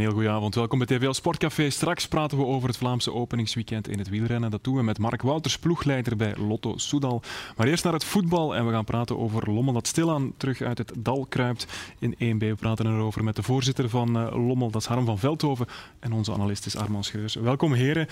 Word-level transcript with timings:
Een 0.00 0.06
heel 0.06 0.14
goede 0.14 0.30
avond. 0.30 0.54
Welkom 0.54 0.78
bij 0.78 0.86
TVL 0.86 1.12
Sportcafé. 1.12 1.70
Straks 1.70 2.08
praten 2.08 2.38
we 2.38 2.44
over 2.44 2.68
het 2.68 2.76
Vlaamse 2.76 3.12
openingsweekend 3.12 3.88
in 3.88 3.98
het 3.98 4.08
wielrennen. 4.08 4.50
Dat 4.50 4.64
doen 4.64 4.76
we 4.76 4.82
met 4.82 4.98
Mark 4.98 5.22
Wouters, 5.22 5.58
ploegleider 5.58 6.16
bij 6.16 6.34
Lotto 6.36 6.76
Soudal. 6.76 7.22
Maar 7.56 7.66
eerst 7.66 7.84
naar 7.84 7.92
het 7.92 8.04
voetbal 8.04 8.54
en 8.56 8.66
we 8.66 8.72
gaan 8.72 8.84
praten 8.84 9.18
over 9.18 9.52
Lommel 9.52 9.72
dat 9.72 9.86
stilaan 9.86 10.32
terug 10.36 10.60
uit 10.60 10.78
het 10.78 10.92
dal 10.96 11.26
kruipt 11.28 11.66
in 11.98 12.14
1B. 12.14 12.38
We 12.38 12.54
praten 12.54 12.86
erover 12.86 13.24
met 13.24 13.36
de 13.36 13.42
voorzitter 13.42 13.88
van 13.88 14.18
eh, 14.18 14.46
Lommel, 14.46 14.70
dat 14.70 14.80
is 14.80 14.86
Harm 14.86 15.04
van 15.04 15.18
Veldhoven. 15.18 15.66
En 15.98 16.12
onze 16.12 16.32
analist 16.32 16.66
is 16.66 16.76
Armand 16.76 17.04
Scheurs. 17.04 17.34
Welkom 17.34 17.72
heren. 17.72 18.06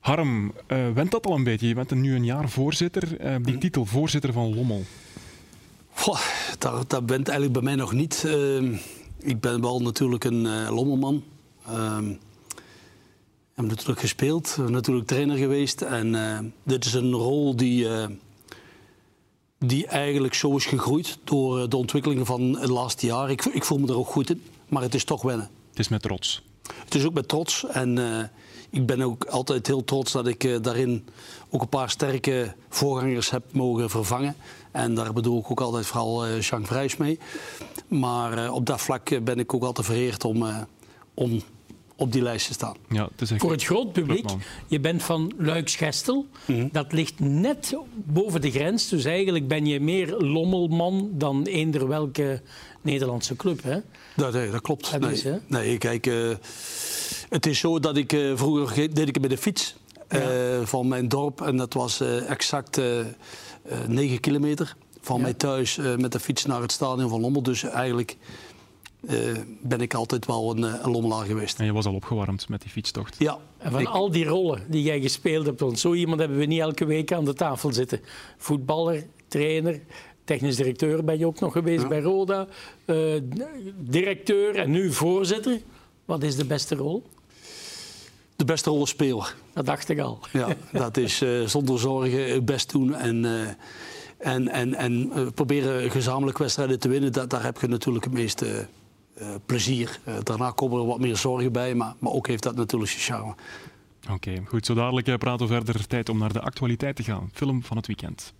Harm, 0.00 0.52
uh, 0.68 0.78
went 0.94 1.10
dat 1.10 1.26
al 1.26 1.34
een 1.34 1.44
beetje? 1.44 1.68
Je 1.68 1.74
bent 1.74 1.90
nu 1.90 2.14
een 2.14 2.24
jaar 2.24 2.48
voorzitter. 2.48 3.20
Uh, 3.20 3.34
die 3.42 3.58
titel 3.58 3.84
voorzitter 3.84 4.32
van 4.32 4.54
Lommel. 4.54 4.84
Goh, 5.92 6.20
dat, 6.58 6.90
dat 6.90 7.06
bent 7.06 7.28
eigenlijk 7.28 7.52
bij 7.52 7.62
mij 7.62 7.74
nog 7.74 7.92
niet. 7.92 8.24
Uh, 8.26 8.78
ik 9.20 9.40
ben 9.40 9.60
wel 9.60 9.82
natuurlijk 9.82 10.24
een 10.24 10.44
uh, 10.44 10.68
lommelman. 10.70 11.22
Uh, 11.68 11.98
heb 13.54 13.66
natuurlijk 13.66 14.00
gespeeld, 14.00 14.56
natuurlijk 14.68 15.06
trainer 15.06 15.36
geweest. 15.36 15.82
En 15.82 16.14
uh, 16.14 16.38
dit 16.62 16.84
is 16.84 16.94
een 16.94 17.12
rol 17.12 17.56
die, 17.56 17.86
die 19.58 19.86
eigenlijk 19.86 20.34
zo 20.34 20.56
is 20.56 20.66
gegroeid 20.66 21.18
door 21.24 21.68
de 21.68 21.76
ontwikkelingen 21.76 22.26
van 22.26 22.58
het 22.58 22.70
laatste 22.70 23.06
jaar. 23.06 23.30
Ik, 23.30 23.44
ik, 23.44 23.64
voel 23.64 23.78
me 23.78 23.86
er 23.86 23.98
ook 23.98 24.08
goed 24.08 24.30
in, 24.30 24.42
maar 24.68 24.82
het 24.82 24.94
is 24.94 25.04
toch 25.04 25.22
wennen. 25.22 25.50
Het 25.70 25.78
is 25.78 25.88
met 25.88 26.02
trots. 26.02 26.42
Het 26.84 26.94
is 26.94 27.04
ook 27.04 27.14
met 27.14 27.28
trots. 27.28 27.66
En 27.66 27.98
ik 28.70 28.86
ben 28.86 29.02
ook 29.02 29.24
altijd 29.24 29.66
heel 29.66 29.84
trots 29.84 30.12
dat 30.12 30.26
ik 30.26 30.62
daarin 30.62 31.06
ook 31.50 31.60
een 31.60 31.68
paar 31.68 31.90
sterke 31.90 32.54
voorgangers 32.68 33.30
heb 33.30 33.42
mogen 33.52 33.90
vervangen. 33.90 34.36
En 34.70 34.94
daar 34.94 35.12
bedoel 35.12 35.38
ik 35.38 35.50
ook 35.50 35.60
altijd 35.60 35.86
vooral 35.86 36.26
uh, 36.26 36.40
Jean 36.40 36.66
Vrijs 36.66 36.96
mee. 36.96 37.18
Maar 37.88 38.44
uh, 38.44 38.54
op 38.54 38.66
dat 38.66 38.80
vlak 38.80 39.24
ben 39.24 39.38
ik 39.38 39.54
ook 39.54 39.62
altijd 39.62 39.86
vereerd 39.86 40.24
om, 40.24 40.42
uh, 40.42 40.56
om 41.14 41.42
op 41.96 42.12
die 42.12 42.22
lijst 42.22 42.46
te 42.46 42.52
staan. 42.52 42.76
Ja, 42.88 43.08
het 43.16 43.32
Voor 43.36 43.50
het 43.50 43.64
groot 43.64 43.92
publiek, 43.92 44.30
je 44.66 44.80
bent 44.80 45.02
van 45.02 45.32
Luiks-Gestel. 45.38 46.26
Mm 46.44 46.56
-hmm. 46.56 46.68
Dat 46.72 46.92
ligt 46.92 47.20
net 47.20 47.76
boven 47.94 48.40
de 48.40 48.50
grens. 48.50 48.88
Dus 48.88 49.04
eigenlijk 49.04 49.48
ben 49.48 49.66
je 49.66 49.80
meer 49.80 50.16
lommelman 50.16 51.10
dan 51.12 51.44
eender 51.44 51.88
welke 51.88 52.42
Nederlandse 52.80 53.36
club. 53.36 53.62
Hè? 53.62 53.78
Dat, 54.16 54.32
nee, 54.32 54.50
dat 54.50 54.60
klopt. 54.60 54.90
Dat 54.90 55.00
nee, 55.00 55.12
is, 55.12 55.24
nee, 55.46 55.78
kijk, 55.78 56.06
het 57.28 57.46
is 57.46 57.58
zo 57.58 57.80
dat 57.80 57.96
ik 57.96 58.16
vroeger 58.34 58.94
deed 58.94 59.08
ik 59.08 59.14
het 59.14 59.20
met 59.20 59.30
de 59.30 59.38
fiets. 59.38 59.76
Ja. 60.10 60.66
van 60.66 60.88
mijn 60.88 61.08
dorp. 61.08 61.40
En 61.40 61.56
dat 61.56 61.74
was 61.74 62.00
exact 62.00 62.80
9 63.86 64.14
eh, 64.14 64.20
kilometer 64.20 64.76
van 65.00 65.16
ja. 65.16 65.22
mij 65.22 65.34
thuis 65.34 65.76
uh, 65.76 65.96
met 65.96 66.12
de 66.12 66.20
fiets 66.20 66.44
naar 66.44 66.60
het 66.60 66.72
stadion 66.72 67.08
van 67.08 67.20
Lommel. 67.20 67.42
Dus 67.42 67.62
eigenlijk 67.62 68.16
uh, 69.00 69.14
ben 69.62 69.80
ik 69.80 69.94
altijd 69.94 70.26
wel 70.26 70.50
een, 70.50 70.62
een, 70.62 70.90
Lommelaar 70.90 71.26
geweest. 71.26 71.58
En 71.58 71.64
je 71.64 71.72
was 71.72 71.86
al 71.86 71.94
opgewarmd 71.94 72.48
met 72.48 72.60
die 72.60 72.70
fietstocht. 72.70 73.16
Ja. 73.18 73.38
En 73.58 73.70
van 73.70 73.80
ik... 73.80 73.86
al 73.86 74.10
die 74.10 74.24
rollen 74.24 74.64
die 74.68 74.82
jij 74.82 75.00
gespeeld 75.00 75.46
hebt, 75.46 75.60
want 75.60 75.78
zo 75.78 75.94
iemand 75.94 76.20
hebben 76.20 76.38
we 76.38 76.44
niet 76.44 76.60
elke 76.60 76.84
week 76.84 77.12
aan 77.12 77.24
de 77.24 77.34
tafel 77.34 77.72
zitten. 77.72 78.00
Voetballer, 78.36 79.06
trainer, 79.28 79.80
technisch 80.24 80.56
directeur 80.56 81.04
ben 81.04 81.18
je 81.18 81.26
ook 81.26 81.40
nog 81.40 81.52
geweest 81.52 81.82
ja. 81.82 81.88
bij 81.88 82.00
Roda, 82.00 82.46
uh, 82.86 83.20
directeur 83.76 84.56
en 84.56 84.70
nu 84.70 84.92
voorzitter. 84.92 85.60
Wat 86.04 86.22
is 86.22 86.36
de 86.36 86.44
beste 86.44 86.74
rol? 86.74 87.04
De 88.38 88.44
beste 88.44 88.70
rolspeler. 88.70 89.34
Dat 89.52 89.66
dacht 89.66 89.88
ik 89.88 89.98
al. 89.98 90.18
Ja, 90.32 90.48
dat 90.72 90.96
is 90.96 91.22
uh, 91.22 91.46
zonder 91.46 91.78
zorgen 91.78 92.32
het 92.32 92.44
best 92.44 92.70
doen 92.70 92.94
en, 92.94 93.24
uh, 93.24 93.48
en, 94.18 94.48
en, 94.48 94.74
en 94.74 95.10
uh, 95.16 95.26
proberen 95.34 95.90
gezamenlijk 95.90 96.38
wedstrijden 96.38 96.78
te 96.78 96.88
winnen. 96.88 97.12
Dat, 97.12 97.30
daar 97.30 97.42
heb 97.42 97.60
je 97.60 97.66
natuurlijk 97.66 98.04
het 98.04 98.14
meeste 98.14 98.66
plezier. 99.46 100.00
daarna 100.22 100.50
komen 100.50 100.80
er 100.80 100.86
wat 100.86 100.98
meer 100.98 101.16
zorgen 101.16 101.52
bij, 101.52 101.74
maar, 101.74 101.94
maar 101.98 102.12
ook 102.12 102.26
heeft 102.26 102.42
dat 102.42 102.56
natuurlijk 102.56 102.90
zijn 102.90 103.02
charme. 103.02 103.34
Oké, 104.02 104.12
okay, 104.12 104.42
goed. 104.46 104.66
Zo 104.66 104.74
dadelijk 104.74 105.18
praten 105.18 105.46
we 105.46 105.54
verder. 105.54 105.86
Tijd 105.86 106.08
om 106.08 106.18
naar 106.18 106.32
de 106.32 106.40
actualiteit 106.40 106.96
te 106.96 107.02
gaan. 107.02 107.30
Film 107.32 107.62
van 107.62 107.76
het 107.76 107.86
weekend. 107.86 108.32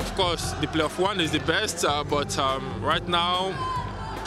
Of 0.00 0.14
course, 0.14 0.58
the 0.60 0.66
playoff 0.66 1.00
one 1.00 1.22
is 1.22 1.30
the 1.30 1.40
best, 1.46 1.84
uh, 1.84 2.02
but 2.08 2.38
um, 2.38 2.84
right 2.84 3.06
now 3.06 3.52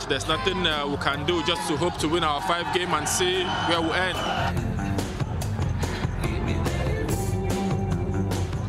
there's 0.07 0.27
nothing 0.27 0.65
uh, 0.65 0.87
we 0.87 0.97
can 0.97 1.25
do 1.25 1.41
just 1.43 1.67
to 1.67 1.75
hope 1.75 1.97
to 1.97 2.07
win 2.07 2.23
our 2.23 2.41
five 2.41 2.65
game 2.73 2.93
and 2.93 3.07
see 3.07 3.43
where 3.67 3.81
we 3.81 3.91
end. 3.91 4.17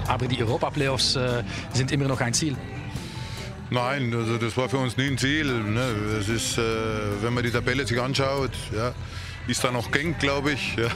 Aber 0.09 0.27
die 0.27 0.41
Europa-Playoffs 0.43 1.17
äh, 1.17 1.45
sind 1.73 1.93
immer 1.93 2.09
noch 2.09 2.21
ein 2.21 2.35
Ziel. 2.35 2.57
Nein, 3.71 4.13
also 4.13 4.39
das 4.39 4.57
war 4.57 4.69
für 4.69 4.79
uns 4.79 4.97
nie 4.97 5.07
ein 5.07 5.19
Ziel. 5.19 5.47
Ne? 5.47 5.81
Es 6.19 6.29
ist, 6.29 6.59
äh, 6.59 6.63
wenn 7.23 7.33
man 7.33 7.45
die 7.45 7.51
Tabelle 7.51 7.87
sich 7.87 8.01
anschaut, 8.01 8.51
ja, 8.75 8.93
ist 9.47 9.63
da 9.63 9.71
noch 9.71 9.91
Genk, 9.93 10.19
glaube 10.19 10.53
ich. 10.53 10.77
Ja. 10.77 10.89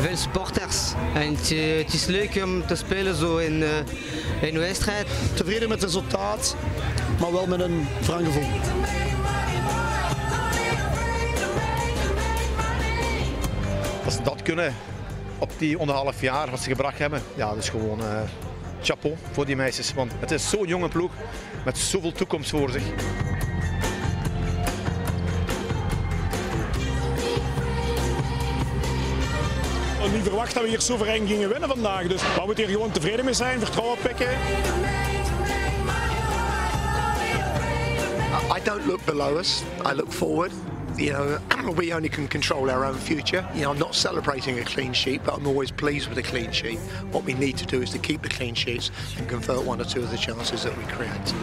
Veel 0.00 0.16
supporters. 0.16 0.92
En 1.14 1.34
het, 1.34 1.48
het, 1.84 1.94
is 1.94 2.06
leuk 2.06 2.42
om 2.44 2.66
te 2.66 2.74
spelen 2.74 3.14
zo 3.14 3.36
in, 3.36 3.62
in 4.40 4.54
een 4.54 4.58
wedstrijd. 4.58 5.06
Tevreden 5.34 5.68
met 5.68 5.80
het 5.80 5.92
resultaat, 5.92 6.56
maar 7.20 7.32
wel 7.32 7.46
met 7.46 7.60
een 7.60 7.86
wrang 8.00 8.26
gevoel. 8.26 8.48
Dat 14.04 14.12
ze 14.12 14.22
dat 14.22 14.42
kunnen 14.42 14.74
op 15.38 15.50
die 15.58 15.78
onderhalf 15.78 16.20
jaar 16.20 16.50
wat 16.50 16.60
ze 16.60 16.68
gebracht 16.68 16.98
hebben, 16.98 17.22
ja, 17.34 17.48
dat 17.48 17.58
is 17.58 17.68
gewoon 17.68 18.00
uh, 18.00 18.20
chapeau 18.82 19.16
voor 19.32 19.46
die 19.46 19.56
meisjes. 19.56 19.94
Want 19.94 20.12
het 20.18 20.30
is 20.30 20.48
zo'n 20.48 20.66
jonge 20.66 20.88
ploeg 20.88 21.10
met 21.64 21.78
zoveel 21.78 22.12
toekomst 22.12 22.50
voor 22.50 22.70
zich. 22.70 22.84
Niet 30.16 30.24
verwacht 30.24 30.54
dat 30.54 30.62
we 30.62 30.68
hier 30.68 30.80
soeverein 30.80 31.26
gingen 31.26 31.48
winnen 31.48 31.68
vandaag. 31.68 32.06
Dus 32.06 32.22
we 32.22 32.42
moeten 32.44 32.64
hier 32.64 32.74
gewoon 32.74 32.90
tevreden 32.90 33.24
mee 33.24 33.34
zijn, 33.34 33.58
vertrouwen 33.58 33.98
pikken. 33.98 34.28
I 38.56 38.62
don't 38.64 38.86
look 38.86 39.04
below 39.04 39.38
us, 39.38 39.62
I 39.92 39.94
look 39.94 40.12
forward. 40.12 40.52
You 40.96 41.10
know, 41.10 41.76
we 41.78 41.94
only 41.94 42.08
can 42.08 42.28
control 42.28 42.70
our 42.70 42.84
own 42.84 42.98
future. 42.98 43.44
You 43.52 43.60
know, 43.60 43.72
I'm 43.72 43.78
not 43.78 43.94
celebrating 43.94 44.58
a 44.60 44.62
clean 44.62 44.94
sheet, 44.94 45.22
but 45.22 45.38
I'm 45.38 45.46
always 45.46 45.72
pleased 45.72 46.08
with 46.08 46.18
a 46.18 46.28
clean 46.30 46.54
sheet. 46.54 46.78
What 47.10 47.24
we 47.24 47.32
need 47.32 47.56
to 47.56 47.66
do 47.66 47.82
is 47.82 47.90
to 47.90 47.98
keep 47.98 48.22
the 48.22 48.28
clean 48.28 48.56
sheets 48.56 48.90
and 49.18 49.28
convert 49.28 49.66
one 49.66 49.80
or 49.80 49.86
two 49.86 50.02
of 50.02 50.10
the 50.10 50.18
chances 50.18 50.62
that 50.62 50.76
we 50.76 50.84
create. 50.94 51.34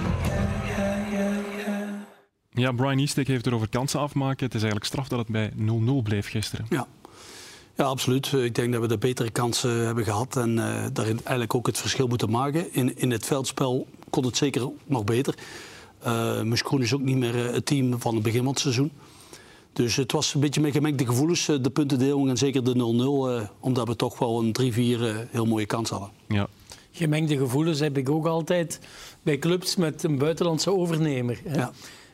Ja, 2.50 2.72
Brian 2.72 3.00
Eastek 3.00 3.28
heeft 3.28 3.46
er 3.46 3.54
over 3.54 3.70
kansen 3.70 4.00
afmaken. 4.00 4.46
Het 4.46 4.54
is 4.54 4.62
eigenlijk 4.62 4.86
straf 4.86 5.08
dat 5.08 5.20
het 5.20 5.28
bij 5.28 5.52
0-0 5.52 5.54
bleef 6.04 6.30
gisteren. 6.30 6.66
Ja. 6.70 6.88
Ja, 7.76 7.84
absoluut. 7.84 8.32
Ik 8.32 8.56
denk 8.56 8.72
dat 8.72 8.82
we 8.82 8.88
de 8.88 8.98
betere 8.98 9.30
kansen 9.30 9.86
hebben 9.86 10.04
gehad 10.04 10.36
en 10.36 10.50
uh, 10.58 10.86
daarin 10.94 11.18
eigenlijk 11.18 11.56
ook 11.56 11.68
het 11.68 11.78
verschil 11.78 12.08
moeten 12.08 12.30
maken. 12.30 12.74
In, 12.74 12.98
in 12.98 13.12
het 13.12 13.26
veldspel 13.26 13.88
kon 14.10 14.26
het 14.26 14.38
zeker 14.38 14.70
nog 14.86 15.04
beter. 15.04 15.36
Uh, 16.06 16.42
Muskroen 16.42 16.82
is 16.82 16.94
ook 16.94 17.02
niet 17.02 17.18
meer 17.18 17.54
het 17.54 17.66
team 17.66 18.00
van 18.00 18.14
het 18.14 18.24
begin 18.24 18.44
van 18.44 18.52
het 18.52 18.60
seizoen. 18.60 18.92
Dus 19.74 19.96
het 19.96 20.12
was 20.12 20.34
een 20.34 20.40
beetje 20.40 20.62
met 20.62 20.72
gemengde 20.72 21.06
gevoelens, 21.06 21.46
de 21.46 21.70
puntendeling 21.74 22.30
en 22.30 22.38
zeker 22.38 22.64
de 22.64 23.46
0-0, 23.48 23.52
omdat 23.60 23.88
we 23.88 23.96
toch 23.96 24.20
wel 24.20 24.40
een 24.40 24.74
3-4 24.74 25.30
heel 25.32 25.46
mooie 25.46 25.66
kans 25.66 25.90
hadden. 25.90 26.10
Ja. 26.28 26.48
Gemengde 26.92 27.38
gevoelens 27.38 27.80
heb 27.80 27.98
ik 27.98 28.10
ook 28.10 28.26
altijd 28.26 28.80
bij 29.22 29.38
clubs 29.38 29.76
met 29.76 30.04
een 30.04 30.18
buitenlandse 30.18 30.72
overnemer. 30.72 31.40
Hè. 31.44 31.56
Ja. 31.56 31.72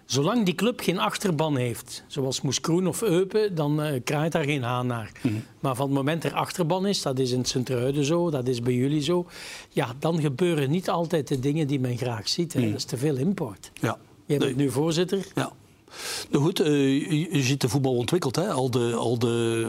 Zolang 0.10 0.46
die 0.46 0.56
club 0.56 0.80
geen 0.80 1.00
achterban 1.00 1.58
heeft, 1.58 2.04
zoals 2.08 2.42
Moeskroen 2.42 2.88
of 2.88 3.02
Eupen, 3.02 3.56
dan 3.56 3.86
uh, 3.86 3.92
kraait 4.04 4.32
daar 4.32 4.44
geen 4.44 4.64
haan 4.64 4.88
naar. 4.88 5.12
Mm 5.22 5.32
-hmm. 5.32 5.44
Maar 5.60 5.76
van 5.76 5.86
het 5.86 5.96
moment 5.96 6.24
er 6.24 6.34
achterban 6.34 6.86
is, 6.86 7.02
dat 7.02 7.20
is 7.20 7.32
in 7.32 7.46
Sint-Truiden 7.46 8.06
zo, 8.06 8.30
dat 8.30 8.48
is 8.48 8.62
bij 8.62 8.74
jullie 8.74 9.02
zo, 9.02 9.26
ja, 9.70 9.94
dan 10.00 10.22
gebeuren 10.22 10.70
niet 10.70 10.90
altijd 10.90 11.28
de 11.28 11.40
dingen 11.40 11.68
die 11.68 11.80
men 11.80 11.98
graag 11.98 12.30
ziet. 12.30 12.54
Mm 12.54 12.62
-hmm. 12.62 12.70
Dat 12.70 12.80
is 12.80 12.86
te 12.86 12.98
veel 12.98 13.16
import. 13.16 13.72
Ja. 13.74 13.98
Je 14.26 14.38
bent 14.38 14.56
nee. 14.56 14.66
nu 14.66 14.72
voorzitter. 14.72 15.26
Ja. 15.36 15.52
Nou 16.30 16.44
goed, 16.44 16.60
uh, 16.60 16.68
je, 16.68 17.28
je, 17.32 17.44
ziet 17.44 17.62
de 17.62 17.70
voetbal 17.70 17.96
ontwikkeld. 17.96 18.36
Hè? 18.36 18.52
Al 18.52 18.72
de, 18.72 18.94
al 18.94 19.20
de, 19.20 19.68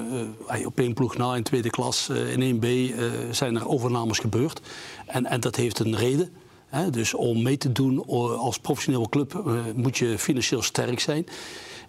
uh, 0.52 0.66
op 0.66 0.78
één 0.78 0.94
ploeg 0.94 1.16
na 1.16 1.36
in 1.36 1.42
tweede 1.42 1.70
klas, 1.70 2.08
uh, 2.10 2.36
in 2.36 2.56
1B, 2.56 2.94
zijn 3.30 3.56
er 3.56 3.68
overnames 3.68 4.18
gebeurd. 4.18 4.60
En, 5.06 5.26
en 5.26 5.40
dat 5.40 5.56
heeft 5.56 5.78
een 5.78 5.96
reden. 5.96 6.32
Dus 6.90 7.14
om 7.14 7.42
mee 7.42 7.56
te 7.56 7.72
doen 7.72 8.06
als 8.38 8.58
professionele 8.58 9.08
club 9.08 9.42
moet 9.74 9.98
je 9.98 10.18
financieel 10.18 10.62
sterk 10.62 11.00
zijn. 11.00 11.26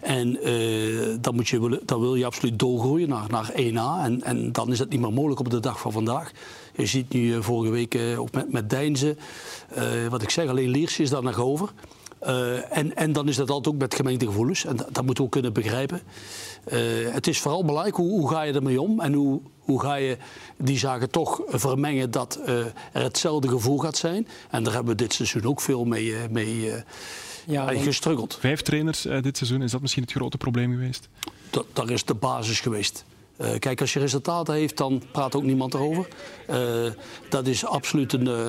En 0.02 0.48
uh, 0.48 1.16
dan, 1.20 1.34
moet 1.34 1.48
je, 1.48 1.80
dan 1.84 2.00
wil 2.00 2.14
je 2.14 2.24
absoluut 2.24 2.58
doorgroeien 2.58 3.08
naar, 3.08 3.30
naar 3.30 3.50
1A. 3.52 4.04
En, 4.04 4.22
en 4.22 4.52
dan 4.52 4.70
is 4.72 4.78
dat 4.78 4.88
niet 4.88 5.00
meer 5.00 5.12
mogelijk 5.12 5.40
op 5.40 5.50
de 5.50 5.60
dag 5.60 5.80
van 5.80 5.92
vandaag. 5.92 6.32
Je 6.76 6.86
ziet 6.86 7.12
nu 7.12 7.20
uh, 7.20 7.40
vorige 7.40 7.72
week 7.72 7.98
ook 8.16 8.32
met, 8.32 8.52
met 8.52 8.70
Deinzen. 8.70 9.18
wat 10.10 10.22
ik 10.22 10.30
zeg, 10.30 10.48
alleen 10.48 10.68
Liersje 10.68 11.02
is 11.02 11.10
daar 11.10 11.22
nog 11.22 11.38
over. 11.38 11.72
En, 12.70 12.96
en 12.96 13.12
dan 13.12 13.28
is 13.28 13.36
dat 13.36 13.50
altijd 13.50 13.74
ook 13.74 13.80
met 13.80 13.94
gemengde 13.94 14.26
gevoelens. 14.26 14.64
En 14.64 14.76
dat, 14.76 15.04
moeten 15.04 15.14
we 15.14 15.22
ook 15.22 15.30
kunnen 15.30 15.52
begrijpen. 15.52 16.00
Het 17.12 17.26
is 17.26 17.40
vooral 17.40 17.64
belangrijk 17.64 17.96
hoe, 17.96 18.10
hoe 18.10 18.30
ga 18.30 18.42
je 18.42 18.52
ermee 18.52 18.80
om 18.80 19.00
en 19.00 19.12
hoe 19.12 19.40
Hoe 19.62 19.80
ga 19.80 19.94
je 19.94 20.16
die 20.56 20.78
zaken 20.78 21.10
toch 21.10 21.40
vermengen 21.46 22.10
dat 22.10 22.38
uh, 22.46 22.58
er 22.92 23.02
hetzelfde 23.02 23.48
gevoel 23.48 23.78
gaat 23.78 23.96
zijn? 23.96 24.28
En 24.50 24.62
daar 24.62 24.72
hebben 24.72 24.96
we 24.96 25.02
dit 25.02 25.12
seizoen 25.12 25.44
ook 25.44 25.60
veel 25.60 25.84
mee, 25.84 26.14
mee 26.30 26.56
uh, 26.56 26.74
ja, 27.46 27.68
gestruggeld. 27.68 28.36
Vijf 28.40 28.62
trainers 28.62 29.06
uh, 29.06 29.22
dit 29.22 29.36
seizoen, 29.36 29.62
is 29.62 29.70
dat 29.70 29.80
misschien 29.80 30.02
het 30.02 30.12
grote 30.12 30.36
probleem 30.36 30.70
geweest? 30.70 31.08
Dat, 31.50 31.66
dat 31.72 31.90
is 31.90 32.04
de 32.04 32.14
basis 32.14 32.60
geweest. 32.60 33.04
Uh, 33.40 33.58
kijk, 33.58 33.80
als 33.80 33.92
je 33.92 33.98
resultaten 33.98 34.54
heeft, 34.54 34.76
dan 34.76 35.02
praat 35.12 35.34
ook 35.34 35.42
niemand 35.42 35.74
erover. 35.74 36.08
Uh, 36.50 36.90
dat 37.28 37.46
is 37.46 37.64
absoluut 37.64 38.12
een, 38.12 38.26
uh, 38.26 38.46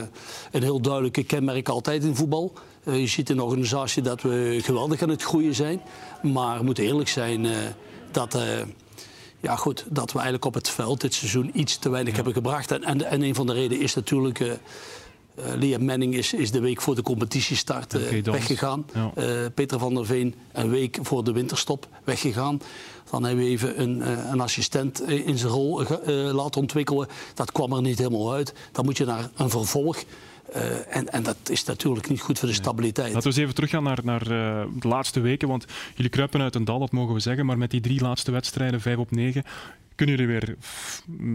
een 0.52 0.64
heel 0.64 0.82
duidelijke 0.82 1.24
kenmerk 1.24 1.70
altijd 1.70 2.04
in 2.04 2.16
voetbal. 2.16 2.54
je 2.84 3.08
ziet 3.08 3.30
in 3.30 3.36
de 3.36 3.44
organisatie 3.44 4.02
dat 4.02 4.22
we 4.22 4.60
geweldig 4.64 5.02
aan 5.02 5.10
het 5.10 5.24
groeien 5.24 5.56
zijn. 5.56 5.82
Maar 6.22 6.58
we 6.58 6.64
moeten 6.64 6.84
eerlijk 6.84 7.10
zijn 7.10 7.48
dat, 8.12 8.38
ja, 9.44 9.56
goed, 9.56 9.86
dat 9.90 10.12
we 10.12 10.14
eigenlijk 10.14 10.46
op 10.46 10.54
het 10.54 10.70
veld 10.70 11.02
dit 11.02 11.14
seizoen 11.14 11.52
iets 11.54 11.78
te 11.78 11.90
weinig 11.90 12.10
ja. 12.10 12.16
hebben 12.16 12.34
gebracht. 12.34 12.72
En, 12.72 12.84
en, 12.84 13.06
en, 13.06 13.22
een 13.22 13.36
van 13.36 13.48
de 13.48 13.54
redenen 13.54 13.84
is 13.84 13.94
natuurlijk... 13.94 14.40
Uh, 14.40 14.54
Liam 15.56 15.86
Manning 15.86 16.14
is, 16.14 16.34
is 16.34 16.52
de 16.52 16.60
week 16.60 16.82
voor 16.82 16.96
de 16.96 17.02
competitiestart 17.02 17.94
uh, 17.94 18.02
okay, 18.02 18.22
weggegaan. 18.22 18.86
Ja. 18.94 19.12
Uh, 19.18 19.46
Peter 19.54 19.80
van 19.80 19.94
der 19.94 20.06
Veen 20.06 20.36
een 20.52 20.70
week 20.70 21.00
voor 21.02 21.24
de 21.24 21.32
winterstop 21.32 21.88
weggegaan. 22.04 22.62
Dan 23.10 23.24
hebben 23.24 23.44
we 23.44 23.50
even 23.50 23.82
een, 23.82 24.32
een 24.32 24.42
assistent 24.42 25.02
in 25.10 25.38
zijn 25.38 25.52
rol 25.52 25.84
laten 26.34 26.62
ontwikkelen. 26.62 27.08
Dat 27.34 27.52
kwam 27.52 27.74
er 27.74 27.82
niet 27.82 27.98
helemaal 27.98 28.34
uit. 28.34 28.54
Dan 28.72 28.86
moet 28.86 28.98
je 28.98 29.06
naar 29.06 29.30
een 29.36 29.50
vervolg. 29.50 30.04
Uh, 30.56 30.96
en, 30.96 31.10
en, 31.10 31.24
dat 31.24 31.38
is 31.50 31.64
natuurlijk 31.64 32.10
niet 32.10 32.22
goed 32.22 32.40
voor 32.40 32.48
de 32.48 32.54
stabiliteit. 32.54 33.14
Laten 33.14 33.22
we 33.22 33.28
eens 33.28 33.38
even 33.38 33.56
teruggaan 33.56 33.84
naar, 33.84 34.00
naar 34.04 34.22
uh, 34.22 34.64
de 34.80 34.88
laatste 34.88 35.20
weken. 35.20 35.48
Want 35.48 35.66
jullie 35.96 36.12
kruipen 36.12 36.42
uit 36.42 36.56
een 36.56 36.66
dal, 36.66 36.80
dat 36.80 36.92
mogen 36.92 37.14
we 37.14 37.20
zeggen. 37.20 37.46
Maar 37.46 37.58
met 37.58 37.72
die 37.72 37.82
drie 37.82 38.02
laatste 38.02 38.32
wedstrijden, 38.32 38.82
vijf 38.82 38.98
op 38.98 39.12
negen, 39.12 39.44
kunnen 39.96 40.16
jullie 40.16 40.40
weer 40.40 40.56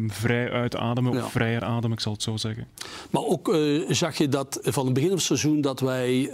vrij 0.09 0.51
uitademen, 0.51 1.13
ja. 1.13 1.25
of 1.25 1.31
vrijer 1.31 1.65
ademen, 1.65 1.93
ik 1.93 2.01
zal 2.01 2.13
het 2.13 2.23
zo 2.23 2.37
zeggen. 2.37 2.67
Maar 3.11 3.23
ook 3.23 3.49
uh, 3.49 3.91
zag 3.91 4.19
je 4.19 4.29
dat 4.29 4.59
van 4.63 4.85
het 4.85 4.95
begin 4.95 5.09
van 5.09 5.19
het 5.19 5.27
seizoen 5.27 5.61
dat 5.61 5.81
wij 5.81 6.31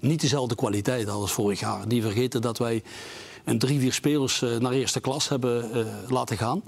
niet 0.00 0.20
dezelfde 0.20 0.54
kwaliteit 0.54 1.04
hadden 1.04 1.22
als 1.22 1.32
vorig 1.32 1.60
jaar. 1.60 1.86
Niet 1.86 2.02
vergeten 2.02 2.40
dat 2.40 2.58
wij 2.58 2.82
een 3.44 3.58
drie, 3.58 3.80
vier 3.80 3.92
spelers 3.92 4.40
naar 4.58 4.72
eerste 4.72 5.00
klas 5.00 5.28
hebben 5.28 5.86
laten 6.08 6.36
gaan. 6.36 6.62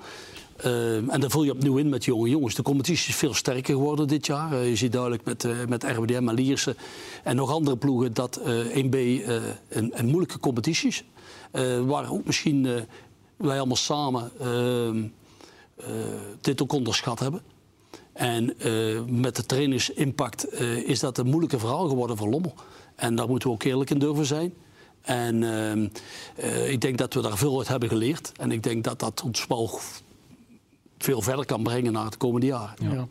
Uh, 0.64 1.12
en 1.12 1.20
daar 1.20 1.30
vul 1.30 1.42
je 1.42 1.52
opnieuw 1.52 1.76
in 1.76 1.88
met 1.88 2.04
jonge 2.04 2.28
jongens. 2.28 2.54
De 2.54 2.62
competitie 2.62 3.08
is 3.08 3.16
veel 3.16 3.34
sterker 3.34 3.74
geworden 3.74 4.08
dit 4.08 4.26
jaar. 4.26 4.52
Uh, 4.52 4.68
je 4.68 4.76
ziet 4.76 4.92
duidelijk 4.92 5.24
met, 5.24 5.44
uh, 5.44 5.64
met 5.68 5.82
RWDM 5.82 6.28
en 6.28 6.34
Lierse 6.34 6.76
en 7.24 7.36
nog 7.36 7.50
andere 7.50 7.76
ploegen 7.76 8.14
dat 8.14 8.40
1B 8.40 8.94
een, 8.94 9.92
een, 9.92 10.06
moeilijke 10.06 10.38
competitie 10.38 10.88
is. 10.88 11.04
waar 11.86 12.10
ook 12.10 12.24
misschien 12.24 12.86
wij 13.36 13.56
allemaal 13.56 13.76
samen 13.76 14.30
ehm, 14.40 15.02
dit 16.40 16.62
ook 16.62 16.72
onderschat 16.72 17.18
hebben. 17.18 17.42
En 18.12 18.56
met 19.20 19.36
de 19.36 19.46
trainersimpact 19.46 20.60
is 20.86 21.00
dat 21.00 21.18
een 21.18 21.26
moeilijke 21.26 21.58
verhaal 21.58 21.88
geworden 21.88 22.16
voor 22.16 22.28
Lommel. 22.28 22.54
En 22.96 23.14
daar 23.14 23.28
moeten 23.28 23.48
we 23.48 23.54
ook 23.54 23.62
eerlijk 23.62 23.90
in 23.90 23.98
durven 23.98 24.26
zijn. 24.26 24.54
En 25.00 25.42
ehm, 25.42 25.88
ik 26.70 26.80
denk 26.80 26.98
dat 26.98 27.14
we 27.14 27.20
daar 27.20 27.38
veel 27.38 27.58
uit 27.58 27.68
hebben 27.68 27.88
geleerd. 27.88 28.32
En 28.36 28.52
ik 28.52 28.62
denk 28.62 28.84
dat 28.84 28.98
dat 28.98 29.22
ons 29.24 29.46
wel 29.46 29.80
veel 31.04 31.22
verder 31.22 31.44
kan 31.46 31.62
brengen 31.62 31.92
naar 31.92 32.04
het 32.04 32.16
komende 32.16 32.46
jaar. 32.46 32.74
Ja. 32.80 33.08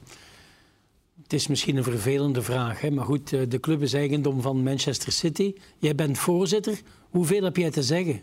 Het 1.23 1.33
is 1.33 1.47
misschien 1.47 1.77
een 1.77 1.83
vervelende 1.83 2.41
vraag, 2.41 2.81
hè? 2.81 2.91
maar 2.91 3.05
goed, 3.05 3.33
eh, 3.33 3.41
de 3.49 3.59
club 3.59 3.81
is 3.81 3.93
eigendom 3.93 4.41
van 4.41 4.63
Manchester 4.63 5.11
City. 5.11 5.53
Jij 5.77 5.95
bent 5.95 6.17
voorzitter. 6.17 6.81
Hoeveel 7.09 7.43
heb 7.43 7.57
jij 7.57 7.71
te 7.71 7.83
zeggen? 7.83 8.21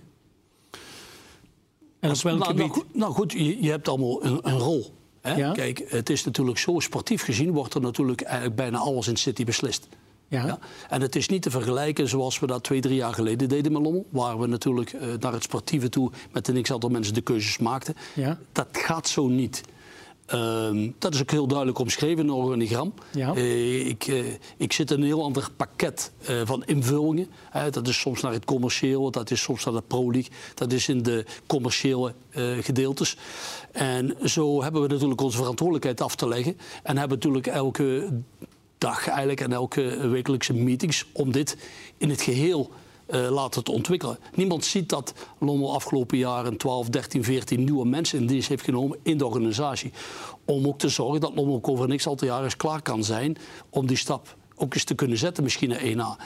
En 2.00 2.10
op 2.10 2.16
welk 2.16 2.38
nou, 2.38 2.50
gebied? 2.50 2.74
Nou, 2.74 2.86
nou 2.92 3.12
goed, 3.12 3.32
je, 3.32 3.62
je, 3.62 3.70
hebt 3.70 3.88
allemaal 3.88 4.24
een, 4.24 4.38
een 4.42 4.58
rol. 4.58 4.94
Hè? 5.20 5.34
Ja? 5.34 5.52
Kijk, 5.52 5.84
het 5.88 6.10
is 6.10 6.24
natuurlijk 6.24 6.58
zo 6.58 6.78
sportief 6.78 7.22
gezien, 7.22 7.50
wordt 7.50 7.74
er 7.74 7.80
natuurlijk 7.80 8.20
eigenlijk 8.20 8.56
bijna 8.56 8.78
alles 8.78 9.08
in 9.08 9.16
City 9.16 9.44
beslist. 9.44 9.88
Ja. 10.30 10.46
ja. 10.46 10.58
En 10.88 11.00
het 11.00 11.16
is 11.16 11.28
niet 11.28 11.42
te 11.42 11.50
vergelijken 11.50 12.08
zoals 12.08 12.38
we 12.38 12.46
dat 12.46 12.62
twee, 12.62 12.80
drie 12.80 12.94
jaar 12.94 13.14
geleden 13.14 13.48
deden 13.48 13.72
met 13.72 13.82
Lommel. 13.82 14.06
Waar 14.10 14.38
we 14.38 14.46
natuurlijk 14.46 14.92
uh, 14.92 15.00
naar 15.20 15.32
het 15.32 15.42
sportieve 15.42 15.88
toe 15.88 16.10
met 16.32 16.48
een 16.48 16.62
x-aantal 16.62 16.90
mensen 16.90 17.14
de 17.14 17.20
keuzes 17.20 17.58
maakten. 17.58 17.94
Ja. 18.14 18.38
Dat 18.52 18.68
gaat 18.72 19.08
zo 19.08 19.28
niet. 19.28 19.62
Uh, 20.34 20.90
dat 20.98 21.14
is 21.14 21.20
ook 21.20 21.30
heel 21.30 21.46
duidelijk 21.46 21.78
omschreven 21.78 22.24
in 22.24 22.28
een 22.28 22.34
organigram. 22.34 22.92
Ja. 23.12 23.34
Uh, 23.34 23.86
ik, 23.86 24.06
uh, 24.06 24.24
ik 24.56 24.72
zit 24.72 24.90
in 24.90 24.96
een 24.96 25.06
heel 25.06 25.22
ander 25.22 25.48
pakket 25.56 26.12
van 26.44 26.64
invullingen. 26.64 27.28
dat 27.70 27.88
is 27.88 28.00
soms 28.00 28.20
naar 28.20 28.32
het 28.32 28.44
commerciële, 28.44 29.10
dat 29.10 29.30
is 29.30 29.42
soms 29.42 29.64
naar 29.64 29.74
de 29.74 29.82
pro-league. 29.86 30.30
Dat 30.54 30.72
is 30.72 30.88
in 30.88 31.02
de 31.02 31.24
commerciële 31.46 32.14
gedeeltes. 32.60 33.16
En 33.72 34.16
zo 34.24 34.62
hebben 34.62 34.82
we 34.82 34.88
natuurlijk 34.88 35.20
onze 35.20 35.36
verantwoordelijkheid 35.36 36.00
af 36.00 36.14
te 36.14 36.28
leggen. 36.28 36.58
En 36.82 36.96
hebben 36.96 37.18
natuurlijk 37.18 37.46
elke 37.46 38.08
dag 38.80 39.08
eigenlijk 39.08 39.40
en 39.40 39.52
elke 39.52 40.08
wekelijkse 40.08 40.54
meetings 40.54 41.06
om 41.12 41.32
dit 41.32 41.56
in 41.98 42.10
het 42.10 42.22
geheel 42.22 42.70
uh, 43.10 43.30
laten 43.30 43.64
te 43.64 43.72
ontwikkelen. 43.72 44.18
Niemand 44.34 44.64
ziet 44.64 44.88
dat 44.88 45.14
Lommel 45.38 45.74
afgelopen 45.74 46.18
jaren 46.18 46.56
12, 46.56 46.88
13, 46.88 47.24
14 47.24 47.64
nieuwe 47.64 47.86
mensen 47.86 48.18
in 48.18 48.26
dienst 48.26 48.48
heeft 48.48 48.64
genomen 48.64 48.98
in 49.02 49.18
de 49.18 49.26
organisatie. 49.26 49.92
Om 50.44 50.66
ook 50.66 50.78
te 50.78 50.88
zorgen 50.88 51.20
dat 51.20 51.34
Lommel 51.34 51.54
ook 51.54 51.68
over 51.68 51.88
niks 51.88 52.06
al 52.06 52.14
te 52.14 52.26
jaren 52.26 52.56
klaar 52.56 52.82
kan 52.82 53.04
zijn 53.04 53.36
om 53.70 53.86
die 53.86 53.96
stap 53.96 54.36
ook 54.56 54.74
eens 54.74 54.84
te 54.84 54.94
kunnen 54.94 55.18
zetten, 55.18 55.42
misschien 55.42 55.68
naar 55.68 56.16
1A. 56.16 56.22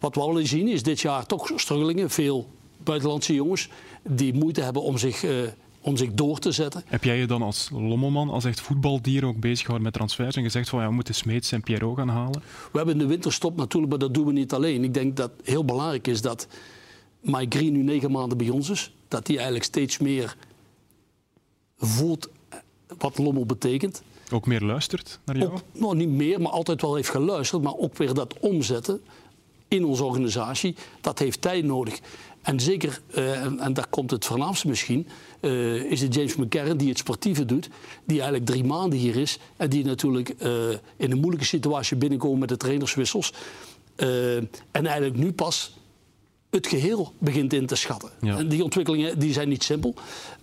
Wat 0.00 0.14
we 0.14 0.20
al 0.20 0.40
zien 0.42 0.68
is 0.68 0.82
dit 0.82 1.00
jaar 1.00 1.26
toch 1.26 1.50
struggelingen. 1.56 2.10
Veel 2.10 2.46
buitenlandse 2.76 3.34
jongens 3.34 3.68
die 4.02 4.34
moeite 4.34 4.60
hebben 4.60 4.82
om 4.82 4.98
zich 4.98 5.22
uh, 5.22 5.48
om 5.84 5.96
zich 5.96 6.12
door 6.12 6.38
te 6.38 6.52
zetten. 6.52 6.82
Heb 6.86 7.04
jij 7.04 7.18
je 7.18 7.26
dan 7.26 7.42
als 7.42 7.68
Lommelman, 7.72 8.30
als 8.30 8.44
echt 8.44 8.60
voetbaldier 8.60 9.24
ook 9.24 9.40
bezig 9.40 9.58
gehouden 9.58 9.82
met 9.82 9.92
transfers 9.92 10.36
en 10.36 10.42
gezegd 10.42 10.68
van 10.68 10.80
ja, 10.80 10.88
we 10.88 10.94
moeten 10.94 11.14
Smeets 11.14 11.52
en 11.52 11.60
Pierrot 11.60 11.96
gaan 11.96 12.08
halen? 12.08 12.42
We 12.72 12.76
hebben 12.76 12.94
in 12.94 13.00
de 13.00 13.06
winterstop 13.06 13.56
natuurlijk, 13.56 13.90
maar 13.92 14.00
dat 14.00 14.14
doen 14.14 14.26
we 14.26 14.32
niet 14.32 14.52
alleen. 14.52 14.84
Ik 14.84 14.94
denk 14.94 15.16
dat 15.16 15.30
heel 15.42 15.64
belangrijk 15.64 16.06
is 16.06 16.20
dat 16.20 16.46
Mike 17.20 17.58
Green 17.58 17.72
nu 17.72 17.82
negen 17.82 18.10
maanden 18.10 18.38
bij 18.38 18.48
ons 18.48 18.70
is. 18.70 18.94
Dat 19.08 19.26
hij 19.26 19.36
eigenlijk 19.36 19.66
steeds 19.66 19.98
meer 19.98 20.36
voelt 21.76 22.28
wat 22.98 23.18
Lommel 23.18 23.46
betekent. 23.46 24.02
Ook 24.32 24.46
meer 24.46 24.60
luistert 24.60 25.18
naar 25.24 25.38
jou? 25.38 25.52
Ook, 25.52 25.62
nou, 25.72 25.96
niet 25.96 26.08
meer, 26.08 26.40
maar 26.40 26.52
altijd 26.52 26.80
wel 26.80 26.94
heeft 26.94 27.10
geluisterd. 27.10 27.62
Maar 27.62 27.76
ook 27.76 27.96
weer 27.96 28.14
dat 28.14 28.38
omzetten 28.40 29.00
in 29.68 29.84
onze 29.84 30.04
organisatie, 30.04 30.76
dat 31.00 31.18
heeft 31.18 31.40
tijd 31.40 31.64
nodig. 31.64 32.00
En 32.44 32.60
zeker, 32.60 33.00
uh, 33.14 33.44
en, 33.44 33.60
en, 33.60 33.72
daar 33.72 33.86
komt 33.88 34.10
het 34.10 34.24
voornaamste 34.24 34.68
misschien, 34.68 35.08
uh, 35.40 35.74
is 35.74 36.00
het 36.00 36.14
James 36.14 36.36
McCarran 36.36 36.76
die 36.76 36.88
het 36.88 36.98
sportieve 36.98 37.44
doet. 37.44 37.68
Die 38.04 38.16
eigenlijk 38.20 38.50
drie 38.50 38.64
maanden 38.64 38.98
hier 38.98 39.16
is. 39.16 39.38
En 39.56 39.70
die 39.70 39.84
natuurlijk 39.84 40.34
uh, 40.38 40.70
in 40.96 41.10
een 41.10 41.20
moeilijke 41.20 41.46
situatie 41.46 41.96
binnenkomt 41.96 42.40
met 42.40 42.48
de 42.48 42.56
trainerswissels. 42.56 43.32
en 43.96 44.48
eigenlijk 44.86 45.16
nu 45.16 45.32
pas 45.32 45.72
het 46.54 46.66
geheel 46.66 47.12
begint 47.18 47.52
in 47.52 47.66
te 47.66 47.74
schatten. 47.74 48.10
En 48.20 48.48
die 48.48 48.62
ontwikkelingen 48.62 49.18
die 49.18 49.32
zijn 49.32 49.48
niet 49.48 49.62
simpel. 49.62 49.94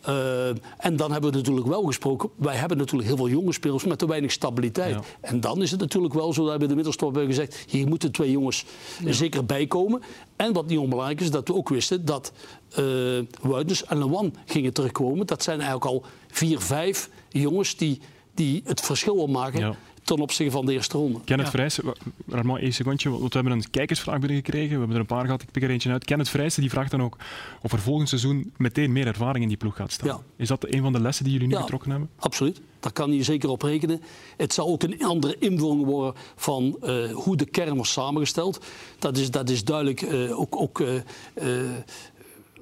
Uh, 0.10 0.48
en 0.77 0.96
dan 0.96 1.12
hebben 1.12 1.32
we 1.32 1.38
natuurlijk 1.38 1.68
wel 1.68 1.84
gesproken. 1.84 2.30
Wij 2.36 2.56
hebben 2.56 2.77
natuurlijk 2.77 3.08
heel 3.08 3.18
veel 3.18 3.30
jonge 3.30 3.53
spelers 3.53 3.86
met 3.86 4.00
te 4.00 4.08
weinig 4.08 4.32
stabiliteit. 4.32 4.98
En 5.22 5.39
dan 5.39 5.62
is 5.62 5.72
het 5.72 5.80
natuurlijk 5.80 6.13
wel 6.13 6.34
zo 6.34 6.46
dat 6.46 6.62
we 6.62 6.68
de 6.68 6.75
middelstop 6.75 7.15
hebben 7.15 7.36
gezegd: 7.36 7.65
hier 7.70 7.88
moeten 7.88 8.12
twee 8.12 8.32
jongens 8.32 8.65
ja. 9.03 9.12
zeker 9.12 9.46
bijkomen. 9.46 10.01
En 10.36 10.53
wat 10.53 10.68
niet 10.68 10.77
onbelangrijk 10.77 11.22
is, 11.22 11.32
dat 11.32 11.48
we 11.48 11.53
ook 11.53 11.70
wisten 11.70 12.06
dat 12.06 12.32
uh, 12.80 13.18
en 13.18 13.98
Lewan 13.98 14.36
gingen 14.46 14.74
terugkomen. 14.74 15.27
Dat 15.27 15.44
zijn 15.44 15.60
eigenlijk 15.60 15.91
al 15.91 16.03
vier, 16.27 16.60
vijf 16.60 17.10
jongens 17.30 17.75
die, 17.75 18.00
die 18.34 18.62
het 18.65 18.82
verschil 18.82 19.27
maken. 19.27 19.75
Ten 20.03 20.20
opzichte 20.20 20.51
van 20.51 20.65
de 20.65 20.74
eerste 20.74 20.98
ronde. 20.98 21.20
Kenneth 21.25 21.46
ja. 21.46 21.51
Vrijs, 21.51 21.79
maar 22.25 22.60
één 22.60 22.74
secondje, 22.74 23.10
want 23.10 23.34
we 23.34 23.39
hebben 23.39 23.51
een 23.51 23.70
kijkersvraag 23.70 24.20
binnengekregen. 24.20 24.70
We 24.70 24.77
hebben 24.77 24.96
er 24.96 25.01
een 25.01 25.05
paar 25.05 25.25
gehad, 25.25 25.41
ik 25.41 25.51
pik 25.51 25.63
er 25.63 25.70
eentje 25.70 25.91
uit. 25.91 26.05
Kenneth 26.05 26.29
Vrijs 26.29 26.55
die 26.55 26.70
vraagt 26.70 26.91
dan 26.91 27.01
ook 27.01 27.17
of 27.62 27.72
er 27.72 27.79
volgend 27.79 28.10
seizoen 28.10 28.53
meteen 28.58 28.91
meer 28.91 29.08
ervaring 29.08 29.43
in 29.43 29.48
die 29.48 29.58
ploeg 29.58 29.75
gaat 29.75 29.91
staan. 29.91 30.08
Ja. 30.08 30.20
Is 30.36 30.48
dat 30.48 30.65
een 30.67 30.81
van 30.81 30.93
de 30.93 31.01
lessen 31.01 31.24
die 31.24 31.34
jullie 31.34 31.48
nu 31.48 31.53
ja, 31.53 31.62
getrokken 31.62 31.91
hebben? 31.91 32.10
Absoluut. 32.20 32.62
Daar 32.79 32.91
kan 32.91 33.13
je 33.13 33.24
zeker 33.24 33.50
op 33.50 33.62
rekenen. 33.62 34.01
Het 34.38 34.53
zal 34.53 34.67
ook 34.67 34.84
een 34.84 35.03
andere 35.03 35.36
invulling 35.39 35.86
worden 35.86 36.13
van 36.36 36.77
uh, 36.84 37.12
hoe 37.12 37.38
de 37.38 37.46
kern 37.46 37.77
was 37.77 37.91
samengesteld. 37.91 38.65
Dat 39.00 39.17
is, 39.17 39.31
dat 39.31 39.50
is 39.50 39.63
duidelijk 39.63 40.01
uh, 40.01 40.39
ook, 40.39 40.55
ook 40.55 40.79
uh, 40.79 41.01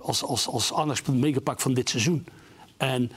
als, 0.02 0.24
als, 0.24 0.48
als 0.48 0.74
aandachtspunt 0.74 1.20
meegepakt 1.20 1.62
van 1.62 1.74
dit 1.74 1.90
seizoen. 1.90 2.26
En 2.78 3.12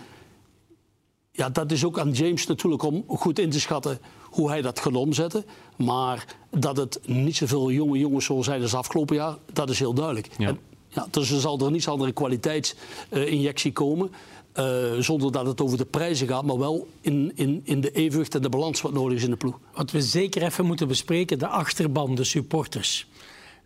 ja, 1.33 1.49
dat 1.49 1.73
is 1.73 1.85
ook 1.85 1.99
aan 1.99 2.11
James 2.11 2.47
natuurlijk 2.47 2.83
om 2.83 3.05
goed 3.07 3.39
in 3.39 3.51
te 3.51 3.61
schatten 3.61 3.99
hoe 4.23 4.49
hij 4.49 4.63
dat 4.63 4.81
gaat 4.81 4.95
omzetten. 4.95 5.45
Maar 5.77 6.37
dat 6.51 6.77
het 6.77 7.01
niet 7.07 7.37
zoveel 7.37 7.71
jonge 7.71 7.99
jongens 7.99 8.25
zullen 8.25 8.45
zijn 8.45 8.63
als 8.63 8.75
afgelopen 8.75 9.17
jaar, 9.17 9.37
dat 9.53 9.71
is 9.71 9.79
heel 9.79 9.95
duidelijk. 9.95 10.29
Ja. 10.39 10.49
En, 10.49 10.59
ja, 10.89 11.07
dus 11.11 11.31
er 11.31 11.41
zal 11.41 11.61
er 11.61 11.71
niet 11.71 11.87
andere 11.87 12.13
kwaliteitsinjectie 12.13 13.73
komen. 13.73 14.11
Uh, 14.57 14.93
zonder 14.99 15.33
dat 15.33 15.47
het 15.47 15.61
over 15.61 15.79
de 15.79 15.85
prijzen 15.85 16.29
gaat, 16.29 16.45
maar 16.45 16.59
wel 16.59 16.89
in, 17.01 17.33
in, 17.35 17.61
in 17.65 17.81
de 17.81 17.91
evenwicht 17.91 18.35
en 18.35 18.43
de 18.43 18.49
balans 18.49 18.81
wat 18.81 18.93
nodig 18.93 19.17
is 19.19 19.25
in 19.25 19.31
de 19.31 19.37
ploeg. 19.37 19.59
Wat 19.75 19.91
we 19.91 20.03
zeker 20.03 20.43
even 20.43 20.67
moeten 20.67 20.89
bespreken, 20.89 21.39
de 21.39 21.47
achterban, 21.47 22.15
de 22.15 22.25
supporters. 22.25 23.07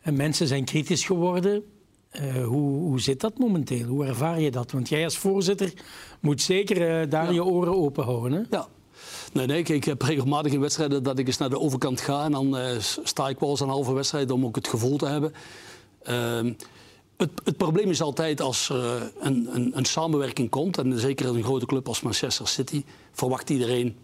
En 0.01 0.17
mensen 0.17 0.47
zijn 0.47 0.65
kritisch 0.65 1.05
geworden 1.05 1.65
Uh, 2.21 2.45
hoe, 2.45 2.81
hoe 2.81 3.01
zit 3.01 3.21
dat 3.21 3.39
momenteel? 3.39 3.87
Hoe 3.87 4.07
ervaar 4.07 4.41
je 4.41 4.51
dat? 4.51 4.71
Want 4.71 4.89
jij 4.89 5.05
als 5.05 5.19
voorzitter 5.19 5.73
moet 6.21 6.43
zeker 6.43 7.03
uh, 7.03 7.11
daar 7.11 7.33
je 7.33 7.45
oren 7.45 7.77
open 7.77 8.05
houden. 8.05 8.33
Hè? 8.33 8.57
Ja. 8.57 8.69
Nee, 9.33 9.47
nee, 9.47 9.63
ik 9.63 9.85
heb 9.85 10.03
regelmatig 10.03 10.53
in 10.53 10.61
wedstrijden 10.61 11.03
dat 11.03 11.19
ik 11.19 11.27
eens 11.27 11.39
naar 11.39 11.51
de 11.51 11.61
overkant 11.61 12.01
ga 12.01 12.25
en 12.25 12.33
dan 12.33 12.59
uh, 12.59 12.79
sta 12.79 13.29
ik 13.29 13.39
wel 13.39 13.51
eens 13.51 13.61
een 13.61 13.69
halve 13.69 13.93
wedstrijd 13.93 14.31
om 14.31 14.45
ook 14.45 14.57
het 14.57 14.69
gevoel 14.69 14.97
te 14.97 15.07
hebben. 15.07 15.33
Ehm, 16.03 16.53
het, 17.17 17.31
het, 17.45 17.57
probleem 17.57 17.91
is 17.91 18.03
altijd 18.03 18.41
als 18.41 18.69
er 18.69 19.13
een, 19.21 19.49
een, 19.53 19.77
een, 19.77 19.85
samenwerking 19.85 20.51
komt, 20.51 20.79
en 20.79 20.99
zeker 20.99 21.27
een 21.27 21.43
grote 21.43 21.67
club 21.67 21.89
als 21.89 22.01
Manchester 22.01 22.49
City, 22.49 22.85
verwacht 23.13 23.51
iedereen: 23.51 23.97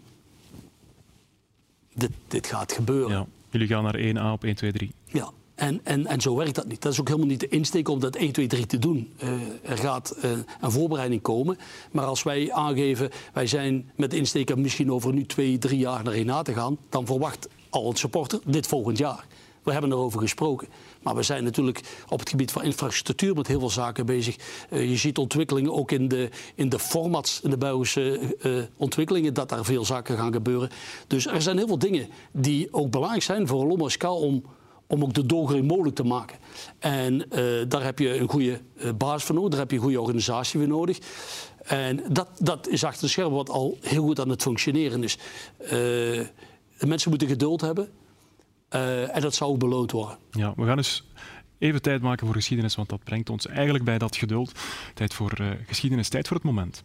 dit, 1.93 2.11
dit 2.27 2.47
gaat 2.47 2.71
gebeuren. 2.71 3.11
Ja, 3.11 3.25
jullie 3.49 3.67
gaan 3.67 3.83
naar 3.83 3.97
1A 3.97 4.33
op 4.33 4.43
1, 4.43 4.55
2, 4.55 4.71
3. 4.71 4.91
Ja, 5.05 5.31
en, 5.63 5.79
en, 5.83 6.05
en 6.07 6.21
zo 6.21 6.35
werkt 6.35 6.55
dat 6.55 6.67
niet. 6.67 6.81
Dat 6.81 6.91
is 6.91 6.99
ook 6.99 7.07
helemaal 7.07 7.27
niet 7.27 7.39
de 7.39 7.47
insteek 7.47 7.89
om 7.89 7.99
dat 7.99 8.15
1, 8.15 8.31
2, 8.31 8.47
3 8.47 8.65
te 8.65 8.79
doen. 8.79 9.13
Uh, 9.23 9.31
er 9.63 9.77
gaat 9.77 10.15
uh, 10.17 10.31
een 10.61 10.71
voorbereiding 10.71 11.21
komen. 11.21 11.57
Maar 11.91 12.05
als 12.05 12.23
wij 12.23 12.51
aangeven, 12.51 13.09
wij 13.33 13.47
zijn 13.47 13.91
met 13.95 14.11
de 14.11 14.17
insteek 14.17 14.49
om 14.49 14.61
misschien 14.61 14.91
over 14.91 15.13
nu 15.13 15.25
twee, 15.25 15.57
drie 15.57 15.77
jaar 15.77 16.03
naar 16.03 16.13
1A 16.13 16.43
te 16.43 16.53
gaan, 16.53 16.77
dan 16.89 17.05
verwacht 17.05 17.47
al 17.69 17.89
een 17.89 17.95
supporter 17.95 18.39
dit 18.45 18.67
volgend 18.67 18.97
jaar. 18.97 19.25
We 19.63 19.71
hebben 19.71 19.91
erover 19.91 20.19
gesproken. 20.19 20.67
Maar 21.01 21.15
we 21.15 21.23
zijn 21.23 21.43
natuurlijk 21.43 21.81
op 22.09 22.19
het 22.19 22.29
gebied 22.29 22.51
van 22.51 22.63
infrastructuur 22.63 23.35
met 23.35 23.47
heel 23.47 23.59
veel 23.59 23.69
zaken 23.69 24.05
bezig. 24.05 24.35
Uh, 24.69 24.89
je 24.89 24.97
ziet 24.97 25.17
ontwikkelingen 25.17 25.73
ook 25.73 25.91
in 25.91 26.07
de, 26.07 26.29
in 26.55 26.69
de 26.69 26.79
formats, 26.79 27.41
in 27.41 27.49
de 27.49 27.57
Belgische 27.57 28.69
ontwikkelingen, 28.77 29.33
dat 29.33 29.49
daar 29.49 29.65
veel 29.65 29.85
zaken 29.85 30.17
gaan 30.17 30.33
gebeuren. 30.33 30.69
Dus 31.07 31.27
er 31.27 31.41
zijn 31.41 31.57
heel 31.57 31.67
veel 31.67 31.79
dingen 31.79 32.07
die 32.31 32.67
ook 32.71 32.91
belangrijk 32.91 33.23
zijn 33.23 33.47
voor 33.47 33.65
Lommerskaal 33.65 34.17
om 34.17 34.43
om 34.93 35.03
ook 35.03 35.13
de 35.13 35.25
doorgroei 35.25 35.63
mogelijk 35.63 35.95
te 35.95 36.03
maken. 36.03 36.37
En 36.79 37.13
uh, 37.13 37.63
daar 37.67 37.83
heb 37.83 37.99
je 37.99 38.17
een 38.17 38.29
goede 38.29 38.61
uh, 38.75 38.91
basis 38.97 39.23
voor 39.23 39.35
nodig, 39.35 39.51
daar 39.51 39.59
heb 39.59 39.69
je 39.69 39.75
een 39.75 39.83
goede 39.83 40.01
organisatie 40.01 40.59
voor 40.59 40.69
nodig. 40.69 40.97
En 41.63 42.03
dat, 42.09 42.29
dat 42.39 42.67
is 42.67 42.83
achter 42.83 43.01
de 43.01 43.07
schermen 43.07 43.35
wat 43.35 43.49
al 43.49 43.77
heel 43.81 44.03
goed 44.03 44.19
aan 44.19 44.29
het 44.29 44.41
functioneren 44.41 45.03
is. 45.03 45.17
Uh, 45.63 45.69
de 45.69 46.87
mensen 46.87 47.09
moeten 47.09 47.27
geduld 47.27 47.61
hebben 47.61 47.89
en 49.13 49.21
dat 49.21 49.35
zou 49.35 49.51
ook 49.51 49.59
beloond 49.59 49.91
worden. 49.91 50.17
Ja, 50.31 50.53
we 50.55 50.65
gaan 50.65 50.77
dus 50.77 51.03
even 51.57 51.81
tijd 51.81 52.01
maken 52.01 52.25
voor 52.25 52.35
geschiedenis, 52.35 52.75
want 52.75 52.89
dat 52.89 53.03
brengt 53.03 53.29
ons 53.29 53.47
eigenlijk 53.47 53.85
bij 53.85 53.97
dat 53.97 54.15
geduld. 54.15 54.51
Tijd 54.93 55.13
voor 55.13 55.57
geschiedenis, 55.67 56.09
tijd 56.09 56.27
voor 56.27 56.37
het 56.37 56.45
moment. 56.45 56.83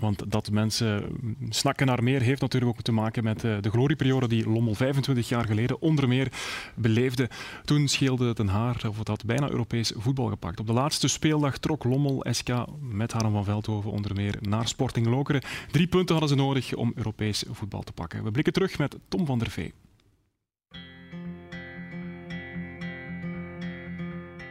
Want 0.00 0.30
dat 0.30 0.50
mensen 0.50 1.04
snakken 1.48 1.86
naar 1.86 2.02
meer 2.02 2.20
heeft 2.20 2.40
natuurlijk 2.40 2.72
ook 2.72 2.82
te 2.82 2.92
maken 2.92 3.24
met 3.24 3.44
eh, 3.44 3.56
de 3.60 3.70
glorieperiode 3.70 4.28
die 4.28 4.50
Lommel 4.50 4.74
25 4.74 5.28
jaar 5.28 5.44
geleden 5.44 5.80
onder 5.80 6.08
meer 6.08 6.32
beleefde. 6.74 7.30
Toen 7.64 7.88
scheelde 7.88 8.34
Den 8.34 8.48
Haar, 8.48 8.82
of 8.88 8.98
het 8.98 9.08
had 9.08 9.24
bijna 9.24 9.50
Europees 9.50 9.92
voetbal 9.96 10.26
gepakt. 10.26 10.60
Op 10.60 10.66
de 10.66 10.72
laatste 10.72 11.08
speeldag 11.08 11.58
trok 11.58 11.84
Lommel 11.84 12.26
SK 12.30 12.48
met 12.80 13.12
Harm 13.12 13.32
van 13.32 13.44
Veldhoven 13.44 13.90
onder 13.90 14.14
meer 14.14 14.38
naar 14.40 14.68
Sporting 14.68 15.06
Lokeren. 15.06 15.42
Drie 15.70 15.86
punten 15.86 16.16
hadden 16.16 16.36
ze 16.36 16.44
nodig 16.44 16.74
om 16.74 16.92
Europees 16.94 17.44
voetbal 17.50 17.82
te 17.82 17.92
pakken. 17.92 18.24
We 18.24 18.30
blikken 18.30 18.52
terug 18.52 18.78
met 18.78 18.98
Tom 19.08 19.26
van 19.26 19.38
der 19.38 19.50
Vee. 19.50 19.85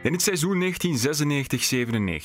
In 0.06 0.12
het 0.12 0.22
seizoen 0.22 0.74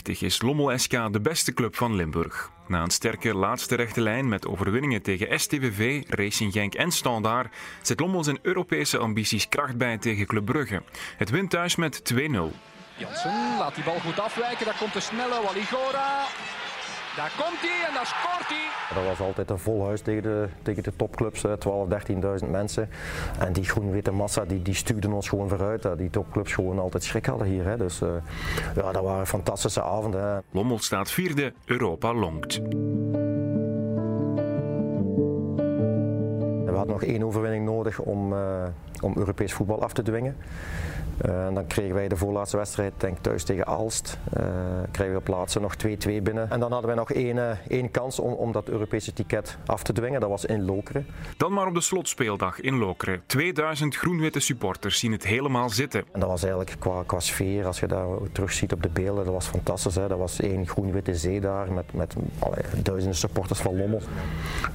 1996-97 0.10 0.20
is 0.20 0.42
Lommel 0.42 0.78
SK 0.78 0.92
de 0.92 1.22
beste 1.22 1.54
club 1.54 1.76
van 1.76 1.96
Limburg. 1.96 2.52
Na 2.68 2.82
een 2.82 2.90
sterke 2.90 3.36
laatste 3.36 3.76
rechte 3.76 4.02
lijn 4.02 4.30
met 4.30 4.48
overwinningen 4.48 5.02
tegen 5.02 5.40
STVV, 5.40 6.04
Racing 6.08 6.54
Genk 6.54 6.74
en 6.74 6.92
Standaard 6.92 7.56
zet 7.82 8.00
Lommel 8.00 8.24
zijn 8.24 8.40
Europese 8.42 8.98
ambities 8.98 9.50
kracht 9.50 9.78
bij 9.78 9.98
tegen 9.98 10.26
Club 10.26 10.46
Brugge. 10.46 10.84
Het 11.18 11.30
wint 11.30 11.50
thuis 11.50 11.76
met 11.76 12.14
2-0. 12.14 12.18
Jansen 12.98 13.58
laat 13.58 13.76
die 13.76 13.84
bal 13.84 14.00
goed 14.00 14.20
afwijken, 14.20 14.66
daar 14.66 14.78
komt 14.80 14.94
de 14.94 15.00
snelle 15.00 15.42
Waligora. 15.44 16.26
Daar 17.16 17.32
komt 17.38 17.60
hij 17.60 17.88
en 17.88 17.94
daar 17.94 18.06
scoort 18.06 18.48
hij. 18.48 18.70
Dat 18.96 19.06
was 19.06 19.28
altijd 19.28 19.50
een 19.50 19.60
vol 19.60 19.86
huis 19.86 20.02
tegen 20.02 20.24
de, 20.24 20.48
tegen 20.62 20.84
de 20.84 20.96
topclubs, 20.96 21.46
12, 21.60 21.88
13.000 22.44 22.50
mensen. 22.50 22.90
En 23.40 23.54
die 23.54 23.64
groen-witte 23.64 24.12
massa 24.12 24.46
die, 24.46 24.62
die 24.62 24.74
stuurden 24.74 25.14
ons 25.14 25.30
gewoon 25.30 25.50
vooruit. 25.50 25.82
Dat 25.82 25.98
die 25.98 26.10
topclubs 26.10 26.54
gewoon 26.54 26.80
altijd 26.80 27.04
schrik 27.04 27.26
hadden 27.26 27.48
hier. 27.48 27.66
Hè. 27.66 27.78
Dus 27.78 28.02
uh, 28.02 28.10
ja, 28.76 28.92
dat 28.92 29.04
waren 29.04 29.28
fantastische 29.28 29.84
avonden. 29.84 30.24
Hè. 30.24 30.40
Lommel 30.52 30.80
staat 30.80 31.12
vierde, 31.12 31.54
Europa 31.66 32.14
longt. 32.14 32.62
We 36.66 36.78
hadden 36.78 36.94
nog 36.94 37.04
één 37.04 37.24
overwinning 37.24 37.66
nodig 37.66 38.00
om, 38.00 38.34
uh, 38.34 38.64
om 39.02 39.14
Europees 39.18 39.54
voetbal 39.54 39.84
af 39.84 39.94
te 39.94 40.02
dwingen. 40.02 40.38
En 41.22 41.54
dan 41.54 41.68
kregen 41.68 41.94
wij 41.94 42.08
de 42.08 42.18
voorlaatste 42.18 42.58
wedstrijd, 42.58 42.94
denk 42.98 43.18
thuis 43.18 43.44
tegen 43.44 43.66
Aalst. 43.68 44.18
Uh, 44.38 44.44
kregen 44.92 45.14
we 45.14 45.20
op 45.20 45.24
plaatsen 45.24 45.62
nog 45.62 45.76
2-2 45.76 45.88
binnen. 46.24 46.50
En 46.50 46.60
dan 46.60 46.72
hadden 46.72 46.88
wij 46.88 46.96
nog 46.96 47.12
één, 47.12 47.36
uh, 47.36 47.50
één 47.68 47.92
kans 47.92 48.20
om, 48.20 48.34
om 48.34 48.52
dat 48.52 48.70
Europese 48.70 49.14
ticket 49.14 49.58
af 49.66 49.84
te 49.84 49.94
dwingen. 49.94 50.20
Dat 50.20 50.30
was 50.30 50.46
in 50.46 50.66
Lokeren. 50.66 51.06
Dan 51.38 51.54
maar 51.54 51.68
op 51.68 51.74
de 51.74 51.82
slotspeeldag 51.82 52.60
in 52.60 52.78
Lokeren. 52.78 53.22
2000 53.26 53.96
groen-witte 53.96 54.40
supporters 54.40 55.00
zien 55.00 55.12
het 55.12 55.26
helemaal 55.26 55.70
zitten. 55.70 56.04
En 56.12 56.20
dat 56.20 56.30
was 56.30 56.42
eigenlijk 56.42 56.76
qua, 56.80 57.04
qua 57.06 57.20
sfeer, 57.20 57.66
als 57.66 57.80
je 57.80 57.88
dat 57.88 58.08
terug 58.32 58.54
ziet 58.54 58.74
op 58.74 58.84
de 58.84 58.90
beelden, 58.90 59.26
dat 59.26 59.34
was 59.34 59.48
fantastisch. 59.48 59.96
Hè? 59.96 60.08
Dat 60.08 60.18
was 60.18 60.40
één 60.40 60.68
groen-witte 60.68 61.16
zee 61.16 61.42
daar 61.42 61.72
met, 61.72 61.94
met 61.94 62.16
allee, 62.40 62.64
duizenden 62.84 63.18
supporters 63.18 63.60
van 63.60 63.78
Lommel. 63.78 64.02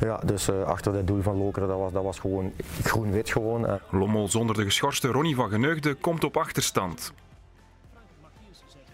Ja, 0.01 0.21
dus 0.25 0.51
achter 0.51 0.95
het 0.95 1.07
doel 1.07 1.23
van 1.23 1.37
Lokeren, 1.37 1.69
dat 1.69 1.79
was, 1.79 1.93
dat 1.93 2.05
was 2.05 2.19
gewoon 2.19 2.53
groen-wit 2.83 3.31
gewoon. 3.31 3.81
Lommel 3.91 4.29
zonder 4.29 4.57
de 4.57 4.65
geschorste 4.65 5.09
Ronnie 5.09 5.35
van 5.35 5.51
Geneugde 5.51 5.95
komt 5.95 6.25
op 6.25 6.36
achterstand. 6.37 7.13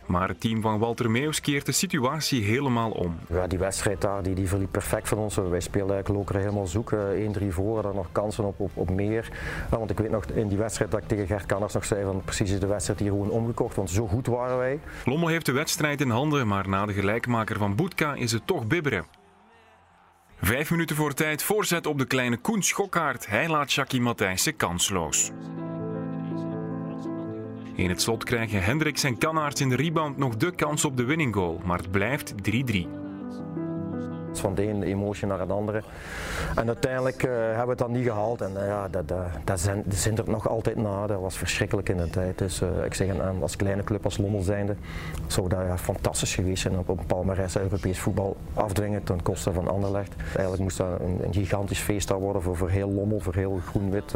Maar 0.06 0.28
het 0.28 0.40
team 0.40 0.60
van 0.60 0.78
Walter 0.78 1.10
Meeuws 1.10 1.40
keert 1.40 1.66
de 1.66 1.72
situatie 1.72 2.42
helemaal 2.42 2.90
om. 2.90 3.18
Ja, 3.28 3.46
die 3.46 3.58
wedstrijd 3.58 4.00
daar 4.00 4.22
die, 4.22 4.34
die 4.34 4.48
verliep 4.48 4.72
perfect 4.72 5.08
voor 5.08 5.18
ons. 5.18 5.36
Wij 5.36 5.60
speelden 5.60 5.94
eigenlijk 5.94 6.08
Lokeren 6.08 6.40
helemaal 6.40 6.66
zoek. 6.66 6.94
1-3 7.40 7.46
voor, 7.48 7.82
dan 7.82 7.94
nog 7.94 8.06
kansen 8.12 8.44
op, 8.44 8.60
op, 8.60 8.70
op 8.74 8.90
meer. 8.90 9.28
Ja, 9.70 9.78
want 9.78 9.90
ik 9.90 9.98
weet 9.98 10.10
nog 10.10 10.24
in 10.24 10.48
die 10.48 10.58
wedstrijd 10.58 10.90
dat 10.90 11.00
ik 11.00 11.08
tegen 11.08 11.26
Gert 11.26 11.46
Kanners 11.46 11.72
nog 11.72 11.84
zei 11.84 12.04
van 12.04 12.22
precies 12.24 12.50
is 12.50 12.60
de 12.60 12.66
wedstrijd 12.66 12.98
hier 12.98 13.10
gewoon 13.10 13.30
omgekocht. 13.30 13.76
Want 13.76 13.90
zo 13.90 14.06
goed 14.06 14.26
waren 14.26 14.58
wij. 14.58 14.80
Lommel 15.04 15.28
heeft 15.28 15.46
de 15.46 15.52
wedstrijd 15.52 16.00
in 16.00 16.10
handen, 16.10 16.46
maar 16.46 16.68
na 16.68 16.86
de 16.86 16.92
gelijkmaker 16.92 17.58
van 17.58 17.74
Boetka 17.74 18.14
is 18.14 18.32
het 18.32 18.46
toch 18.46 18.66
bibberen. 18.66 19.04
Vijf 20.40 20.70
minuten 20.70 20.96
voor 20.96 21.14
tijd, 21.14 21.42
voorzet 21.42 21.86
op 21.86 21.98
de 21.98 22.06
kleine 22.06 22.36
Koen 22.36 22.62
Schokkaart. 22.62 23.26
Hij 23.26 23.48
laat 23.48 23.72
Jackie 23.72 24.00
Matthijssen 24.00 24.56
kansloos. 24.56 25.30
In 27.74 27.88
het 27.88 28.02
slot 28.02 28.24
krijgen 28.24 28.62
Hendricks 28.62 29.04
en 29.04 29.18
Kannaerts 29.18 29.60
in 29.60 29.68
de 29.68 29.76
rebound 29.76 30.16
nog 30.16 30.36
de 30.36 30.50
kans 30.54 30.84
op 30.84 30.96
de 30.96 31.04
winning 31.04 31.34
goal, 31.34 31.60
maar 31.64 31.78
het 31.78 31.90
blijft 31.90 32.34
3-3 32.50 33.01
van 34.40 34.54
de 34.54 34.68
ene 34.68 34.84
emotie 34.84 35.26
naar 35.26 35.40
het 35.40 35.50
andere. 35.50 35.82
En 36.54 36.66
uiteindelijk 36.66 37.22
uh, 37.22 37.30
hebben 37.32 37.64
we 37.64 37.70
het 37.70 37.78
dan 37.78 37.92
niet 37.92 38.06
gehaald. 38.06 38.40
En 38.40 38.52
uh, 38.52 38.66
ja, 38.66 38.88
dat, 38.88 39.12
dat, 39.44 39.70
zindert 39.88 40.28
nog 40.28 40.48
altijd 40.48 40.76
na. 40.76 41.06
Dat 41.06 41.20
was 41.20 41.36
verschrikkelijk 41.36 41.88
in 41.88 41.96
de 41.96 42.10
tijd. 42.10 42.38
Dus 42.38 42.62
uh, 42.62 42.84
ik 42.84 42.94
zeg, 42.94 43.08
en 43.08 43.42
als 43.42 43.56
kleine 43.56 43.84
club, 43.84 44.04
als 44.04 44.18
Lommel 44.18 44.42
zijnde, 44.42 44.76
zou 45.26 45.48
dat 45.48 45.58
ja, 45.66 45.78
fantastisch 45.78 46.34
geweest 46.34 46.62
zijn 46.62 46.78
op 46.78 46.88
een 46.88 47.06
palmarès 47.06 47.56
Europees 47.56 47.98
voetbal 47.98 48.36
afdwingen 48.54 49.04
ten 49.04 49.22
koste 49.22 49.52
van 49.52 49.68
Anderlecht. 49.68 50.14
Eigenlijk 50.24 50.62
moest 50.62 50.76
dat 50.76 51.00
een, 51.00 51.20
een 51.24 51.32
gigantisch 51.32 51.80
feest 51.80 52.08
worden 52.08 52.42
voor, 52.42 52.56
voor 52.56 52.70
heel 52.70 52.90
Lommel, 52.90 53.20
voor 53.20 53.34
heel 53.34 53.60
groen-wit 53.66 54.14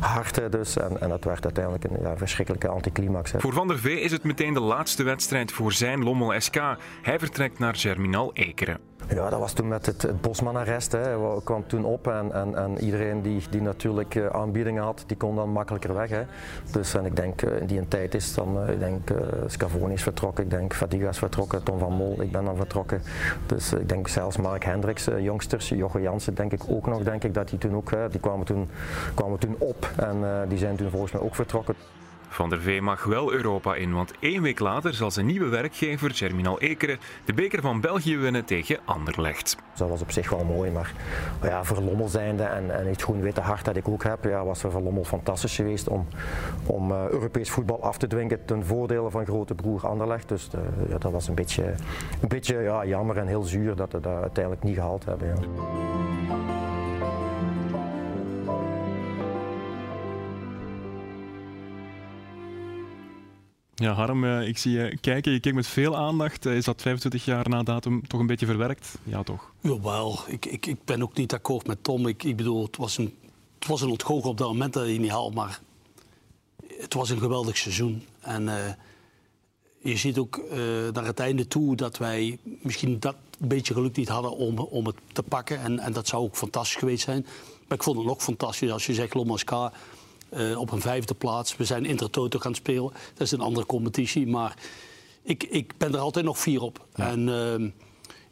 harten. 0.00 0.50
Dus. 0.50 0.76
En, 0.76 1.00
en 1.00 1.08
dat 1.08 1.24
werd 1.24 1.44
uiteindelijk 1.44 1.84
een 1.84 2.00
ja, 2.02 2.16
verschrikkelijke 2.16 2.68
anticlimax. 2.68 3.32
Voor 3.36 3.52
Van 3.52 3.68
der 3.68 3.78
Vee 3.78 4.00
is 4.00 4.12
het 4.12 4.24
meteen 4.24 4.54
de 4.54 4.60
laatste 4.60 5.02
wedstrijd 5.02 5.52
voor 5.52 5.72
zijn 5.72 6.02
Lommel 6.02 6.40
SK. 6.40 6.60
Hij 7.02 7.18
vertrekt 7.18 7.58
naar 7.58 7.76
Germinal 7.76 8.30
Ekeren. 8.34 8.89
Ja, 9.08 9.30
dat 9.30 9.38
was 9.38 9.52
toen 9.52 9.68
met 9.68 9.86
het, 9.86 10.02
het 10.02 10.20
Bosman-arrest. 10.20 10.92
Hè. 10.92 11.16
kwam 11.44 11.66
toen 11.66 11.84
op 11.84 12.06
en, 12.06 12.32
en, 12.32 12.54
en 12.54 12.78
iedereen 12.78 13.22
die, 13.22 13.42
die 13.50 13.62
natuurlijk 13.62 14.14
uh, 14.14 14.26
aanbiedingen 14.26 14.82
had, 14.82 15.04
die 15.06 15.16
kon 15.16 15.36
dan 15.36 15.50
makkelijker 15.50 15.94
weg. 15.94 16.10
Hè. 16.10 16.22
Dus 16.72 16.94
en 16.94 17.04
ik 17.04 17.16
denk, 17.16 17.42
uh, 17.42 17.60
in 17.60 17.66
die 17.66 17.88
tijd 17.88 18.14
is 18.14 18.34
dan, 18.34 18.62
uh, 18.62 18.68
ik 18.68 18.78
denk, 18.78 19.10
Scavoni 19.46 19.94
is 19.94 20.02
vertrokken, 20.02 20.44
ik 20.44 20.50
denk 20.50 20.74
Fadiga 20.74 21.08
is 21.08 21.18
vertrokken, 21.18 21.62
Tom 21.62 21.78
van 21.78 21.92
Mol, 21.92 22.22
ik 22.22 22.32
ben 22.32 22.44
dan 22.44 22.56
vertrokken. 22.56 23.02
Dus 23.46 23.72
ik 23.72 23.88
denk 23.88 24.08
zelfs 24.08 24.36
Mark 24.36 24.64
Hendricks, 24.64 25.08
jongsters, 25.18 25.68
Jocke 25.68 26.00
Jansen 26.00 26.34
denk 26.34 26.52
ik 26.52 26.62
ook 26.68 26.86
nog, 26.86 27.02
denk 27.02 27.24
ik, 27.24 27.34
dat 27.34 27.48
die 27.48 27.58
toen 27.58 27.74
ook, 27.74 27.90
die 28.10 28.20
kwamen 28.20 28.46
toen, 28.46 28.68
kwamen 29.14 29.38
toen 29.38 29.56
op 29.58 29.90
en 29.96 30.46
die 30.48 30.58
zijn 30.58 30.76
toen 30.76 30.90
volgens 30.90 31.12
mij 31.12 31.22
ook 31.22 31.34
vertrokken. 31.34 31.74
Van 32.32 32.48
der 32.48 32.60
Vee 32.60 32.82
mag 32.82 33.04
wel 33.04 33.32
Europa 33.32 33.74
in, 33.74 33.92
want 33.92 34.12
één 34.20 34.42
week 34.42 34.58
later 34.58 34.94
zal 34.94 35.10
zijn 35.10 35.26
nieuwe 35.26 35.48
werkgever, 35.48 36.10
Germinal 36.10 36.60
Ekeren, 36.60 36.98
de 37.24 37.32
beker 37.32 37.60
van 37.60 37.80
België 37.80 38.16
winnen 38.16 38.44
tegen 38.44 38.78
Anderlecht. 38.84 39.56
Dat 39.74 39.88
was 39.88 40.02
op 40.02 40.10
zich 40.10 40.30
wel 40.30 40.44
mooi, 40.44 40.70
maar 40.70 40.92
ja, 41.42 41.64
voor 41.64 41.80
Lommel 41.80 42.08
zijnde 42.08 42.42
en, 42.42 42.78
en 42.78 42.86
het 42.86 43.02
groen-witte 43.02 43.40
hart 43.40 43.64
dat 43.64 43.76
ik 43.76 43.88
ook 43.88 44.02
heb, 44.02 44.24
ja, 44.24 44.44
was 44.44 44.60
voor 44.60 44.80
Lommel 44.80 45.04
fantastisch 45.04 45.54
geweest 45.54 45.88
om, 45.88 46.06
om 46.66 46.90
uh, 46.90 47.08
Europees 47.08 47.50
voetbal 47.50 47.82
af 47.82 47.98
te 47.98 48.06
dwingen 48.06 48.44
ten 48.44 48.64
voordele 48.64 49.10
van 49.10 49.24
grote 49.24 49.54
broer 49.54 49.86
Anderlecht. 49.86 50.28
Dus 50.28 50.48
de, 50.48 50.58
ja, 50.88 50.98
dat 50.98 51.12
was 51.12 51.28
een 51.28 51.34
beetje, 51.34 51.64
een 52.20 52.28
beetje 52.28 52.58
ja, 52.58 52.84
jammer 52.84 53.16
en 53.16 53.26
heel 53.26 53.42
zuur 53.42 53.76
dat 53.76 53.92
we 53.92 54.00
dat 54.00 54.20
uiteindelijk 54.20 54.64
niet 54.64 54.74
gehaald 54.74 55.04
hebben. 55.04 55.28
Ja. 55.28 56.59
Ja, 63.80 63.92
Harm, 63.92 64.24
eh, 64.24 64.48
ik 64.48 64.58
zie 64.58 64.72
je 64.72 64.98
kijken. 65.00 65.32
Je 65.32 65.40
kijkt 65.40 65.56
met 65.56 65.66
veel 65.66 65.96
aandacht. 65.96 66.46
Eh, 66.46 66.56
Is 66.56 66.64
dat 66.64 66.82
25 66.82 67.24
jaar 67.24 67.48
na 67.48 67.62
datum 67.62 68.06
toch 68.06 68.20
een 68.20 68.26
beetje 68.26 68.46
verwerkt? 68.46 68.94
Ja, 69.04 69.22
toch? 69.22 69.52
Jawel, 69.60 70.18
ik, 70.26 70.46
ik, 70.46 70.66
ik 70.66 70.84
ben 70.84 71.02
ook 71.02 71.16
niet 71.16 71.32
akkoord 71.32 71.66
met 71.66 71.84
Tom. 71.84 72.06
Ik, 72.06 72.22
ik 72.22 72.36
bedoel, 72.36 72.62
het 72.62 72.76
was 72.76 72.98
een, 72.98 73.14
het 73.58 73.66
was 73.68 73.80
een 73.80 73.90
ontgoochel 73.90 74.30
op 74.30 74.38
dat 74.38 74.48
moment 74.48 74.72
dat 74.72 74.84
hij 74.84 74.98
niet 74.98 75.10
haalt, 75.10 75.34
maar 75.34 75.60
het 76.78 76.94
was 76.94 77.10
een 77.10 77.18
geweldig 77.18 77.56
seizoen. 77.56 78.02
En 78.20 78.48
eh, 78.48 78.72
je 79.78 79.96
ziet 79.96 80.18
ook 80.18 80.40
naar 80.92 81.04
het 81.04 81.20
einde 81.20 81.48
toe 81.48 81.76
dat 81.76 81.98
wij 81.98 82.38
misschien 82.62 83.00
dat 83.00 83.16
beetje 83.38 83.74
geluk 83.74 83.96
niet 83.96 84.08
hadden 84.08 84.36
om, 84.36 84.58
om 84.58 84.86
het 84.86 84.96
te 85.12 85.22
pakken. 85.22 85.60
En, 85.60 85.78
en 85.78 85.92
dat 85.92 86.06
zou 86.06 86.22
ook 86.22 86.36
fantastisch 86.36 86.78
geweest 86.78 87.04
zijn. 87.04 87.26
Maar 87.68 87.78
ik 87.78 87.82
vond 87.84 87.98
het 87.98 88.08
ook 88.08 88.22
fantastisch 88.22 88.70
als 88.70 88.86
je 88.86 88.94
zegt 88.94 89.14
Lomaska 89.14 89.72
uh, 90.34 90.58
op 90.58 90.72
een 90.72 90.80
vijfde 90.80 91.14
plaats. 91.14 91.56
We 91.56 91.64
zijn 91.64 91.84
Intertoto 91.84 92.38
gaan 92.38 92.54
spelen. 92.54 92.92
Dat 93.14 93.26
is 93.26 93.32
een 93.32 93.40
andere 93.40 93.66
competitie. 93.66 94.26
Maar 94.26 94.56
ik, 95.22 95.42
ik 95.42 95.72
ben 95.78 95.92
er 95.92 95.98
altijd 95.98 96.24
nog 96.24 96.38
vier 96.38 96.62
op. 96.62 96.86
En 96.92 97.28
uh, 97.28 97.70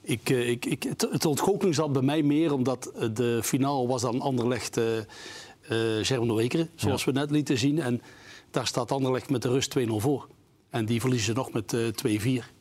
ik, 0.02 0.31
uh, 0.31 0.49
ik, 0.49 0.64
ik, 0.64 0.83
het, 0.83 1.09
het 1.11 1.25
ontgoocheling 1.25 1.75
zat 1.75 1.93
bij 1.93 2.02
mij 2.02 2.23
meer 2.23 2.52
omdat 2.52 2.93
de 3.12 3.40
finale 3.43 3.87
was 3.87 4.02
dan 4.02 4.21
Anderlecht 4.21 4.78
uh, 4.78 4.85
uh, 4.97 6.05
Germano-Wekeren. 6.05 6.71
Zoals 6.75 7.05
ja. 7.05 7.12
we 7.12 7.19
net 7.19 7.31
lieten 7.31 7.59
zien. 7.59 7.81
En 7.81 8.02
daar 8.50 8.67
staat 8.67 8.93
Anderlecht 8.93 9.31
met 9.31 9.43
de 9.43 9.49
rust 9.49 9.78
2-0 9.78 9.83
voor. 9.87 10.28
En 10.71 10.85
die 10.87 11.00
verliezen 11.00 11.26
ze 11.26 11.33
nog 11.33 11.52
met 11.52 11.73
uh, 11.73 12.40
2-4. 12.43 12.58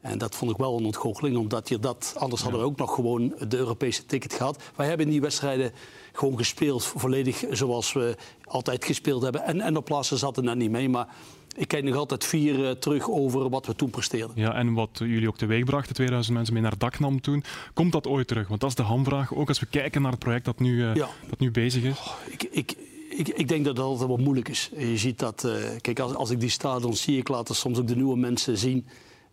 En 0.00 0.18
dat 0.18 0.34
vond 0.34 0.50
ik 0.50 0.56
wel 0.56 0.78
een 0.78 0.84
ontgoocheling, 0.84 1.36
omdat 1.36 1.68
je 1.68 1.78
dat, 1.78 2.14
anders 2.18 2.42
hadden 2.42 2.60
we 2.60 2.66
ook 2.66 2.76
nog 2.76 2.94
gewoon 2.94 3.34
de 3.48 3.56
Europese 3.56 4.06
ticket 4.06 4.32
gehad. 4.32 4.62
Wij 4.76 4.86
hebben 4.86 5.06
in 5.06 5.12
die 5.12 5.20
wedstrijden 5.20 5.72
gewoon 6.12 6.36
gespeeld, 6.36 6.84
volledig 6.84 7.44
zoals 7.50 7.92
we 7.92 8.16
altijd 8.44 8.84
gespeeld 8.84 9.22
hebben. 9.22 9.44
En, 9.44 9.60
en 9.60 9.76
op 9.76 9.84
plaatsen 9.84 10.18
zat 10.18 10.36
er 10.36 10.42
net 10.42 10.56
niet 10.56 10.70
mee, 10.70 10.88
maar 10.88 11.08
ik 11.56 11.68
kijk 11.68 11.84
nog 11.84 11.94
altijd 11.94 12.24
vier 12.24 12.58
uh, 12.58 12.70
terug 12.70 13.10
over 13.10 13.48
wat 13.48 13.66
we 13.66 13.74
toen 13.74 13.90
presteerden. 13.90 14.30
Ja, 14.34 14.54
en 14.54 14.74
wat 14.74 14.90
jullie 14.92 15.28
ook 15.28 15.36
teweeg 15.36 15.64
brachten, 15.64 15.94
2000 15.94 16.34
mensen 16.34 16.54
mee 16.54 16.62
naar 16.62 16.78
Daknam 16.78 17.20
toen. 17.20 17.44
Komt 17.74 17.92
dat 17.92 18.06
ooit 18.06 18.26
terug? 18.26 18.48
Want 18.48 18.60
dat 18.60 18.70
is 18.70 18.76
de 18.76 18.82
hamvraag, 18.82 19.34
ook 19.34 19.48
als 19.48 19.60
we 19.60 19.66
kijken 19.66 20.02
naar 20.02 20.10
het 20.10 20.20
project 20.20 20.44
dat 20.44 20.58
nu, 20.60 20.72
uh, 20.72 20.94
ja. 20.94 21.08
dat 21.28 21.38
nu 21.38 21.50
bezig 21.50 21.82
is. 21.82 21.98
Oh, 21.98 22.12
ik, 22.26 22.42
ik, 22.42 22.76
ik, 23.10 23.28
ik, 23.28 23.48
denk 23.48 23.64
dat 23.64 23.76
dat 23.76 23.84
altijd 23.84 24.08
wat 24.08 24.20
moeilijk 24.20 24.48
is. 24.48 24.70
Je 24.76 24.96
ziet 24.96 25.18
dat, 25.18 25.44
uh, 25.46 25.52
kijk, 25.80 25.98
als, 25.98 26.14
als 26.14 26.30
ik 26.30 26.40
die 26.40 26.50
stadions 26.50 27.02
zie, 27.02 27.18
ik 27.18 27.28
laat 27.28 27.48
er 27.48 27.54
soms 27.54 27.78
ook 27.78 27.88
de 27.88 27.96
nieuwe 27.96 28.16
mensen 28.16 28.58
zien. 28.58 28.86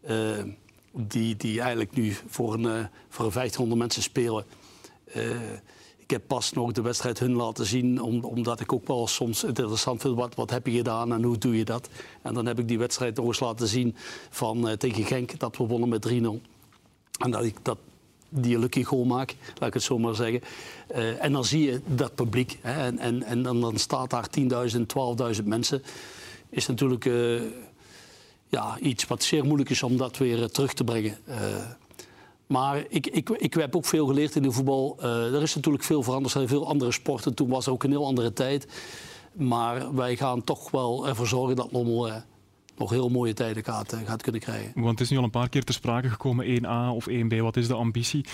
Uh, 0.09 0.43
die, 0.91 1.35
die 1.35 1.61
eigenlijk 1.61 1.95
nu 1.95 2.15
voor 2.27 2.53
een, 2.53 2.61
uh, 2.61 2.85
voor 3.09 3.25
een 3.25 3.31
1500 3.31 3.79
mensen 3.79 4.01
spelen. 4.01 4.45
Uh, 5.15 5.23
ik 5.97 6.09
heb 6.09 6.21
pas 6.27 6.51
nog 6.51 6.71
de 6.71 6.81
wedstrijd 6.81 7.19
hun 7.19 7.33
laten 7.33 7.65
zien, 7.65 8.01
om, 8.01 8.23
omdat 8.23 8.59
ik 8.59 8.73
ook 8.73 8.87
wel 8.87 9.07
soms 9.07 9.43
interessant 9.43 10.01
vind. 10.01 10.15
Wat, 10.15 10.35
wat 10.35 10.49
heb 10.49 10.67
je 10.67 10.71
gedaan 10.71 11.13
en 11.13 11.23
hoe 11.23 11.37
doe 11.37 11.57
je 11.57 11.65
dat? 11.65 11.89
En 12.21 12.33
dan 12.33 12.45
heb 12.45 12.59
ik 12.59 12.67
die 12.67 12.77
wedstrijd 12.77 13.15
nog 13.15 13.25
eens 13.25 13.39
laten 13.39 13.67
zien 13.67 13.95
van, 14.29 14.77
tegen 14.77 15.03
Genk, 15.03 15.39
dat 15.39 15.57
we 15.57 15.65
wonnen 15.65 15.89
met 15.89 16.07
3-0. 16.09 16.11
En 17.17 17.31
dat 17.31 17.43
ik 17.43 17.55
dat, 17.61 17.77
die 18.29 18.59
lucky 18.59 18.83
goal 18.83 19.03
maak, 19.03 19.35
laat 19.59 19.67
ik 19.67 19.73
het 19.73 19.83
zo 19.83 19.97
maar 19.97 20.15
zeggen. 20.15 20.41
En 21.19 21.31
dan 21.31 21.45
zie 21.45 21.71
je 21.71 21.81
dat 21.85 22.15
publiek. 22.15 22.59
Hè, 22.61 22.85
en, 22.85 22.99
en, 22.99 23.23
en 23.23 23.43
dan, 23.43 23.61
dan 23.61 23.77
staat 23.77 24.09
daar 24.09 24.27
10.000, 24.39 24.45
12.000 25.37 25.43
mensen. 25.43 25.83
Is 26.49 26.67
natuurlijk 26.67 27.05
ja, 28.55 28.79
iets 28.79 29.07
wat 29.07 29.23
zeer 29.23 29.45
moeilijk 29.45 29.69
is 29.69 29.83
om 29.83 29.97
dat 29.97 30.17
weer 30.17 30.39
uh, 30.39 30.45
terug 30.45 30.73
te 30.73 30.83
brengen. 30.83 31.17
Uh, 31.29 31.35
maar 32.47 32.85
ik, 32.89 33.07
ik, 33.07 33.29
ik 33.29 33.53
heb 33.53 33.75
ook 33.75 33.85
veel 33.85 34.07
geleerd 34.07 34.35
in 34.35 34.41
de 34.41 34.51
voetbal. 34.51 34.97
Uh, 34.99 35.33
er 35.35 35.41
is 35.41 35.55
natuurlijk 35.55 35.83
veel 35.83 36.03
veranderd. 36.03 36.33
Er 36.33 36.39
zijn 36.39 36.49
veel 36.51 36.67
andere 36.67 36.91
sporten. 36.91 37.33
Toen 37.33 37.49
was 37.49 37.65
er 37.65 37.71
ook 37.71 37.83
een 37.83 37.89
heel 37.89 38.05
andere 38.05 38.33
tijd. 38.33 38.67
Maar 39.33 39.95
wij 39.95 40.15
gaan 40.15 40.43
toch 40.43 40.71
wel 40.71 41.07
ervoor 41.07 41.27
zorgen 41.27 41.55
dat 41.55 41.71
Lommel 41.71 42.11
nog 42.77 42.89
heel 42.89 43.09
mooie 43.09 43.33
tijden 43.33 43.63
gaat, 43.63 43.95
gaat 44.05 44.21
kunnen 44.21 44.41
krijgen. 44.41 44.71
Want 44.75 44.89
het 44.89 44.99
is 44.99 45.09
nu 45.09 45.17
al 45.17 45.23
een 45.23 45.29
paar 45.29 45.49
keer 45.49 45.63
ter 45.63 45.73
sprake 45.73 46.09
gekomen, 46.09 46.45
1A 46.45 46.95
of 46.95 47.09
1B. 47.09 47.37
Wat 47.37 47.57
is 47.57 47.67
de 47.67 47.73
ambitie? 47.73 48.25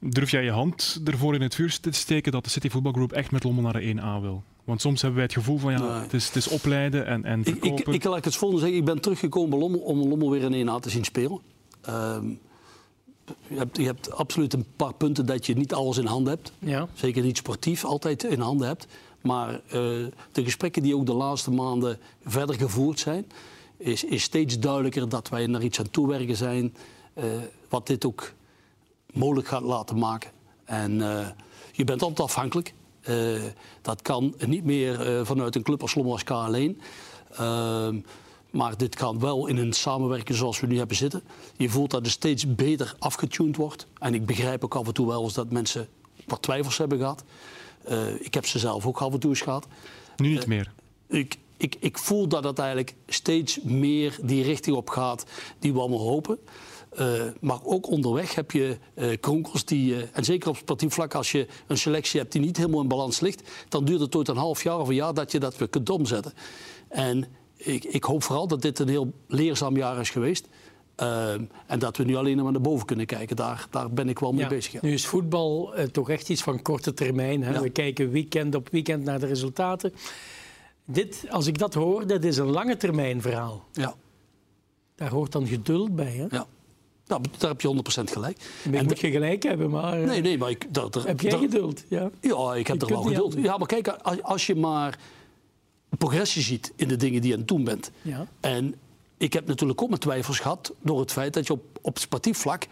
Durf 0.00 0.30
jij 0.30 0.44
je 0.44 0.50
hand 0.50 1.00
ervoor 1.04 1.34
in 1.34 1.42
het 1.42 1.54
vuur 1.54 1.80
te 1.80 1.92
steken 1.92 2.32
dat 2.32 2.44
de 2.44 2.50
City 2.50 2.68
Football 2.68 2.92
Group 2.92 3.12
echt 3.12 3.30
met 3.30 3.44
Lommel 3.44 3.62
naar 3.62 3.80
de 3.80 3.94
1A 3.94 4.22
wil? 4.22 4.42
Want 4.68 4.80
soms 4.80 5.02
hebben 5.02 5.18
wij 5.18 5.26
het 5.26 5.36
gevoel 5.36 5.58
van 5.58 5.72
ja, 5.72 5.78
nee. 5.78 5.90
het, 5.90 6.12
is, 6.12 6.26
het 6.26 6.36
is 6.36 6.48
opleiden 6.48 7.06
en, 7.06 7.24
en 7.24 7.44
verkopen. 7.44 7.68
Ik, 7.68 7.78
ik, 7.78 7.94
ik 7.94 8.04
laat 8.04 8.24
het 8.24 8.36
volgende 8.36 8.62
zeggen. 8.62 8.78
Ik 8.80 8.84
ben 8.84 9.00
teruggekomen 9.00 9.58
Lommel 9.58 9.80
om 9.80 10.08
Lommel 10.08 10.30
weer 10.30 10.52
in 10.52 10.68
1A 10.68 10.80
te 10.80 10.90
zien 10.90 11.04
spelen. 11.04 11.40
Um, 11.88 12.40
je, 13.46 13.56
hebt, 13.56 13.76
je 13.76 13.84
hebt 13.84 14.12
absoluut 14.12 14.52
een 14.52 14.66
paar 14.76 14.94
punten 14.94 15.26
dat 15.26 15.46
je 15.46 15.54
niet 15.54 15.74
alles 15.74 15.98
in 15.98 16.06
handen 16.06 16.32
hebt. 16.32 16.52
Ja. 16.58 16.88
Zeker 16.94 17.22
niet 17.22 17.36
sportief, 17.36 17.84
altijd 17.84 18.24
in 18.24 18.40
handen 18.40 18.66
hebt. 18.66 18.86
Maar 19.20 19.52
uh, 19.52 19.60
de 20.32 20.44
gesprekken 20.44 20.82
die 20.82 20.96
ook 20.96 21.06
de 21.06 21.12
laatste 21.12 21.50
maanden 21.50 21.98
verder 22.24 22.54
gevoerd 22.54 22.98
zijn... 22.98 23.26
is, 23.76 24.04
is 24.04 24.22
steeds 24.22 24.58
duidelijker 24.58 25.08
dat 25.08 25.28
wij 25.28 25.46
naar 25.46 25.62
iets 25.62 25.78
aan 25.78 25.90
toewerken 25.90 26.36
zijn... 26.36 26.74
Uh, 27.14 27.24
wat 27.68 27.86
dit 27.86 28.04
ook 28.04 28.32
mogelijk 29.12 29.48
gaat 29.48 29.62
laten 29.62 29.98
maken. 29.98 30.30
En 30.64 30.92
uh, 30.92 31.26
je 31.72 31.84
bent 31.84 32.02
altijd 32.02 32.28
afhankelijk. 32.28 32.74
Uh, 33.08 33.42
dat 33.82 34.02
kan 34.02 34.34
niet 34.46 34.64
meer 34.64 35.18
uh, 35.18 35.24
vanuit 35.24 35.54
een 35.54 35.62
club 35.62 35.82
als 35.82 35.94
Lommel 35.94 36.18
alleen. 36.26 36.80
Uh, 37.40 37.88
maar 38.50 38.76
dit 38.76 38.94
kan 38.94 39.20
wel 39.20 39.46
in 39.46 39.56
een 39.56 39.72
samenwerking 39.72 40.38
zoals 40.38 40.60
we 40.60 40.66
nu 40.66 40.78
hebben 40.78 40.96
zitten. 40.96 41.22
Je 41.56 41.68
voelt 41.68 41.90
dat 41.90 42.02
het 42.02 42.10
steeds 42.10 42.54
beter 42.54 42.94
afgetuned 42.98 43.56
wordt. 43.56 43.86
En 43.98 44.14
ik 44.14 44.26
begrijp 44.26 44.64
ook 44.64 44.74
af 44.74 44.86
en 44.86 44.94
toe 44.94 45.06
wel 45.06 45.22
eens 45.22 45.34
dat 45.34 45.50
mensen 45.50 45.88
wat 46.26 46.42
twijfels 46.42 46.78
hebben 46.78 46.98
gehad. 46.98 47.24
ik 48.20 48.34
heb 48.34 48.46
ze 48.46 48.58
zelf 48.58 48.86
ook 48.86 49.00
af 49.00 49.12
en 49.12 49.18
toe 49.18 49.30
eens 49.30 49.40
gehad. 49.40 49.66
Nu 50.16 50.28
niet 50.28 50.46
meer? 50.46 50.72
Ik, 51.06 51.36
ik, 51.56 51.76
ik 51.78 51.98
voel 51.98 52.28
dat 52.28 52.44
het 52.44 52.58
eigenlijk 52.58 52.94
steeds 53.06 53.60
meer 53.62 54.18
die 54.22 54.42
richting 54.42 54.76
op 54.76 54.88
gaat 54.88 55.24
die 55.58 55.72
we 55.72 55.80
allemaal 55.80 55.98
hopen. 55.98 56.38
Uh, 56.98 57.22
maar 57.40 57.58
ook 57.64 57.90
onderweg 57.90 58.34
heb 58.34 58.50
je 58.50 58.78
uh, 58.94 59.16
kronkels 59.20 59.64
die, 59.64 59.94
uh, 59.94 60.02
en 60.12 60.24
zeker 60.24 60.48
op 60.48 60.56
sportief 60.56 60.94
vlak, 60.94 61.14
als 61.14 61.32
je 61.32 61.46
een 61.66 61.78
selectie 61.78 62.20
hebt 62.20 62.32
die 62.32 62.40
niet 62.40 62.56
helemaal 62.56 62.80
in 62.80 62.88
balans 62.88 63.20
ligt, 63.20 63.42
dan 63.68 63.84
duurt 63.84 64.00
het 64.00 64.10
tot 64.10 64.28
een 64.28 64.36
half 64.36 64.62
jaar 64.62 64.78
of 64.78 64.88
een 64.88 64.94
jaar 64.94 65.14
dat 65.14 65.32
je 65.32 65.38
dat 65.38 65.56
weer 65.56 65.68
kunt 65.68 65.90
omzetten. 65.90 66.32
En 66.88 67.26
ik, 67.56 67.84
ik 67.84 68.04
hoop 68.04 68.22
vooral 68.22 68.46
dat 68.46 68.62
dit 68.62 68.78
een 68.78 68.88
heel 68.88 69.12
leerzaam 69.26 69.76
jaar 69.76 70.00
is 70.00 70.10
geweest. 70.10 70.48
en 71.66 71.78
dat 71.78 71.96
we 71.96 72.04
nu 72.04 72.16
alleen 72.16 72.42
maar 72.42 72.52
naar 72.52 72.60
boven 72.60 72.86
kunnen 72.86 73.06
kijken. 73.06 73.36
Daar, 73.36 73.66
daar 73.70 73.90
ben 73.90 74.08
ik 74.08 74.18
wel 74.18 74.32
mee 74.32 74.42
ja, 74.42 74.48
bezig. 74.48 74.72
Ja. 74.72 74.78
Nu 74.82 74.92
is 74.92 75.06
voetbal 75.06 75.74
toch 75.92 76.10
echt 76.10 76.28
iets 76.28 76.42
van 76.42 76.62
korte 76.62 76.94
termijn. 76.94 77.42
Hè? 77.42 77.52
Ja. 77.52 77.60
We 77.60 77.70
kijken 77.70 78.10
weekend 78.10 78.54
op 78.54 78.68
weekend 78.70 79.04
naar 79.04 79.20
de 79.20 79.26
resultaten. 79.26 79.92
Dit, 80.84 81.24
als 81.30 81.46
ik 81.46 81.58
dat 81.58 81.74
hoor, 81.74 82.06
dat 82.06 82.24
is 82.24 82.36
een 82.36 82.50
lange 82.50 82.76
termijn 82.76 83.22
verhaal. 83.22 83.64
Ja. 83.72 83.94
Daar 84.94 85.10
hoort 85.10 85.32
dan 85.32 85.46
geduld 85.46 85.96
bij. 85.96 86.12
Hè? 86.12 86.26
Ja. 86.30 86.46
Nou, 87.08 87.22
daar 87.38 87.50
heb 87.50 87.60
je 87.60 87.82
100% 88.00 88.04
gelijk. 88.04 88.38
En 88.72 88.84
moet 88.84 89.00
je 89.00 89.10
gelijk 89.10 89.42
hebben, 89.42 89.70
maar... 89.70 89.98
Nee, 89.98 90.20
nee, 90.20 90.38
maar... 90.38 90.50
Ik, 90.50 90.66
heb 91.04 91.20
jij 91.20 91.38
geduld? 91.38 91.84
Ja, 91.88 92.10
ja 92.20 92.54
ik 92.54 92.66
heb 92.66 92.80
je 92.80 92.86
er 92.86 92.92
wel 92.92 93.02
geduld. 93.02 93.34
Ja, 93.38 93.56
maar 93.56 93.66
kijk, 93.66 93.88
als, 93.88 94.22
als, 94.22 94.46
je 94.46 94.54
maar 94.54 94.98
progressie 95.98 96.42
ziet 96.42 96.72
in 96.76 96.88
de 96.88 96.96
dingen 96.96 97.20
die 97.20 97.28
je 97.28 97.34
aan 97.34 97.40
het 97.40 97.48
doen 97.48 97.64
bent. 97.64 97.90
Ja. 98.02 98.26
En 98.40 98.74
ik 99.16 99.32
heb 99.32 99.46
natuurlijk 99.46 99.82
ook 99.82 99.88
mijn 99.88 100.00
twijfels 100.00 100.38
gehad 100.38 100.74
door 100.82 101.00
het 101.00 101.12
feit 101.12 101.34
dat 101.34 101.46
je 101.46 101.52
op, 101.52 101.62
op 101.80 101.98
sportief 101.98 102.38
vlak 102.38 102.66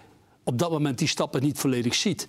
op 0.44 0.58
dat 0.58 0.70
moment 0.70 0.98
die 0.98 1.08
stappen 1.08 1.42
niet 1.42 1.58
volledig 1.58 1.94
ziet. 1.94 2.28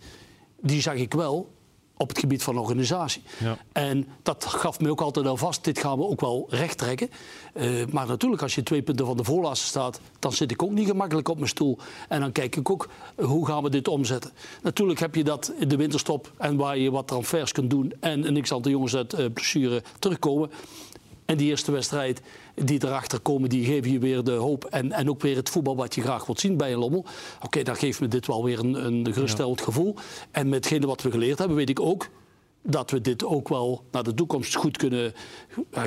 Die 0.61 0.81
zag 0.81 0.95
ik 0.95 1.13
wel 1.13 1.49
op 1.97 2.09
het 2.09 2.19
gebied 2.19 2.43
van 2.43 2.57
organisatie. 2.57 3.21
Ja. 3.39 3.57
En 3.71 4.07
dat 4.23 4.45
gaf 4.45 4.79
me 4.79 4.89
ook 4.89 5.01
altijd 5.01 5.25
al 5.25 5.37
vast, 5.37 5.63
dit 5.63 5.79
gaan 5.79 5.97
we 5.97 6.03
ook 6.03 6.21
wel 6.21 6.45
recht 6.49 6.77
trekken. 6.77 7.09
Uh, 7.53 7.85
maar 7.91 8.07
natuurlijk, 8.07 8.41
als 8.41 8.55
je 8.55 8.63
twee 8.63 8.81
punten 8.81 9.05
van 9.05 9.17
de 9.17 9.23
voorlaatste 9.23 9.67
staat, 9.67 9.99
dan 10.19 10.33
zit 10.33 10.51
ik 10.51 10.63
ook 10.63 10.71
niet 10.71 10.87
gemakkelijk 10.87 11.27
op 11.27 11.35
mijn 11.35 11.49
stoel. 11.49 11.77
En 12.09 12.19
dan 12.19 12.31
kijk 12.31 12.55
ik 12.55 12.69
ook, 12.69 12.89
hoe 13.15 13.47
gaan 13.47 13.63
we 13.63 13.69
dit 13.69 13.87
omzetten? 13.87 14.31
Natuurlijk 14.61 14.99
heb 14.99 15.15
je 15.15 15.23
dat 15.23 15.53
in 15.59 15.67
de 15.67 15.75
winterstop 15.75 16.31
en 16.37 16.55
waar 16.55 16.77
je 16.77 16.91
wat 16.91 17.07
transfers 17.07 17.51
kunt 17.51 17.69
doen 17.69 17.93
en 17.99 18.27
een 18.27 18.41
x-aantal 18.41 18.71
jongens 18.71 18.95
uit 18.95 19.19
uh, 19.19 19.25
blessure 19.33 19.83
terugkomen. 19.99 20.51
En 21.27 21.37
die 21.37 21.49
eerste 21.49 21.71
wedstrijd 21.71 22.21
die 22.55 22.85
erachter 22.85 23.19
komen, 23.19 23.49
die 23.49 23.65
geven 23.65 23.91
je 23.91 23.99
weer 23.99 24.23
de 24.23 24.31
hoop. 24.31 24.65
En, 24.65 24.91
en 24.91 25.09
ook 25.09 25.21
weer 25.21 25.35
het 25.35 25.49
voetbal 25.49 25.75
wat 25.75 25.95
je 25.95 26.01
graag 26.01 26.25
wilt 26.25 26.39
zien 26.39 26.57
bij 26.57 26.71
een 26.71 26.79
Lommel. 26.79 26.99
Oké, 26.99 27.45
okay, 27.45 27.63
dan 27.63 27.75
geeft 27.75 27.99
me 27.99 28.07
dit 28.07 28.27
wel 28.27 28.43
weer 28.43 28.59
een, 28.59 28.85
een 28.85 29.13
geruststellend 29.13 29.61
gevoel. 29.61 29.95
En 30.31 30.49
met 30.49 30.63
hetgene 30.65 30.87
wat 30.87 31.01
we 31.01 31.11
geleerd 31.11 31.37
hebben, 31.37 31.57
weet 31.57 31.69
ik 31.69 31.79
ook 31.79 32.09
dat 32.63 32.91
we 32.91 33.01
dit 33.01 33.23
ook 33.23 33.49
wel 33.49 33.83
naar 33.91 34.03
de 34.03 34.13
toekomst 34.13 34.55
goed 34.55 34.77
kunnen, 34.77 35.13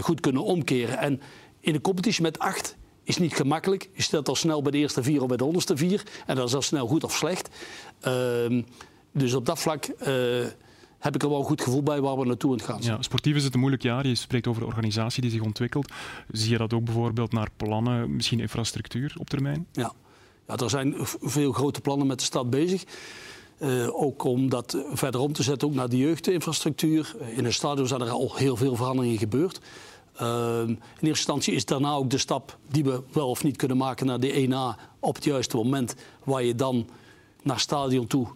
goed 0.00 0.20
kunnen 0.20 0.42
omkeren. 0.42 0.98
En 0.98 1.20
in 1.60 1.74
een 1.74 1.80
competitie 1.80 2.22
met 2.22 2.38
acht 2.38 2.76
is 3.02 3.18
niet 3.18 3.34
gemakkelijk. 3.34 3.90
Je 3.92 4.02
stelt 4.02 4.28
al 4.28 4.36
snel 4.36 4.62
bij 4.62 4.72
de 4.72 4.78
eerste 4.78 5.02
vier 5.02 5.20
of 5.20 5.28
bij 5.28 5.36
de 5.36 5.44
onderste 5.44 5.76
vier. 5.76 6.02
En 6.26 6.36
dat 6.36 6.48
is 6.48 6.54
al 6.54 6.62
snel 6.62 6.86
goed 6.86 7.04
of 7.04 7.12
slecht. 7.12 7.48
Uh, 8.06 8.62
dus 9.12 9.34
op 9.34 9.46
dat 9.46 9.58
vlak... 9.58 9.88
Uh, 10.08 10.46
heb 11.00 11.14
ik 11.14 11.22
er 11.22 11.28
wel 11.28 11.38
een 11.38 11.44
goed 11.44 11.60
gevoel 11.60 11.82
bij 11.82 12.00
waar 12.00 12.18
we 12.18 12.26
naartoe 12.26 12.50
aan 12.50 12.56
het 12.56 12.66
gaan 12.66 12.82
zijn. 12.82 12.96
Ja, 12.96 13.02
sportief 13.02 13.36
is 13.36 13.44
het 13.44 13.54
een 13.54 13.60
moeilijk 13.60 13.82
jaar. 13.82 14.06
Je 14.06 14.14
spreekt 14.14 14.46
over 14.46 14.60
de 14.60 14.66
organisatie 14.66 15.22
die 15.22 15.30
zich 15.30 15.42
ontwikkelt. 15.42 15.92
Zie 16.32 16.50
je 16.50 16.58
dat 16.58 16.72
ook 16.72 16.84
bijvoorbeeld 16.84 17.32
naar 17.32 17.48
plannen, 17.56 18.14
misschien 18.16 18.40
infrastructuur 18.40 19.14
op 19.18 19.30
termijn? 19.30 19.66
Ja, 19.72 19.92
ja 20.46 20.56
er 20.56 20.70
zijn 20.70 20.94
veel 21.20 21.52
grote 21.52 21.80
plannen 21.80 22.06
met 22.06 22.18
de 22.18 22.24
stad 22.24 22.50
bezig. 22.50 22.84
Uh, 23.58 24.02
ook 24.02 24.24
om 24.24 24.48
dat 24.48 24.84
verder 24.92 25.20
om 25.20 25.32
te 25.32 25.42
zetten 25.42 25.68
ook 25.68 25.74
naar 25.74 25.88
de 25.88 25.96
jeugdinfrastructuur. 25.96 27.14
In 27.36 27.44
het 27.44 27.54
stadion 27.54 27.86
zijn 27.86 28.00
er 28.00 28.10
al 28.10 28.36
heel 28.36 28.56
veel 28.56 28.76
veranderingen 28.76 29.18
gebeurd. 29.18 29.60
Ehm, 30.16 30.68
in 30.68 30.78
eerste 30.78 31.08
instantie 31.08 31.54
is 31.54 31.64
daarna 31.64 31.92
ook 31.92 32.10
de 32.10 32.18
stap 32.18 32.58
die 32.68 32.84
we 32.84 33.02
wel 33.12 33.28
of 33.28 33.44
niet 33.44 33.56
kunnen 33.56 33.76
maken 33.76 34.06
naar 34.06 34.20
de 34.20 34.32
1A 34.32 34.78
op 34.98 35.14
het 35.14 35.24
juiste 35.24 35.56
moment. 35.56 35.94
Waar 36.24 36.42
je 36.42 36.54
dan 36.54 36.88
naar 37.42 37.60
stadion 37.60 38.06
toe 38.06 38.26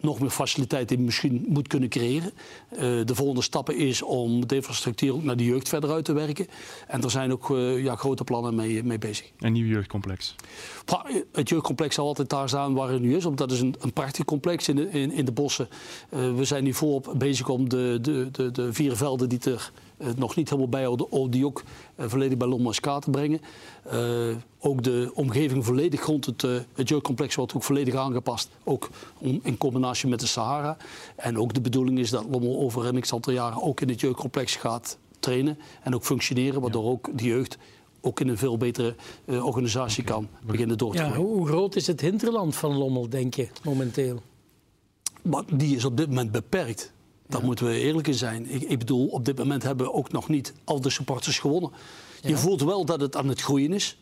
nog 0.00 0.20
meer 0.20 0.30
faciliteiten 0.30 1.04
misschien 1.04 1.44
moet 1.48 1.68
kunnen 1.68 1.88
creëren. 1.88 2.32
Uh, 2.72 2.78
de 2.80 3.14
volgende 3.14 3.42
stappen 3.42 3.76
is 3.76 4.02
om 4.02 4.46
de 4.46 4.54
infrastructuur 4.54 5.14
ook 5.14 5.22
naar 5.22 5.36
de 5.36 5.44
jeugd 5.44 5.68
verder 5.68 5.90
uit 5.90 6.04
te 6.04 6.12
werken. 6.12 6.46
En 6.86 7.02
er 7.02 7.10
zijn 7.10 7.32
ook 7.32 7.50
uh, 7.50 7.82
ja, 7.82 7.96
grote 7.96 8.24
plannen 8.24 8.54
mee, 8.54 8.82
mee 8.82 8.98
bezig. 8.98 9.30
Een 9.38 9.52
nieuw 9.52 9.66
jeugdcomplex? 9.66 10.34
Het 11.32 11.48
jeugdcomplex 11.48 11.94
zal 11.94 12.06
altijd 12.06 12.28
daar 12.28 12.48
staan 12.48 12.74
waar 12.74 12.90
het 12.90 13.00
nu 13.00 13.16
is. 13.16 13.24
Want 13.24 13.38
dat 13.38 13.52
is 13.52 13.60
een, 13.60 13.74
een 13.78 13.92
prachtig 13.92 14.24
complex 14.24 14.68
in 14.68 14.76
de, 14.76 14.90
in, 14.90 15.12
in 15.12 15.24
de 15.24 15.32
bossen. 15.32 15.68
Uh, 16.10 16.34
we 16.34 16.44
zijn 16.44 16.64
nu 16.64 16.74
volop 16.74 17.14
bezig 17.16 17.48
om 17.48 17.68
de, 17.68 17.98
de, 18.02 18.28
de, 18.32 18.50
de 18.50 18.72
vier 18.72 18.96
velden 18.96 19.28
die 19.28 19.40
er 19.40 19.72
nog 20.16 20.36
niet 20.36 20.48
helemaal 20.48 20.70
bijhouden, 20.70 21.10
om 21.10 21.30
die 21.30 21.46
ook 21.46 21.62
volledig 21.98 22.38
bij 22.38 22.48
Lommelsca 22.48 22.98
te 22.98 23.10
brengen. 23.10 23.40
ook 24.58 24.82
de 24.82 25.10
omgeving 25.14 25.64
volledig 25.64 26.04
rond 26.04 26.26
het, 26.26 26.42
het 26.74 26.88
jeugdcomplex 26.88 27.34
wordt 27.34 27.54
ook 27.54 27.62
volledig 27.62 27.94
aangepast. 27.94 28.48
Ook 28.64 28.90
om, 29.18 29.40
in 29.42 29.58
combinatie 29.58 30.08
met 30.08 30.20
de 30.20 30.26
Sahara. 30.26 30.76
En 31.16 31.38
ook 31.38 31.54
de 31.54 31.60
bedoeling 31.60 31.98
is 31.98 32.10
dat 32.10 32.24
Lommel 32.30 32.60
over 32.60 32.86
een 32.86 33.00
x-aantal 33.00 33.32
jaren 33.32 33.62
ook 33.62 33.80
in 33.80 33.88
het 33.88 34.00
jeugdcomplex 34.00 34.56
gaat 34.56 34.98
trainen 35.20 35.58
en 35.82 35.94
ook 35.94 36.04
functioneren, 36.04 36.60
waardoor 36.60 36.84
ook 36.84 37.18
de 37.18 37.24
jeugd 37.24 37.58
ook 38.00 38.20
in 38.20 38.28
een 38.28 38.38
veel 38.38 38.56
betere 38.56 38.94
uh, 39.24 39.46
organisatie 39.46 40.02
okay. 40.02 40.14
kan 40.14 40.28
beginnen 40.46 40.78
door 40.78 40.94
te 40.94 41.02
ja, 41.02 41.10
groeien. 41.10 41.30
Hoe 41.30 41.46
groot 41.46 41.76
is 41.76 41.86
het 41.86 42.00
hinterland 42.00 42.56
van 42.56 42.76
Lommel, 42.76 43.08
denk 43.08 43.34
je, 43.34 43.48
momenteel? 43.64 44.22
Maar 45.22 45.42
die 45.52 45.76
is 45.76 45.84
op 45.84 45.96
dit 45.96 46.08
moment 46.08 46.32
beperkt. 46.32 46.92
Ja. 47.38 47.44
moeten 47.44 47.66
we 47.66 47.78
eerlijk 47.78 48.06
in 48.06 48.14
zijn. 48.14 48.50
Ik, 48.50 48.62
ik, 48.62 48.78
bedoel, 48.78 49.06
op 49.06 49.24
dit 49.24 49.38
moment 49.38 49.62
hebben 49.62 49.86
we 49.86 49.92
ook 49.92 50.12
nog 50.12 50.28
niet 50.28 50.52
al 50.64 50.80
de 50.80 50.90
supporters 50.90 51.38
gewonnen. 51.38 51.70
Ja. 52.20 52.28
Je 52.28 52.36
voelt 52.36 52.62
wel 52.62 52.84
dat 52.84 53.00
het 53.00 53.16
aan 53.16 53.28
het 53.28 53.40
groeien 53.40 53.72
is. 53.72 53.98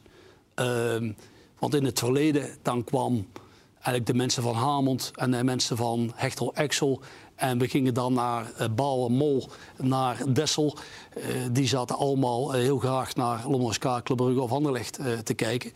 Uh, 0.56 1.10
want 1.58 1.74
in 1.74 1.84
het 1.84 1.98
verleden 1.98 2.50
dan 2.62 2.84
kwam 2.84 3.26
eigenlijk 3.74 4.06
de 4.06 4.14
mensen 4.14 4.42
van 4.42 4.54
Hamond 4.54 5.10
en 5.14 5.30
de 5.30 5.44
mensen 5.44 5.76
van 5.76 6.12
Hechtel 6.14 6.54
Exel 6.54 7.00
en 7.38 7.58
we 7.58 7.68
gingen 7.68 7.94
dan 7.94 8.12
naar 8.12 8.52
uh, 8.60 8.66
Bouwen, 8.74 9.12
Mol, 9.12 9.48
naar 9.76 10.32
Dessel. 10.32 10.76
Uh, 11.16 11.24
die 11.52 11.66
zaten 11.66 11.96
allemaal 11.96 12.54
uh, 12.54 12.60
heel 12.60 12.78
graag 12.78 13.14
naar 13.14 13.48
Lommerska, 13.48 14.00
Club 14.02 14.16
Brugge 14.16 14.40
of 14.40 14.52
Anderlecht 14.52 14.98
te 15.24 15.34
kijken. 15.34 15.72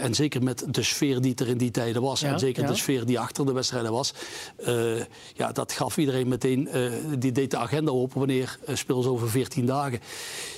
en 0.00 0.14
zeker 0.14 0.42
met 0.42 0.66
de 0.68 0.82
sfeer 0.82 1.20
die 1.20 1.34
er 1.34 1.48
in 1.48 1.58
die 1.58 1.70
tijden 1.70 2.02
was. 2.02 2.20
Ja, 2.20 2.32
en 2.32 2.38
zeker 2.38 2.62
ja. 2.62 2.68
de 2.68 2.76
sfeer 2.76 3.06
die 3.06 3.18
achter 3.18 3.46
de 3.46 3.52
wedstrijden 3.52 3.92
was. 3.92 4.14
ja, 5.34 5.52
dat 5.52 5.72
gaf 5.72 5.96
iedereen 5.96 6.28
meteen, 6.28 6.68
die 7.18 7.32
deed 7.32 7.50
de 7.50 7.56
agenda 7.56 7.90
open 7.90 8.18
wanneer 8.18 8.58
speel 8.72 9.02
ze 9.02 9.08
over 9.08 9.30
14 9.30 9.66
dagen. 9.66 10.00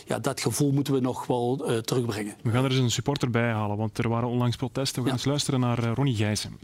Ja, 0.06 0.18
dat 0.18 0.40
gevoel 0.40 0.72
moeten 0.72 0.92
we 0.92 1.00
nog 1.00 1.26
wel 1.26 1.56
terugbrengen. 1.84 2.34
We 2.42 2.50
gaan 2.50 2.64
er 2.64 2.70
eens 2.70 2.80
een 2.80 2.90
supporter 2.90 3.30
bij 3.30 3.50
halen, 3.50 3.76
want 3.76 3.98
er 3.98 4.08
waren 4.08 4.28
onlangs 4.28 4.56
protesten. 4.56 5.02
We 5.02 5.08
gaan 5.08 5.18
eens 5.18 5.26
luisteren 5.26 5.60
naar 5.60 5.84
Ronnie 5.84 6.16
Gijssen. 6.16 6.58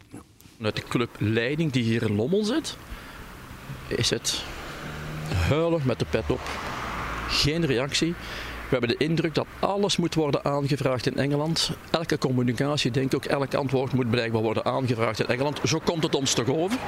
Uit 0.60 0.76
de 0.76 0.82
clubleiding 0.82 1.72
die 1.72 1.82
hier 1.82 2.02
in 2.02 2.16
Lommel 2.16 2.44
zit 2.44 2.76
is 3.86 4.10
het 4.10 4.42
huilen 5.48 5.80
met 5.84 5.98
de 5.98 6.06
pet 6.10 6.30
op. 6.30 6.40
Geen 7.28 7.66
reactie. 7.66 8.14
We 8.72 8.78
hebben 8.78 8.98
de 8.98 9.04
indruk 9.04 9.34
dat 9.34 9.46
alles 9.58 9.96
moet 9.96 10.14
worden 10.14 10.44
aangevraagd 10.44 11.06
in 11.06 11.16
Engeland. 11.16 11.70
Elke 11.90 12.18
communicatie, 12.18 12.90
denk 12.90 13.14
ook, 13.14 13.24
elk 13.24 13.54
antwoord 13.54 13.92
moet 13.92 14.10
blijkbaar 14.10 14.42
worden 14.42 14.64
aangevraagd 14.64 15.20
in 15.20 15.26
Engeland. 15.26 15.60
Zo 15.64 15.80
komt 15.84 16.02
het 16.02 16.14
ons 16.14 16.34
toch 16.34 16.48
over. 16.48 16.78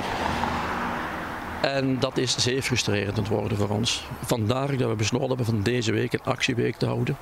En 1.62 1.98
dat 1.98 2.18
is 2.18 2.36
zeer 2.38 2.62
frustrerend 2.62 3.16
het 3.16 3.28
worden 3.28 3.58
voor 3.58 3.68
ons. 3.68 4.04
Vandaar 4.24 4.76
dat 4.76 4.88
we 4.88 4.96
besloten 4.96 5.28
hebben 5.28 5.46
van 5.46 5.62
deze 5.62 5.92
week 5.92 6.12
een 6.12 6.24
actieweek 6.24 6.76
te 6.76 6.86
houden. 6.86 7.16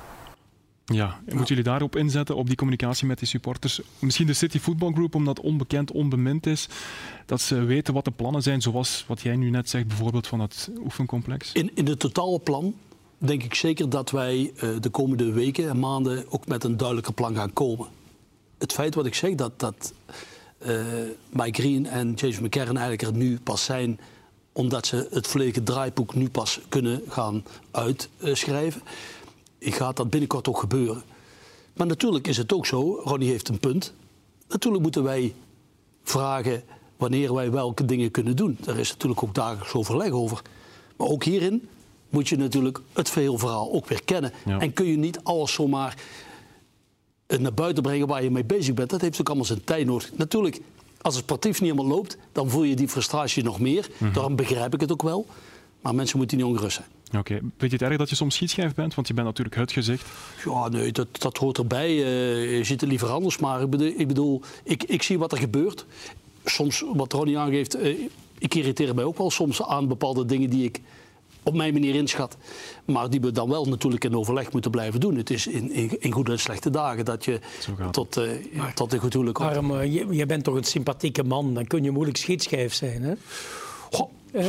Ja, 0.85 1.19
moeten 1.25 1.45
jullie 1.45 1.63
daarop 1.63 1.95
inzetten, 1.95 2.35
op 2.35 2.47
die 2.47 2.55
communicatie 2.55 3.07
met 3.07 3.19
die 3.19 3.27
supporters? 3.27 3.81
Misschien 3.99 4.27
de 4.27 4.33
City 4.33 4.59
Football 4.59 4.91
Group, 4.93 5.15
omdat 5.15 5.39
onbekend, 5.39 5.91
onbemind 5.91 6.45
is, 6.45 6.67
dat 7.25 7.41
ze 7.41 7.63
weten 7.63 7.93
wat 7.93 8.05
de 8.05 8.11
plannen 8.11 8.41
zijn, 8.41 8.61
zoals 8.61 9.05
wat 9.07 9.21
jij 9.21 9.35
nu 9.35 9.49
net 9.49 9.69
zegt, 9.69 9.87
bijvoorbeeld 9.87 10.27
van 10.27 10.39
het 10.39 10.69
oefencomplex? 10.77 11.51
In, 11.51 11.71
in 11.73 11.87
het 11.87 11.99
totale 11.99 12.39
plan 12.39 12.75
denk 13.17 13.43
ik 13.43 13.53
zeker 13.53 13.89
dat 13.89 14.11
wij 14.11 14.51
uh, 14.55 14.69
de 14.79 14.89
komende 14.89 15.31
weken 15.31 15.69
en 15.69 15.79
maanden 15.79 16.25
ook 16.29 16.47
met 16.47 16.63
een 16.63 16.77
duidelijke 16.77 17.13
plan 17.13 17.35
gaan 17.35 17.53
komen. 17.53 17.87
Het 18.57 18.73
feit 18.73 18.95
wat 18.95 19.05
ik 19.05 19.15
zeg, 19.15 19.35
dat, 19.35 19.59
dat 19.59 19.93
uh, 20.67 20.83
Mike 21.29 21.61
Green 21.61 21.85
en 21.85 22.13
James 22.13 22.39
McCarran 22.39 22.77
eigenlijk 22.77 23.01
er 23.01 23.17
nu 23.17 23.39
pas 23.39 23.63
zijn 23.63 23.99
omdat 24.51 24.87
ze 24.87 25.07
het 25.11 25.27
volledige 25.27 25.63
draaiboek 25.63 26.15
nu 26.15 26.29
pas 26.29 26.59
kunnen 26.69 27.01
gaan 27.07 27.43
uitschrijven. 27.71 28.81
Uh, 28.85 28.91
gaat 29.71 29.97
dat 29.97 30.09
binnenkort 30.09 30.47
ook 30.47 30.59
gebeuren. 30.59 31.03
Maar 31.73 31.87
natuurlijk 31.87 32.27
is 32.27 32.37
het 32.37 32.53
ook 32.53 32.65
zo, 32.65 33.01
Ronnie 33.03 33.29
heeft 33.29 33.49
een 33.49 33.59
punt. 33.59 33.93
Natuurlijk 34.47 34.83
moeten 34.83 35.03
wij 35.03 35.33
vragen 36.03 36.63
wanneer 36.97 37.33
wij 37.33 37.51
welke 37.51 37.85
dingen 37.85 38.11
kunnen 38.11 38.35
doen. 38.35 38.57
Daar 38.61 38.77
is 38.77 38.91
natuurlijk 38.91 39.23
ook 39.23 39.35
dagelijks 39.35 39.73
overleg 39.73 40.11
over. 40.11 40.41
Maar 40.97 41.07
ook 41.07 41.23
hierin 41.23 41.67
moet 42.09 42.29
je 42.29 42.37
natuurlijk 42.37 42.81
het 42.93 43.09
geheel 43.09 43.37
verhaal 43.37 43.71
ook 43.71 43.87
weer 43.87 44.03
kennen. 44.03 44.31
Ja. 44.45 44.59
En 44.59 44.73
kun 44.73 44.85
je 44.85 44.97
niet 44.97 45.19
alles 45.23 45.53
zomaar 45.53 45.97
naar 47.27 47.53
buiten 47.53 47.83
brengen 47.83 48.07
waar 48.07 48.23
je 48.23 48.31
mee 48.31 48.45
bezig 48.45 48.73
bent. 48.73 48.89
Dat 48.89 49.01
heeft 49.01 49.19
ook 49.19 49.27
allemaal 49.27 49.45
zijn 49.45 49.63
tijd 49.63 49.85
nodig. 49.85 50.11
Natuurlijk, 50.15 50.61
als 51.01 51.15
het 51.15 51.23
sportief 51.23 51.61
niet 51.61 51.71
helemaal 51.71 51.95
loopt, 51.95 52.17
dan 52.31 52.49
voel 52.49 52.63
je 52.63 52.75
die 52.75 52.87
frustratie 52.87 53.43
nog 53.43 53.59
meer. 53.59 53.87
Mm 53.89 53.95
-hmm. 53.97 54.13
Daarom 54.13 54.35
begrijp 54.35 54.73
ik 54.73 54.81
het 54.81 54.91
ook 54.91 55.01
wel. 55.01 55.25
Maar 55.81 55.95
mensen 55.95 56.17
moeten 56.17 56.37
niet 56.37 56.45
ongerust 56.45 56.75
zijn. 56.75 56.87
Oké. 57.17 57.33
Okay. 57.33 57.49
Vind 57.57 57.71
je 57.71 57.77
het 57.77 57.81
erg 57.81 57.97
dat 57.97 58.09
je 58.09 58.15
soms 58.15 58.35
schietschijf 58.35 58.73
bent? 58.73 58.95
Want 58.95 59.07
je 59.07 59.13
bent 59.13 59.27
natuurlijk 59.27 59.55
het 59.55 59.71
gezicht. 59.71 60.05
Ja, 60.45 60.67
nee, 60.67 60.91
dat, 60.91 61.07
dat 61.11 61.37
hoort 61.37 61.57
erbij. 61.57 61.89
Uh, 61.89 62.57
je 62.57 62.63
ziet 62.63 62.81
het 62.81 62.89
liever 62.89 63.09
anders. 63.09 63.37
Maar 63.37 63.61
ik 63.61 63.69
bedoel, 63.69 63.93
ik, 63.97 64.07
bedoel 64.07 64.41
ik, 64.63 64.83
ik 64.83 65.03
zie 65.03 65.19
wat 65.19 65.31
er 65.31 65.37
gebeurt. 65.37 65.85
Soms, 66.45 66.83
wat 66.93 67.13
Ronnie 67.13 67.37
aangeeft, 67.37 67.77
uh, 67.77 68.07
ik 68.37 68.55
irriteer 68.55 68.95
mij 68.95 69.03
ook 69.03 69.17
wel 69.17 69.31
soms 69.31 69.63
aan 69.63 69.87
bepaalde 69.87 70.25
dingen 70.25 70.49
die 70.49 70.63
ik 70.63 70.81
op 71.43 71.53
mijn 71.53 71.73
manier 71.73 71.95
inschat. 71.95 72.37
Maar 72.85 73.09
die 73.09 73.21
we 73.21 73.31
dan 73.31 73.49
wel 73.49 73.65
natuurlijk 73.65 74.03
in 74.03 74.15
overleg 74.15 74.51
moeten 74.51 74.71
blijven 74.71 74.99
doen. 74.99 75.15
Het 75.15 75.29
is 75.29 75.47
in, 75.47 75.71
in, 75.71 76.01
in 76.01 76.11
goede 76.11 76.31
en 76.31 76.39
slechte 76.39 76.69
dagen 76.69 77.05
dat 77.05 77.25
je 77.25 77.39
tot, 77.91 78.17
uh, 78.17 78.29
maar, 78.53 78.73
tot 78.73 78.93
een 78.93 78.99
goed 78.99 79.13
huwelijk 79.13 79.37
komt. 79.37 79.49
Arm, 79.49 79.71
uh, 79.71 79.93
je, 79.93 80.07
je, 80.09 80.25
bent 80.25 80.43
toch 80.43 80.55
een 80.55 80.63
sympathieke 80.63 81.23
man. 81.23 81.53
Dan 81.53 81.67
kun 81.67 81.83
je 81.83 81.91
moeilijk 81.91 82.17
schietschijf 82.17 82.73
zijn, 82.73 83.01
hè? 83.01 83.13
Goh, 83.91 84.09
eh? 84.31 84.45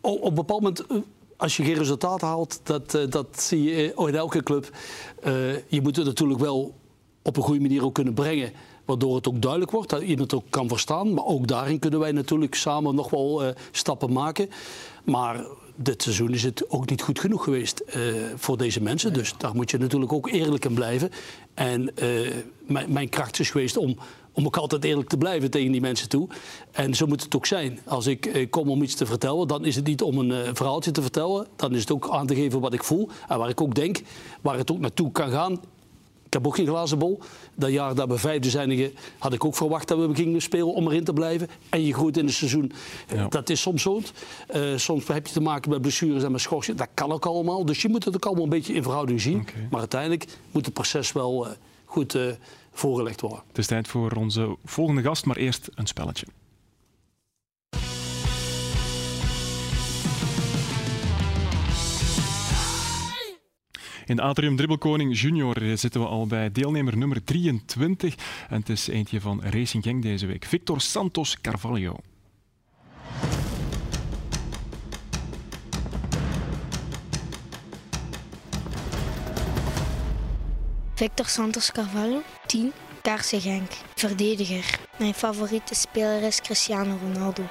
Op 0.00 0.24
een 0.24 0.34
bepaald 0.34 0.62
moment 0.62 0.84
als 1.36 1.56
je 1.56 1.64
geen 1.64 1.74
resultaat 1.74 2.20
haalt, 2.20 2.60
dat, 2.62 2.94
uh, 2.94 3.02
dat 3.10 3.40
zie 3.40 3.62
je 3.62 3.94
in 3.96 4.14
elke 4.14 4.42
club. 4.42 4.70
Uh, 5.26 5.32
je 5.68 5.80
moet 5.82 5.96
het 5.96 6.06
natuurlijk 6.06 6.40
wel 6.40 6.74
op 7.22 7.36
een 7.36 7.42
goede 7.42 7.60
manier 7.60 7.84
ook 7.84 7.94
kunnen 7.94 8.14
brengen. 8.14 8.52
Waardoor 8.84 9.14
het 9.14 9.28
ook 9.28 9.42
duidelijk 9.42 9.70
wordt, 9.70 9.90
dat 9.90 10.02
iemand 10.02 10.30
het 10.30 10.34
ook 10.34 10.50
kan 10.50 10.68
verstaan. 10.68 11.14
Maar 11.14 11.24
ook 11.24 11.46
daarin 11.46 11.78
kunnen 11.78 12.00
wij 12.00 12.12
natuurlijk 12.12 12.54
samen 12.54 12.94
nog 12.94 13.10
wel 13.10 13.44
uh, 13.44 13.50
stappen 13.70 14.12
maken. 14.12 14.48
Maar 15.04 15.46
dit 15.74 16.02
seizoen 16.02 16.32
is 16.32 16.42
het 16.42 16.70
ook 16.70 16.90
niet 16.90 17.02
goed 17.02 17.20
genoeg 17.20 17.44
geweest 17.44 17.82
voor 18.36 18.56
deze 18.56 18.82
mensen. 18.82 19.12
Dus 19.12 19.34
daar 19.38 19.54
moet 19.54 19.70
je 19.70 19.78
natuurlijk 19.78 20.12
ook 20.12 20.28
eerlijk 20.28 20.64
in 20.64 20.74
blijven. 20.74 21.10
En 21.54 21.90
mijn 22.88 23.08
kracht 23.08 23.38
is 23.38 23.50
geweest 23.50 23.76
om 23.76 23.96
om 24.36 24.46
ook 24.46 24.56
altijd 24.56 24.84
eerlijk 24.84 25.08
te 25.08 25.16
blijven 25.16 25.50
tegen 25.50 25.72
die 25.72 25.80
mensen 25.80 26.08
toe. 26.08 26.28
En 26.72 26.94
zo 26.94 27.06
moet 27.06 27.22
het 27.22 27.36
ook 27.36 27.46
zijn. 27.46 27.80
Als 27.84 28.06
ik 28.06 28.26
eh, 28.26 28.50
kom 28.50 28.70
om 28.70 28.82
iets 28.82 28.94
te 28.94 29.06
vertellen, 29.06 29.48
dan 29.48 29.64
is 29.64 29.76
het 29.76 29.86
niet 29.86 30.02
om 30.02 30.18
een 30.18 30.30
uh, 30.30 30.50
verhaaltje 30.52 30.90
te 30.90 31.02
vertellen. 31.02 31.46
Dan 31.56 31.74
is 31.74 31.80
het 31.80 31.92
ook 31.92 32.08
aan 32.10 32.26
te 32.26 32.34
geven 32.34 32.60
wat 32.60 32.72
ik 32.72 32.84
voel 32.84 33.08
en 33.28 33.38
waar 33.38 33.48
ik 33.48 33.60
ook 33.60 33.74
denk, 33.74 34.02
waar 34.40 34.56
het 34.56 34.70
ook 34.70 34.78
naartoe 34.78 35.12
kan 35.12 35.30
gaan. 35.30 35.52
Ik 36.26 36.32
heb 36.32 36.46
ook 36.46 36.54
geen 36.54 36.66
glazen 36.66 36.98
bol. 36.98 37.20
Dat 37.54 37.70
jaar 37.70 37.94
dat 37.94 38.08
we 38.08 38.18
vijfde 38.18 38.50
zijn, 38.50 38.92
had 39.18 39.32
ik 39.32 39.44
ook 39.44 39.56
verwacht 39.56 39.88
dat 39.88 39.98
we 39.98 40.14
gingen 40.14 40.42
spelen 40.42 40.74
om 40.74 40.86
erin 40.86 41.04
te 41.04 41.12
blijven. 41.12 41.48
En 41.68 41.84
je 41.84 41.94
groeit 41.94 42.16
in 42.16 42.24
het 42.24 42.34
seizoen. 42.34 42.72
Ja. 43.14 43.28
Dat 43.28 43.48
is 43.48 43.60
soms 43.60 43.82
zo. 43.82 44.00
Uh, 44.54 44.76
soms 44.76 45.06
heb 45.06 45.26
je 45.26 45.32
te 45.32 45.40
maken 45.40 45.70
met 45.70 45.80
blessures 45.80 46.22
en 46.22 46.32
met 46.32 46.40
schorsing. 46.40 46.78
Dat 46.78 46.88
kan 46.94 47.12
ook 47.12 47.26
allemaal. 47.26 47.64
Dus 47.64 47.82
je 47.82 47.88
moet 47.88 48.04
het 48.04 48.14
ook 48.14 48.26
allemaal 48.26 48.44
een 48.44 48.50
beetje 48.50 48.72
in 48.72 48.82
verhouding 48.82 49.20
zien. 49.20 49.40
Okay. 49.40 49.68
Maar 49.70 49.80
uiteindelijk 49.80 50.26
moet 50.50 50.64
het 50.64 50.74
proces 50.74 51.12
wel 51.12 51.46
uh, 51.46 51.52
goed 51.86 52.14
uh, 52.14 52.32
voorgelegd 52.72 53.20
worden. 53.20 53.42
Het 53.48 53.58
is 53.58 53.66
tijd 53.66 53.88
voor 53.88 54.12
onze 54.12 54.56
volgende 54.64 55.02
gast, 55.02 55.24
maar 55.24 55.36
eerst 55.36 55.68
een 55.74 55.86
spelletje. 55.86 56.26
In 64.06 64.20
Atrium 64.20 64.56
Dribbelkoning 64.56 65.20
Junior 65.20 65.56
zitten 65.74 66.00
we 66.00 66.06
al 66.06 66.26
bij 66.26 66.52
deelnemer 66.52 66.96
nummer 66.96 67.24
23. 67.24 68.14
En 68.48 68.60
het 68.60 68.68
is 68.68 68.88
eentje 68.88 69.20
van 69.20 69.42
Racing 69.42 69.84
Gang 69.84 70.02
deze 70.02 70.26
week. 70.26 70.44
Victor 70.44 70.80
Santos 70.80 71.40
Carvalho. 71.40 71.96
Victor 80.96 81.26
Santos 81.26 81.72
Carvalho, 81.72 82.22
10, 82.46 82.72
Kaarse 83.02 83.40
Genk. 83.40 83.70
Verdediger. 83.94 84.78
Mijn 84.98 85.14
favoriete 85.14 85.74
speler 85.74 86.22
is 86.22 86.40
Cristiano 86.40 86.98
Ronaldo. 87.02 87.42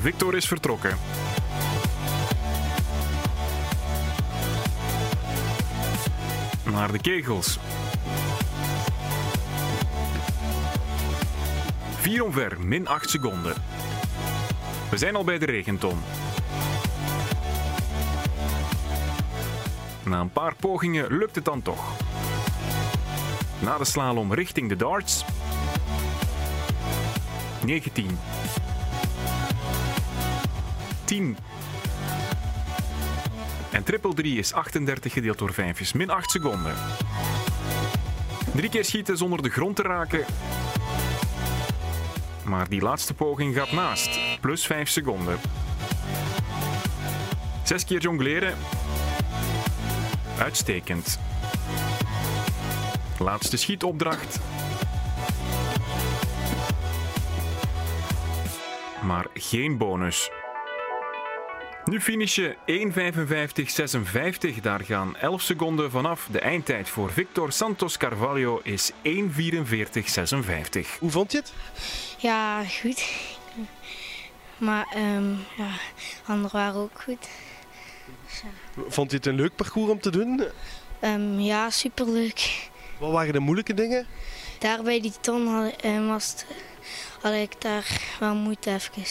Victor 0.00 0.36
is 0.36 0.46
vertrokken. 0.46 0.98
Naar 6.64 6.92
de 6.92 6.98
kegels. 6.98 7.58
Vier 12.00 12.24
omver, 12.24 12.60
min 12.60 12.88
8 12.88 13.10
seconden. 13.10 13.54
We 14.90 14.96
zijn 14.96 15.16
al 15.16 15.24
bij 15.24 15.38
de 15.38 15.46
regenton. 15.46 15.98
Na 20.06 20.20
een 20.20 20.32
paar 20.32 20.54
pogingen 20.54 21.16
lukt 21.18 21.34
het 21.34 21.44
dan 21.44 21.62
toch. 21.62 21.92
Na 23.58 23.78
de 23.78 23.84
slalom 23.84 24.34
richting 24.34 24.68
de 24.68 24.76
darts. 24.76 25.24
19. 27.64 28.18
10. 31.04 31.36
En 33.70 33.84
triple 33.84 34.14
3 34.14 34.38
is 34.38 34.52
38 34.52 35.12
gedeeld 35.12 35.38
door 35.38 35.52
5 35.52 35.80
is 35.80 35.92
min 35.92 36.10
8 36.10 36.30
seconden. 36.30 36.74
Drie 38.54 38.70
keer 38.70 38.84
schieten 38.84 39.16
zonder 39.16 39.42
de 39.42 39.50
grond 39.50 39.76
te 39.76 39.82
raken. 39.82 40.24
Maar 42.44 42.68
die 42.68 42.80
laatste 42.80 43.14
poging 43.14 43.54
gaat 43.54 43.72
naast. 43.72 44.20
Plus 44.40 44.66
5 44.66 44.88
seconden. 44.88 45.38
Zes 47.62 47.84
keer 47.84 48.00
jongleren. 48.00 48.54
Uitstekend. 50.38 51.18
Laatste 53.18 53.56
schietopdracht. 53.56 54.40
Maar 59.02 59.26
geen 59.34 59.76
bonus. 59.76 60.30
Nu 61.84 62.00
finish 62.00 62.34
je 62.34 62.56
1.55.56. 64.56 64.60
Daar 64.62 64.80
gaan 64.80 65.16
11 65.16 65.42
seconden 65.42 65.90
vanaf. 65.90 66.28
De 66.30 66.40
eindtijd 66.40 66.88
voor 66.88 67.12
Victor 67.12 67.52
Santos 67.52 67.96
Carvalho 67.96 68.60
is 68.62 68.92
1.44.56. 68.92 68.98
Hoe 70.98 71.10
vond 71.10 71.32
je 71.32 71.38
het? 71.38 71.52
Ja, 72.18 72.64
goed. 72.64 73.04
Maar 74.58 74.86
um, 74.96 75.38
ja, 75.56 75.68
anderen 76.26 76.50
waren 76.52 76.80
ook 76.80 77.02
goed. 77.02 77.28
Ja. 78.76 78.82
Vond 78.88 79.10
je 79.10 79.16
het 79.16 79.26
een 79.26 79.34
leuk 79.34 79.56
parcours 79.56 79.90
om 79.90 80.00
te 80.00 80.10
doen? 80.10 80.44
Um, 81.04 81.40
ja, 81.40 81.70
superleuk. 81.70 82.68
Wat 82.98 83.10
waren 83.10 83.32
de 83.32 83.38
moeilijke 83.38 83.74
dingen? 83.74 84.06
Daar 84.58 84.82
bij 84.82 85.00
die 85.00 85.12
ton 85.20 85.46
had, 85.46 85.84
um, 85.84 86.06
was 86.06 86.30
het, 86.30 86.46
had 87.20 87.32
ik 87.32 87.60
daar 87.60 88.00
wel 88.20 88.34
moeite 88.34 88.70
even. 88.70 89.04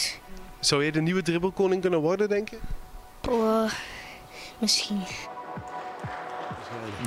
Zou 0.60 0.82
jij 0.82 0.90
de 0.90 1.00
nieuwe 1.00 1.22
dribbelkoning 1.22 1.80
kunnen 1.80 2.00
worden, 2.00 2.28
denk 2.28 2.48
je? 2.48 2.58
Oh, 3.28 3.72
misschien. 4.58 5.00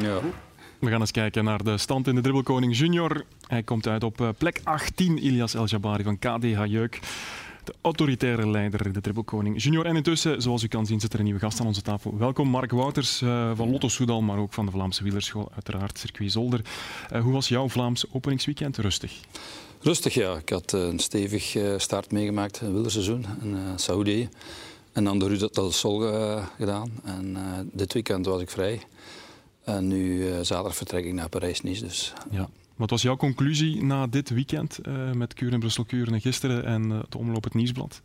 Ja. 0.02 0.20
We 0.80 0.90
gaan 0.90 1.00
eens 1.00 1.12
kijken 1.12 1.44
naar 1.44 1.64
de 1.64 1.78
stand 1.78 2.08
in 2.08 2.16
de 2.16 2.22
dribbelkoning 2.22 2.78
junior. 2.78 3.24
Hij 3.48 3.64
komt 3.64 3.88
uit 3.88 4.04
op 4.04 4.22
eh, 4.22 4.30
plek 4.38 4.62
18, 4.64 5.18
Ilias 5.18 5.54
El 5.54 5.66
Jabari 5.66 6.04
van 6.04 6.20
KDH 6.20 6.66
Jeuk. 6.66 7.00
De 7.70 7.76
autoritaire 7.82 8.50
leider, 8.50 8.94
de 8.94 9.02
dribbelkoning 9.02 9.64
junior. 9.64 9.86
En 9.86 9.96
intussen, 9.96 10.42
zoals 10.42 10.64
u 10.64 10.68
kan 10.68 10.86
zien, 10.86 11.00
zit 11.00 11.14
er 11.14 11.20
een 11.20 11.26
nieuwe 11.26 11.40
gast 11.40 11.60
aan 11.60 11.66
onze 11.66 11.82
tafel. 11.82 12.18
Welkom 12.18 12.48
Mark 12.48 12.72
Wouters 12.72 13.22
uh, 13.22 13.52
van 13.56 13.72
Lotto 13.72 13.88
Soudal, 13.88 14.22
maar 14.22 14.38
ook 14.38 14.54
van 14.54 14.66
de 14.66 14.72
Vlaamse 14.72 15.04
Wielerschool, 15.04 15.50
uiteraard 15.54 15.98
Circuit 15.98 16.32
Zolder. 16.32 16.62
Uh, 17.14 17.22
hoe 17.22 17.34
was 17.34 17.48
jouw 17.48 17.70
Vlaams 17.70 18.06
openingsweekend? 18.12 18.78
Rustig? 18.78 19.20
Rustig, 19.82 20.14
ja. 20.14 20.36
Ik 20.38 20.50
had 20.50 20.72
een 20.72 21.00
stevig 21.00 21.56
start 21.78 22.12
meegemaakt, 22.12 22.62
een 22.62 22.74
wielerseizoen 22.74 23.26
in 23.42 23.58
Saoedi. 23.76 24.30
En 24.92 25.04
dan 25.04 25.20
de 25.20 25.28
Rue 25.28 25.50
del 25.52 25.72
Sol 25.72 26.00
gedaan. 26.58 26.92
En 27.04 27.38
dit 27.74 27.94
weekend 27.94 28.26
was 28.26 28.42
ik 28.42 28.50
vrij. 28.50 28.82
En 29.64 29.88
nu 29.88 30.30
zaterdag 30.42 30.76
vertrek 30.76 31.06
ik 31.06 31.14
naar 31.14 31.30
Parijs-Nice. 31.30 31.84
Dus, 31.84 32.14
ja. 32.32 32.50
Wat 32.80 32.90
was 32.90 33.02
jouw 33.02 33.16
conclusie 33.16 33.84
na 33.84 34.08
dit 34.08 34.30
weekend 34.30 34.80
uh, 34.88 35.12
met 35.12 35.34
Kuren, 35.34 35.60
Brussel, 35.60 35.84
Kuren 35.84 36.22
gisteren 36.22 36.66
en 36.66 36.90
het 36.90 37.16
omloop 37.16 37.44
het 37.44 37.54
Nieuwsblad? 37.54 38.02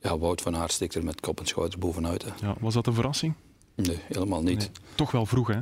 Ja, 0.00 0.18
Wout 0.18 0.40
van 0.40 0.56
Aert 0.56 0.72
stikt 0.72 0.94
er 0.94 1.04
met 1.04 1.20
kop 1.20 1.40
en 1.40 1.46
schouders 1.46 1.78
bovenuit. 1.78 2.22
Hè. 2.22 2.46
Ja, 2.46 2.54
was 2.60 2.74
dat 2.74 2.86
een 2.86 2.94
verrassing? 2.94 3.34
Nee, 3.74 3.98
helemaal 4.12 4.42
niet. 4.42 4.58
Nee. 4.58 4.70
Toch 4.94 5.10
wel 5.10 5.26
vroeg, 5.26 5.48
hè? 5.48 5.58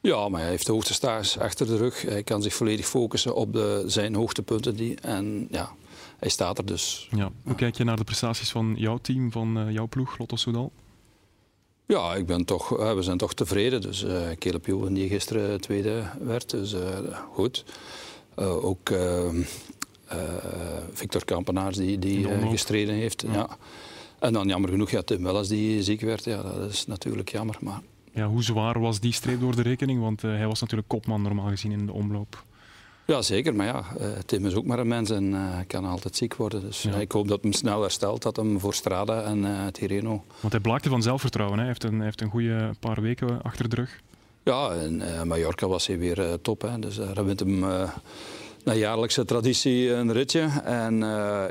Ja, 0.00 0.28
maar 0.28 0.40
hij 0.40 0.50
heeft 0.50 0.66
de 0.66 0.72
hoogste 0.72 0.94
stage 0.94 1.40
achter 1.40 1.66
de 1.66 1.76
rug. 1.76 2.02
Hij 2.02 2.22
kan 2.22 2.42
zich 2.42 2.54
volledig 2.54 2.86
focussen 2.86 3.34
op 3.34 3.52
de, 3.52 3.84
zijn 3.86 4.14
hoogtepunten. 4.14 4.76
Die, 4.76 5.00
en 5.00 5.48
ja, 5.50 5.72
hij 6.18 6.28
staat 6.28 6.58
er 6.58 6.66
dus. 6.66 7.08
Ja. 7.10 7.30
Hoe 7.42 7.54
kijk 7.54 7.76
je 7.76 7.84
naar 7.84 7.96
de 7.96 8.04
prestaties 8.04 8.50
van 8.50 8.74
jouw 8.76 8.98
team, 8.98 9.32
van 9.32 9.72
jouw 9.72 9.86
ploeg, 9.86 10.18
Lotto 10.18 10.36
Soudal? 10.36 10.72
Ja, 11.86 12.14
ik 12.14 12.26
ben 12.26 12.44
toch, 12.44 12.68
we 12.68 13.02
zijn 13.02 13.18
toch 13.18 13.34
tevreden. 13.34 13.80
Dus 13.80 14.04
uh, 14.04 14.30
Caleb 14.38 14.66
Ewan 14.66 14.94
die 14.94 15.08
gisteren 15.08 15.60
tweede 15.60 16.02
werd, 16.20 16.50
dus 16.50 16.74
uh, 16.74 16.80
goed. 17.32 17.64
Ook 18.38 18.92
Victor 20.92 21.24
Kampenaars 21.24 21.76
die, 21.76 21.98
die 21.98 22.28
gestreden 22.50 22.94
heeft. 22.94 23.22
Ja. 23.22 23.32
ja. 23.32 23.56
En 24.18 24.32
dan 24.32 24.48
jammer 24.48 24.70
genoeg 24.70 24.90
ja, 24.90 25.02
Tim 25.02 25.22
Welles 25.22 25.48
die 25.48 25.82
ziek 25.82 26.00
werd. 26.00 26.24
Ja, 26.24 26.42
dat 26.42 26.70
is 26.70 26.86
natuurlijk 26.86 27.30
jammer. 27.30 27.56
Maar... 27.60 27.80
Ja, 28.12 28.26
hoe 28.26 28.42
zwaar 28.42 28.80
was 28.80 29.00
die 29.00 29.12
streep 29.12 29.40
door 29.40 29.56
de 29.56 29.62
rekening? 29.62 30.00
Want 30.00 30.22
hij 30.22 30.46
was 30.46 30.60
natuurlijk 30.60 30.88
kopman 30.88 31.22
normaal 31.22 31.48
gezien 31.48 31.72
in 31.72 31.86
de 31.86 31.92
omloop. 31.92 32.44
Ja, 33.06 33.22
zeker. 33.22 33.54
Maar 33.54 33.66
ja, 33.66 33.84
Tim 34.26 34.46
is 34.46 34.54
ook 34.54 34.64
maar 34.64 34.78
een 34.78 34.88
mens 34.88 35.10
en 35.10 35.24
uh, 35.24 35.58
kan 35.66 35.84
altijd 35.84 36.16
ziek 36.16 36.34
worden. 36.34 36.60
Dus 36.60 36.82
ja. 36.82 36.94
ik 36.94 37.12
hoop 37.12 37.28
dat 37.28 37.42
hem 37.42 37.52
snel 37.52 37.82
herstelt, 37.82 38.22
dat 38.22 38.36
hem 38.36 38.60
voor 38.60 38.74
Strada 38.74 39.22
en 39.22 39.38
uh, 39.38 39.66
Tirreno... 39.66 40.24
Want 40.40 40.52
hij 40.52 40.62
blaakte 40.62 40.88
van 40.88 41.02
zelfvertrouwen. 41.02 41.58
Hè? 41.58 41.64
Hij, 41.64 41.72
heeft 41.72 41.84
een, 41.84 42.00
heeft 42.00 42.20
een 42.20 42.30
goede 42.30 42.70
paar 42.80 43.00
weken 43.00 43.42
achter 43.42 43.68
de 43.68 43.76
rug. 43.76 44.00
Ja, 44.42 44.72
in 44.72 45.00
uh, 45.00 45.22
Mallorca 45.22 45.66
was 45.66 45.86
hij 45.86 45.98
weer 45.98 46.38
top. 46.42 46.62
Hè? 46.62 46.78
Dus 46.78 46.96
daar 46.96 47.24
wint 47.24 47.40
hem 47.40 47.58
naar 48.64 48.76
jaarlijkse 48.76 49.24
traditie 49.24 49.92
een 49.92 50.12
ritje. 50.12 50.48
En 50.64 50.98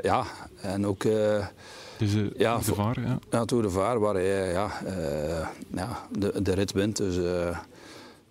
ja, 0.02 0.24
en 0.60 0.86
ook... 0.86 1.02
Dus 1.98 2.12
de, 2.12 2.32
ja, 2.36 2.58
de 2.58 2.74
Vaar, 2.74 3.00
ja. 3.00 3.18
Ja, 3.30 3.44
Tour 3.44 3.62
de 3.62 3.70
Vaar, 3.70 3.98
waar 3.98 4.14
hij 4.14 4.52
ja, 4.52 4.70
ja, 5.74 6.06
de, 6.18 6.42
de 6.42 6.54
rit 6.54 6.72
wint. 6.72 6.96
Dus 6.96 7.16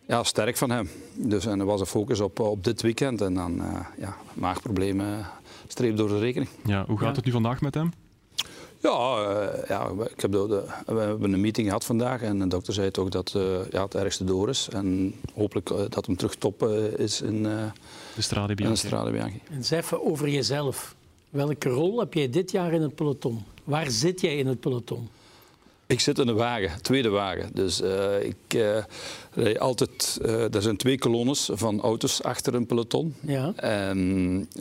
ja, 0.07 0.23
sterk 0.23 0.57
van 0.57 0.69
hem. 0.69 0.89
Dus, 1.13 1.45
en 1.45 1.59
er 1.59 1.65
was 1.65 1.79
een 1.79 1.85
focus 1.85 2.19
op, 2.19 2.39
op 2.39 2.63
dit 2.63 2.81
weekend. 2.81 3.21
En 3.21 3.33
dan 3.33 3.55
uh, 3.57 3.79
ja, 3.97 4.15
maagproblemen 4.33 5.25
streep 5.67 5.97
door 5.97 6.07
de 6.07 6.19
rekening. 6.19 6.49
Ja, 6.65 6.85
hoe 6.87 6.97
gaat 6.97 7.09
ja. 7.09 7.15
het 7.15 7.25
nu 7.25 7.31
vandaag 7.31 7.61
met 7.61 7.73
hem? 7.73 7.93
Ja, 8.81 8.89
uh, 8.91 9.67
ja 9.67 9.89
ik 10.15 10.21
heb 10.21 10.31
de, 10.31 10.47
de, 10.47 10.93
we 10.93 10.99
hebben 10.99 11.33
een 11.33 11.41
meeting 11.41 11.67
gehad 11.67 11.85
vandaag. 11.85 12.21
En 12.21 12.39
de 12.39 12.47
dokter 12.47 12.73
zei 12.73 12.91
toch 12.91 13.09
dat 13.09 13.33
uh, 13.37 13.43
ja, 13.71 13.83
het 13.83 13.95
ergste 13.95 14.23
door 14.23 14.49
is. 14.49 14.67
En 14.71 15.15
hopelijk 15.33 15.67
dat 15.89 16.05
hem 16.05 16.15
terug 16.15 16.35
top 16.35 16.63
is 16.97 17.21
in 17.21 17.43
de 17.43 17.71
Strade 18.17 18.55
Bianchi. 18.55 18.89
Bianchi. 18.89 19.41
En 19.49 19.55
eens 19.55 19.69
even 19.69 20.05
over 20.05 20.29
jezelf. 20.29 20.95
Welke 21.29 21.69
rol 21.69 21.99
heb 21.99 22.13
jij 22.13 22.29
dit 22.29 22.51
jaar 22.51 22.73
in 22.73 22.81
het 22.81 22.95
peloton? 22.95 23.43
Waar 23.63 23.91
zit 23.91 24.21
jij 24.21 24.37
in 24.37 24.47
het 24.47 24.59
peloton? 24.59 25.09
Ik 25.87 25.99
zit 25.99 26.19
in 26.19 26.27
een 26.27 26.35
wagen, 26.35 26.81
tweede 26.81 27.09
wagen. 27.09 27.49
Dus 27.53 27.81
uh, 27.81 28.23
ik 28.23 28.35
uh, 28.55 28.77
rij 29.31 29.59
altijd. 29.59 30.19
Uh, 30.21 30.55
er 30.55 30.61
zijn 30.61 30.77
twee 30.77 30.97
kolonnes 30.97 31.49
van 31.53 31.81
auto's 31.81 32.23
achter 32.23 32.53
een 32.55 32.65
peloton. 32.65 33.15
Ja. 33.19 33.53
En 33.55 33.97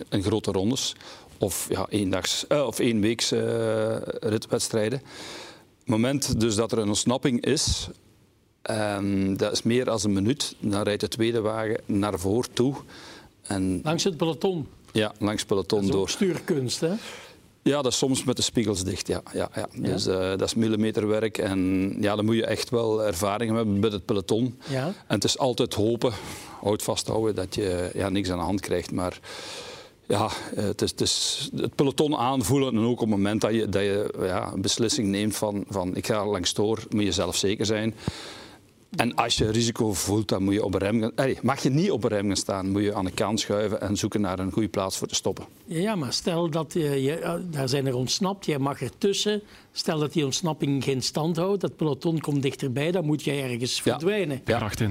een 0.08 0.22
grote 0.22 0.52
rondes. 0.52 0.94
Of 1.38 1.66
ja, 1.68 1.86
eendags, 1.88 2.46
of 2.46 2.78
eenweeks 2.78 3.30
ritwedstrijden. 4.20 5.02
Het 5.78 5.88
moment 5.88 6.40
dus 6.40 6.54
dat 6.54 6.72
er 6.72 6.78
een 6.78 6.88
ontsnapping 6.88 7.44
is, 7.44 7.88
en 8.62 9.36
dat 9.36 9.52
is 9.52 9.62
meer 9.62 9.84
dan 9.84 9.98
een 10.02 10.12
minuut, 10.12 10.56
dan 10.58 10.82
rijdt 10.82 11.00
de 11.00 11.08
tweede 11.08 11.40
wagen 11.40 11.80
naar 11.86 12.18
voren 12.18 12.52
toe. 12.52 12.74
En, 13.42 13.80
langs 13.82 14.04
het 14.04 14.16
peloton? 14.16 14.66
Ja, 14.92 15.12
langs 15.18 15.40
het 15.40 15.46
peloton 15.46 15.80
dat 15.80 15.88
is 15.88 15.94
door. 15.94 16.08
stuurkunst, 16.08 16.80
hè? 16.80 16.94
Ja, 17.64 17.82
dat 17.82 17.92
is 17.92 17.98
soms 17.98 18.24
met 18.24 18.36
de 18.36 18.42
spiegels 18.42 18.84
dicht. 18.84 19.06
Ja, 19.06 19.22
ja, 19.32 19.48
ja. 19.54 19.68
Dus 19.76 20.06
uh, 20.06 20.18
dat 20.18 20.42
is 20.42 20.54
millimeterwerk. 20.54 21.38
En 21.38 21.92
ja, 22.00 22.16
dan 22.16 22.24
moet 22.24 22.34
je 22.34 22.46
echt 22.46 22.70
wel 22.70 23.04
ervaring 23.04 23.56
hebben 23.56 23.78
met 23.78 23.92
het 23.92 24.04
peloton. 24.04 24.58
Ja. 24.68 24.86
En 24.86 25.14
het 25.14 25.24
is 25.24 25.38
altijd 25.38 25.74
hopen, 25.74 26.12
houd 26.60 26.82
vasthouden, 26.82 27.34
dat 27.34 27.54
je 27.54 27.90
ja, 27.94 28.08
niks 28.08 28.30
aan 28.30 28.38
de 28.38 28.44
hand 28.44 28.60
krijgt. 28.60 28.92
Maar 28.92 29.18
ja, 30.06 30.28
het, 30.54 30.82
is, 30.82 30.90
het, 30.90 31.00
is 31.00 31.50
het 31.56 31.74
peloton 31.74 32.16
aanvoelen. 32.16 32.74
En 32.74 32.84
ook 32.84 32.92
op 32.92 32.98
het 32.98 33.08
moment 33.08 33.40
dat 33.40 33.54
je, 33.54 33.68
dat 33.68 33.82
je 33.82 34.14
ja, 34.20 34.52
een 34.52 34.60
beslissing 34.60 35.08
neemt 35.08 35.36
van, 35.36 35.64
van 35.68 35.96
ik 35.96 36.06
ga 36.06 36.26
langs 36.26 36.54
door, 36.54 36.82
moet 36.90 37.04
je 37.04 37.12
zelf 37.12 37.36
zeker 37.36 37.66
zijn. 37.66 37.94
En 38.96 39.14
als 39.14 39.36
je 39.36 39.50
risico 39.50 39.92
voelt, 39.92 40.28
dan 40.28 40.42
moet 40.42 40.54
je 40.54 40.64
op 40.64 40.74
een 40.74 40.80
rem 40.80 41.00
gaan. 41.00 41.12
Allee, 41.14 41.38
mag 41.42 41.62
je 41.62 41.70
niet 41.70 41.90
op 41.90 42.04
een 42.04 42.10
rem 42.10 42.26
gaan 42.26 42.36
staan, 42.36 42.70
moet 42.70 42.82
je 42.82 42.94
aan 42.94 43.04
de 43.04 43.10
kant 43.10 43.40
schuiven 43.40 43.80
en 43.80 43.96
zoeken 43.96 44.20
naar 44.20 44.38
een 44.38 44.52
goede 44.52 44.68
plaats 44.68 44.98
voor 44.98 45.08
te 45.08 45.14
stoppen. 45.14 45.44
Ja, 45.64 45.94
maar 45.94 46.12
stel 46.12 46.50
dat 46.50 46.72
je, 46.72 47.02
je 47.02 47.42
daar 47.50 47.68
zijn 47.68 47.86
er 47.86 47.94
ontsnapt, 47.94 48.46
jij 48.46 48.58
mag 48.58 48.82
ertussen. 48.82 49.42
Stel 49.72 49.98
dat 49.98 50.12
die 50.12 50.24
ontsnapping 50.24 50.84
geen 50.84 51.02
stand 51.02 51.36
houdt, 51.36 51.60
dat 51.60 51.76
peloton 51.76 52.20
komt 52.20 52.42
dichterbij, 52.42 52.90
dan 52.90 53.04
moet 53.04 53.24
jij 53.24 53.50
ergens 53.50 53.80
verdwijnen. 53.80 54.40
Ja. 54.44 54.58
Prachtig. 54.58 54.90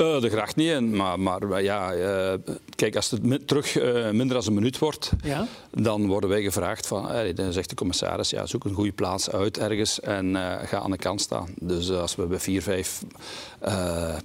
Uh, 0.00 0.20
de 0.20 0.30
gracht 0.30 0.56
niet 0.56 0.68
in, 0.68 0.96
maar, 0.96 1.20
maar 1.20 1.62
ja, 1.62 1.94
uh, 1.94 2.34
kijk, 2.74 2.96
als 2.96 3.10
het 3.10 3.22
mi 3.22 3.44
terug 3.44 3.76
uh, 3.76 4.10
minder 4.10 4.36
dan 4.36 4.46
een 4.46 4.54
minuut 4.54 4.78
wordt, 4.78 5.12
ja? 5.22 5.46
dan 5.70 6.06
worden 6.06 6.30
wij 6.30 6.42
gevraagd 6.42 6.86
van, 6.86 7.08
dan 7.34 7.52
zegt 7.52 7.68
de 7.68 7.74
commissaris, 7.74 8.30
ja, 8.30 8.46
zoek 8.46 8.64
een 8.64 8.74
goede 8.74 8.92
plaats 8.92 9.30
uit 9.30 9.58
ergens 9.58 10.00
en 10.00 10.34
ga 10.64 10.78
aan 10.78 10.90
de 10.90 10.96
kant 10.96 11.20
staan. 11.20 11.48
Dus 11.60 11.90
als 11.90 12.16
we 12.16 12.26
bij 12.26 12.38
vier, 12.38 12.62
vijf 12.62 13.02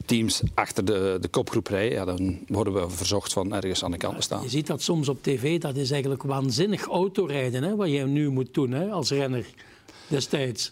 teams 0.05 0.41
achter 0.53 0.85
de, 0.85 1.17
de 1.21 1.27
kopgroep 1.27 1.67
rijden, 1.67 1.97
ja, 1.97 2.05
dan 2.05 2.39
worden 2.47 2.73
we 2.73 2.89
verzocht 2.89 3.33
van 3.33 3.53
ergens 3.53 3.83
aan 3.83 3.91
de 3.91 3.97
kant 3.97 4.15
te 4.15 4.21
staan. 4.21 4.43
Je 4.43 4.49
ziet 4.49 4.67
dat 4.67 4.81
soms 4.81 5.09
op 5.09 5.23
tv, 5.23 5.59
dat 5.59 5.75
is 5.75 5.91
eigenlijk 5.91 6.23
waanzinnig 6.23 6.85
autorijden, 6.85 7.63
hè, 7.63 7.75
wat 7.75 7.89
je 7.89 8.05
nu 8.05 8.29
moet 8.29 8.53
doen 8.53 8.71
hè, 8.71 8.89
als 8.89 9.09
renner 9.09 9.45
destijds. 10.07 10.71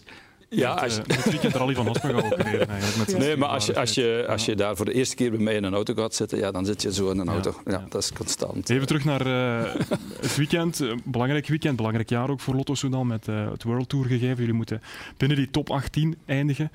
Ja, 0.54 0.72
als 0.72 0.94
je... 0.94 1.02
het 1.06 1.30
weekend 1.30 1.54
Rally 1.54 1.74
van 1.74 1.96
gereden 1.96 2.68
eigenlijk. 2.68 2.96
Met 2.96 3.18
nee, 3.26 3.36
maar 3.36 3.48
als 3.48 3.66
je, 3.66 3.78
als, 3.78 3.94
je, 3.94 4.26
als 4.28 4.44
je 4.44 4.54
daar 4.54 4.76
voor 4.76 4.84
de 4.84 4.92
eerste 4.92 5.14
keer 5.14 5.30
bij 5.30 5.40
mij 5.40 5.54
in 5.54 5.64
een 5.64 5.74
auto 5.74 5.94
gaat 5.94 6.14
zitten, 6.14 6.38
ja, 6.38 6.50
dan 6.50 6.64
zit 6.64 6.82
je 6.82 6.92
zo 6.92 7.10
in 7.10 7.18
een 7.18 7.28
auto. 7.28 7.60
Ja, 7.64 7.86
dat 7.88 8.02
is 8.02 8.12
constant. 8.12 8.70
Even 8.70 8.86
terug 8.86 9.04
naar 9.04 9.26
uh, 9.26 9.74
het 10.20 10.36
weekend. 10.36 10.80
Belangrijk 11.04 11.46
weekend, 11.46 11.76
belangrijk 11.76 12.08
jaar 12.08 12.30
ook 12.30 12.40
voor 12.40 12.54
Lotto 12.54 12.74
Soudal 12.74 13.04
met 13.04 13.28
uh, 13.28 13.50
het 13.50 13.62
World 13.62 13.88
Tour 13.88 14.06
gegeven. 14.06 14.36
Jullie 14.36 14.52
moeten 14.52 14.82
binnen 15.16 15.36
die 15.36 15.50
top 15.50 15.70
18 15.70 16.16
eindigen. 16.26 16.70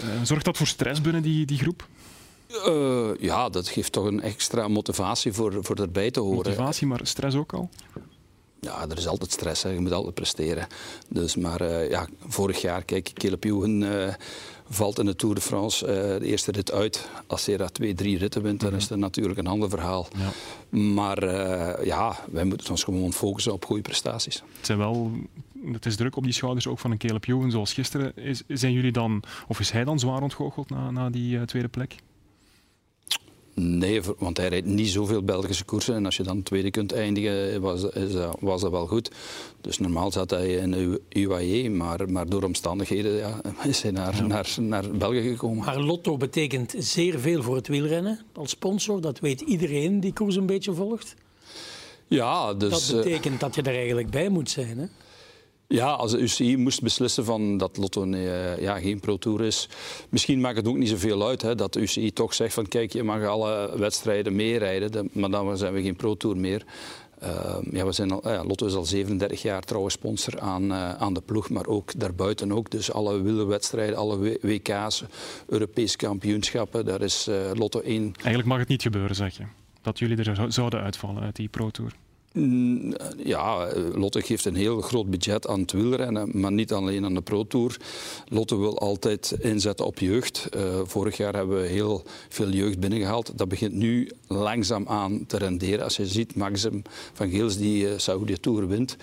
Uh, 0.00 0.06
zorgt 0.22 0.44
dat 0.44 0.56
voor 0.56 0.66
stress 0.66 1.00
binnen 1.00 1.22
die, 1.22 1.46
die 1.46 1.58
groep? 1.58 1.86
Uh, 2.66 3.10
ja, 3.18 3.48
dat 3.48 3.68
geeft 3.68 3.92
toch 3.92 4.04
een 4.04 4.20
extra 4.20 4.68
motivatie 4.68 5.32
voor, 5.32 5.58
voor 5.60 5.76
erbij 5.76 6.10
te 6.10 6.20
horen. 6.20 6.36
Motivatie, 6.36 6.86
maar 6.86 7.00
stress 7.02 7.36
ook 7.36 7.52
al? 7.52 7.70
Ja, 8.60 8.88
er 8.88 8.98
is 8.98 9.06
altijd 9.06 9.32
stress. 9.32 9.62
Hè. 9.62 9.70
Je 9.70 9.80
moet 9.80 9.92
altijd 9.92 10.14
presteren. 10.14 10.66
Dus, 11.08 11.36
maar 11.36 11.62
uh, 11.62 11.90
ja, 11.90 12.06
vorig 12.26 12.60
jaar, 12.60 12.84
kijk, 12.84 13.10
Caleb 13.14 13.44
Ewan 13.44 13.82
uh, 13.82 14.14
valt 14.68 14.98
in 14.98 15.06
de 15.06 15.16
Tour 15.16 15.34
de 15.34 15.40
France 15.40 15.86
uh, 15.86 15.92
de 15.92 16.26
eerste 16.26 16.50
rit 16.50 16.72
uit. 16.72 17.08
Als 17.26 17.46
hij 17.46 17.56
daar 17.56 17.72
twee, 17.72 17.94
drie 17.94 18.18
ritten 18.18 18.42
wint, 18.42 18.60
dan 18.60 18.74
is 18.74 18.88
dat 18.88 18.98
natuurlijk 18.98 19.38
een 19.38 19.46
ander 19.46 19.68
verhaal. 19.68 20.08
Ja. 20.16 20.30
Maar 20.78 21.24
ja, 21.84 22.24
wij 22.30 22.44
moeten 22.44 22.70
ons 22.70 22.84
gewoon 22.84 23.12
focussen 23.12 23.52
op 23.52 23.64
goede 23.64 23.82
prestaties. 23.82 24.42
Het, 24.56 24.66
zijn 24.66 24.78
wel, 24.78 25.10
het 25.72 25.86
is 25.86 25.96
druk 25.96 26.16
op 26.16 26.24
die 26.24 26.32
schouders 26.32 26.66
ook 26.66 26.78
van 26.78 26.90
een 26.90 26.98
Caleb 26.98 27.26
Ewan, 27.26 27.50
zoals 27.50 27.72
gisteren. 27.72 28.16
Is, 28.16 28.42
zijn 28.48 28.72
jullie 28.72 28.92
dan, 28.92 29.22
of 29.48 29.60
is 29.60 29.70
hij 29.70 29.84
dan 29.84 29.98
zwaar 29.98 30.22
ontgoocheld 30.22 30.70
na, 30.70 30.90
na 30.90 31.10
die 31.10 31.44
tweede 31.44 31.68
plek? 31.68 31.96
Nee, 33.60 34.00
want 34.18 34.36
hij 34.36 34.48
rijdt 34.48 34.66
niet 34.66 34.88
zoveel 34.88 35.22
Belgische 35.22 35.64
koersen. 35.64 35.94
En 35.94 36.04
als 36.04 36.16
je 36.16 36.22
dan 36.22 36.42
tweede 36.42 36.70
kunt 36.70 36.92
eindigen, 36.92 37.60
was, 37.60 37.84
is, 37.84 38.12
was 38.40 38.60
dat 38.60 38.70
wel 38.70 38.86
goed. 38.86 39.10
Dus 39.60 39.78
normaal 39.78 40.12
zat 40.12 40.30
hij 40.30 40.48
in 40.48 41.00
UAE, 41.08 41.70
maar, 41.70 42.10
maar 42.10 42.28
door 42.28 42.42
omstandigheden 42.42 43.12
ja, 43.12 43.40
is 43.62 43.82
hij 43.82 43.90
naar, 43.90 44.26
naar, 44.26 44.56
naar 44.58 44.90
België 44.90 45.30
gekomen. 45.30 45.64
Maar 45.64 45.80
Lotto 45.80 46.16
betekent 46.16 46.74
zeer 46.78 47.18
veel 47.18 47.42
voor 47.42 47.56
het 47.56 47.68
wielrennen 47.68 48.20
als 48.34 48.50
sponsor. 48.50 49.00
Dat 49.00 49.18
weet 49.18 49.40
iedereen 49.40 50.00
die 50.00 50.12
koers 50.12 50.36
een 50.36 50.46
beetje 50.46 50.72
volgt. 50.72 51.14
Ja, 52.06 52.54
dus, 52.54 52.86
dat 52.88 53.04
betekent 53.04 53.40
dat 53.40 53.54
je 53.54 53.62
er 53.62 53.74
eigenlijk 53.74 54.10
bij 54.10 54.28
moet 54.28 54.50
zijn. 54.50 54.78
Hè? 54.78 54.86
Ja, 55.72 55.90
als 55.90 56.10
de 56.10 56.18
UCI 56.18 56.56
moest 56.56 56.82
beslissen 56.82 57.24
van 57.24 57.56
dat 57.56 57.76
Lotto 57.76 58.04
uh, 58.04 58.60
ja, 58.60 58.78
geen 58.78 59.00
Pro 59.00 59.16
Tour 59.16 59.44
is. 59.44 59.68
Misschien 60.08 60.40
maakt 60.40 60.56
het 60.56 60.68
ook 60.68 60.76
niet 60.76 60.88
zoveel 60.88 61.26
uit 61.26 61.42
hè, 61.42 61.54
dat 61.54 61.72
de 61.72 61.80
UCI 61.80 62.12
toch 62.12 62.34
zegt 62.34 62.54
van 62.54 62.68
kijk, 62.68 62.92
je 62.92 63.02
mag 63.02 63.24
alle 63.24 63.78
wedstrijden 63.78 64.36
meerijden, 64.36 65.10
maar 65.12 65.30
dan 65.30 65.58
zijn 65.58 65.72
we 65.72 65.82
geen 65.82 65.96
Pro 65.96 66.14
Tour 66.14 66.36
meer. 66.36 66.64
Uh, 67.22 67.56
ja, 67.70 67.84
we 67.86 67.92
zijn 67.92 68.10
al, 68.10 68.28
ja, 68.28 68.44
Lotto 68.44 68.66
is 68.66 68.74
al 68.74 68.84
37 68.84 69.42
jaar 69.42 69.62
trouwe 69.62 69.90
sponsor 69.90 70.40
aan, 70.40 70.64
uh, 70.64 70.94
aan 70.94 71.14
de 71.14 71.20
ploeg, 71.20 71.50
maar 71.50 71.66
ook 71.66 71.98
daarbuiten 71.98 72.52
ook. 72.52 72.70
Dus 72.70 72.92
alle 72.92 73.22
wielerwedstrijden, 73.22 73.96
alle 73.96 74.38
WK's, 74.40 75.04
Europese 75.46 75.96
kampioenschappen, 75.96 76.84
daar 76.84 77.02
is 77.02 77.28
Lotto 77.54 77.80
één. 77.80 78.02
Eigenlijk 78.02 78.46
mag 78.46 78.58
het 78.58 78.68
niet 78.68 78.82
gebeuren, 78.82 79.16
zeg 79.16 79.36
je? 79.36 79.44
Dat 79.82 79.98
jullie 79.98 80.16
er 80.16 80.52
zouden 80.52 80.80
uitvallen 80.80 81.22
uit 81.22 81.36
die 81.36 81.48
Pro 81.48 81.70
Tour? 81.70 81.92
Mm, 82.32 82.94
ja, 83.24 83.68
Lotte 83.94 84.22
geeft 84.22 84.44
een 84.44 84.54
heel 84.54 84.80
groot 84.80 85.10
budget 85.10 85.46
aan 85.46 85.60
het 85.60 85.72
wielrennen, 85.72 86.40
maar 86.40 86.52
niet 86.52 86.72
alleen 86.72 87.04
aan 87.04 87.14
de 87.14 87.20
Pro 87.20 87.46
Tour. 87.46 87.76
Lotte 88.28 88.58
wil 88.58 88.78
altijd 88.78 89.36
inzetten 89.40 89.86
op 89.86 89.98
jeugd. 89.98 90.48
Uh, 90.56 90.80
vorig 90.84 91.16
jaar 91.16 91.34
hebben 91.34 91.60
we 91.60 91.66
heel 91.66 92.02
veel 92.28 92.48
jeugd 92.50 92.80
binnengehaald. 92.80 93.38
Dat 93.38 93.48
begint 93.48 93.72
nu 93.72 94.10
langzaam 94.26 94.88
aan 94.88 95.26
te 95.26 95.36
renderen. 95.36 95.84
Als 95.84 95.96
je 95.96 96.06
ziet, 96.06 96.36
Maxim 96.36 96.82
van 97.12 97.30
Geels 97.30 97.56
die 97.56 97.84
uh, 97.84 97.92
Saudi 97.96 98.36
Tour 98.36 98.68
wint. 98.68 98.96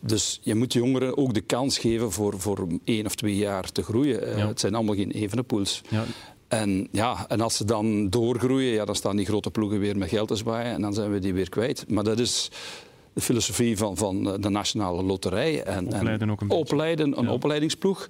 Dus 0.00 0.38
je 0.42 0.54
moet 0.54 0.72
jongeren 0.72 1.16
ook 1.16 1.34
de 1.34 1.40
kans 1.40 1.78
geven 1.78 2.12
voor, 2.12 2.40
voor 2.40 2.66
één 2.84 3.06
of 3.06 3.14
twee 3.14 3.36
jaar 3.36 3.72
te 3.72 3.82
groeien. 3.82 4.28
Uh, 4.28 4.38
ja. 4.38 4.46
Het 4.46 4.60
zijn 4.60 4.74
allemaal 4.74 4.94
geen 4.94 5.10
evenepoels. 5.10 5.82
Ja. 5.88 6.04
En, 6.48 6.88
ja, 6.92 7.24
en 7.28 7.40
als 7.40 7.56
ze 7.56 7.64
dan 7.64 8.10
doorgroeien, 8.10 8.72
ja, 8.72 8.84
dan 8.84 8.94
staan 8.94 9.16
die 9.16 9.26
grote 9.26 9.50
ploegen 9.50 9.80
weer 9.80 9.96
met 9.96 10.08
geld 10.08 10.28
te 10.28 10.36
zwaaien 10.36 10.72
en 10.72 10.80
dan 10.80 10.94
zijn 10.94 11.12
we 11.12 11.18
die 11.18 11.34
weer 11.34 11.48
kwijt. 11.48 11.84
Maar 11.88 12.04
dat 12.04 12.18
is 12.18 12.50
de 13.12 13.20
filosofie 13.20 13.76
van, 13.76 13.96
van 13.96 14.40
de 14.40 14.48
Nationale 14.48 15.02
Loterij. 15.02 15.62
En, 15.62 15.86
opleiden 15.86 16.30
ook 16.30 16.40
een 16.40 16.50
Opleiden, 16.50 17.18
een 17.18 17.24
ja. 17.24 17.32
opleidingsploeg. 17.32 18.08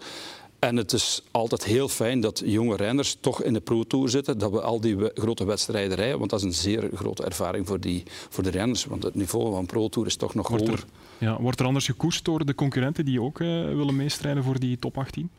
En 0.58 0.76
het 0.76 0.92
is 0.92 1.22
altijd 1.30 1.64
heel 1.64 1.88
fijn 1.88 2.20
dat 2.20 2.42
jonge 2.44 2.76
renners 2.76 3.16
toch 3.20 3.42
in 3.42 3.52
de 3.52 3.60
Pro 3.60 3.82
Tour 3.82 4.08
zitten, 4.08 4.38
dat 4.38 4.50
we 4.50 4.60
al 4.60 4.80
die 4.80 4.96
grote 5.14 5.44
wedstrijden 5.44 5.96
rijden, 5.96 6.18
want 6.18 6.30
dat 6.30 6.38
is 6.38 6.46
een 6.46 6.52
zeer 6.52 6.90
grote 6.94 7.24
ervaring 7.24 7.66
voor, 7.66 7.80
die, 7.80 8.02
voor 8.28 8.44
de 8.44 8.50
renners. 8.50 8.84
Want 8.84 9.02
het 9.02 9.14
niveau 9.14 9.52
van 9.52 9.66
Pro 9.66 9.88
Tour 9.88 10.08
is 10.08 10.16
toch 10.16 10.34
nog 10.34 10.48
wordt 10.48 10.66
hoger. 10.66 10.84
Er, 11.18 11.26
ja, 11.26 11.40
wordt 11.40 11.60
er 11.60 11.66
anders 11.66 11.86
gekoerst 11.86 12.24
door 12.24 12.44
de 12.44 12.54
concurrenten 12.54 13.04
die 13.04 13.22
ook 13.22 13.38
uh, 13.38 13.48
willen 13.64 13.96
meestrijden 13.96 14.42
voor 14.42 14.58
die 14.58 14.78
top 14.78 14.98
18? 14.98 15.30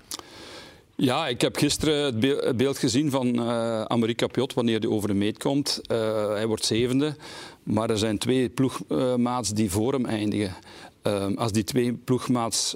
Ja, 1.00 1.28
ik 1.28 1.42
heb 1.42 1.58
gisteren 1.58 2.04
het 2.04 2.58
beeld 2.58 2.78
gezien 2.78 3.12
van 3.12 3.40
uh, 3.40 3.82
Amerika 3.82 4.28
Piot 4.28 4.54
wanneer 4.54 4.80
hij 4.80 4.90
over 4.90 5.08
de 5.08 5.14
meet 5.14 5.38
komt. 5.38 5.82
Uh, 5.92 6.28
hij 6.28 6.48
wordt 6.48 6.66
zevende, 6.66 7.16
maar 7.64 7.90
er 7.90 7.98
zijn 7.98 8.18
twee 8.18 8.50
ploegmaats 8.50 9.50
die 9.50 9.72
voor 9.72 9.94
hem 9.94 10.06
eindigen. 10.06 10.56
Uh, 11.04 11.26
als 11.36 11.52
die 11.52 11.64
twee 11.64 11.94
ploegmaats 11.94 12.76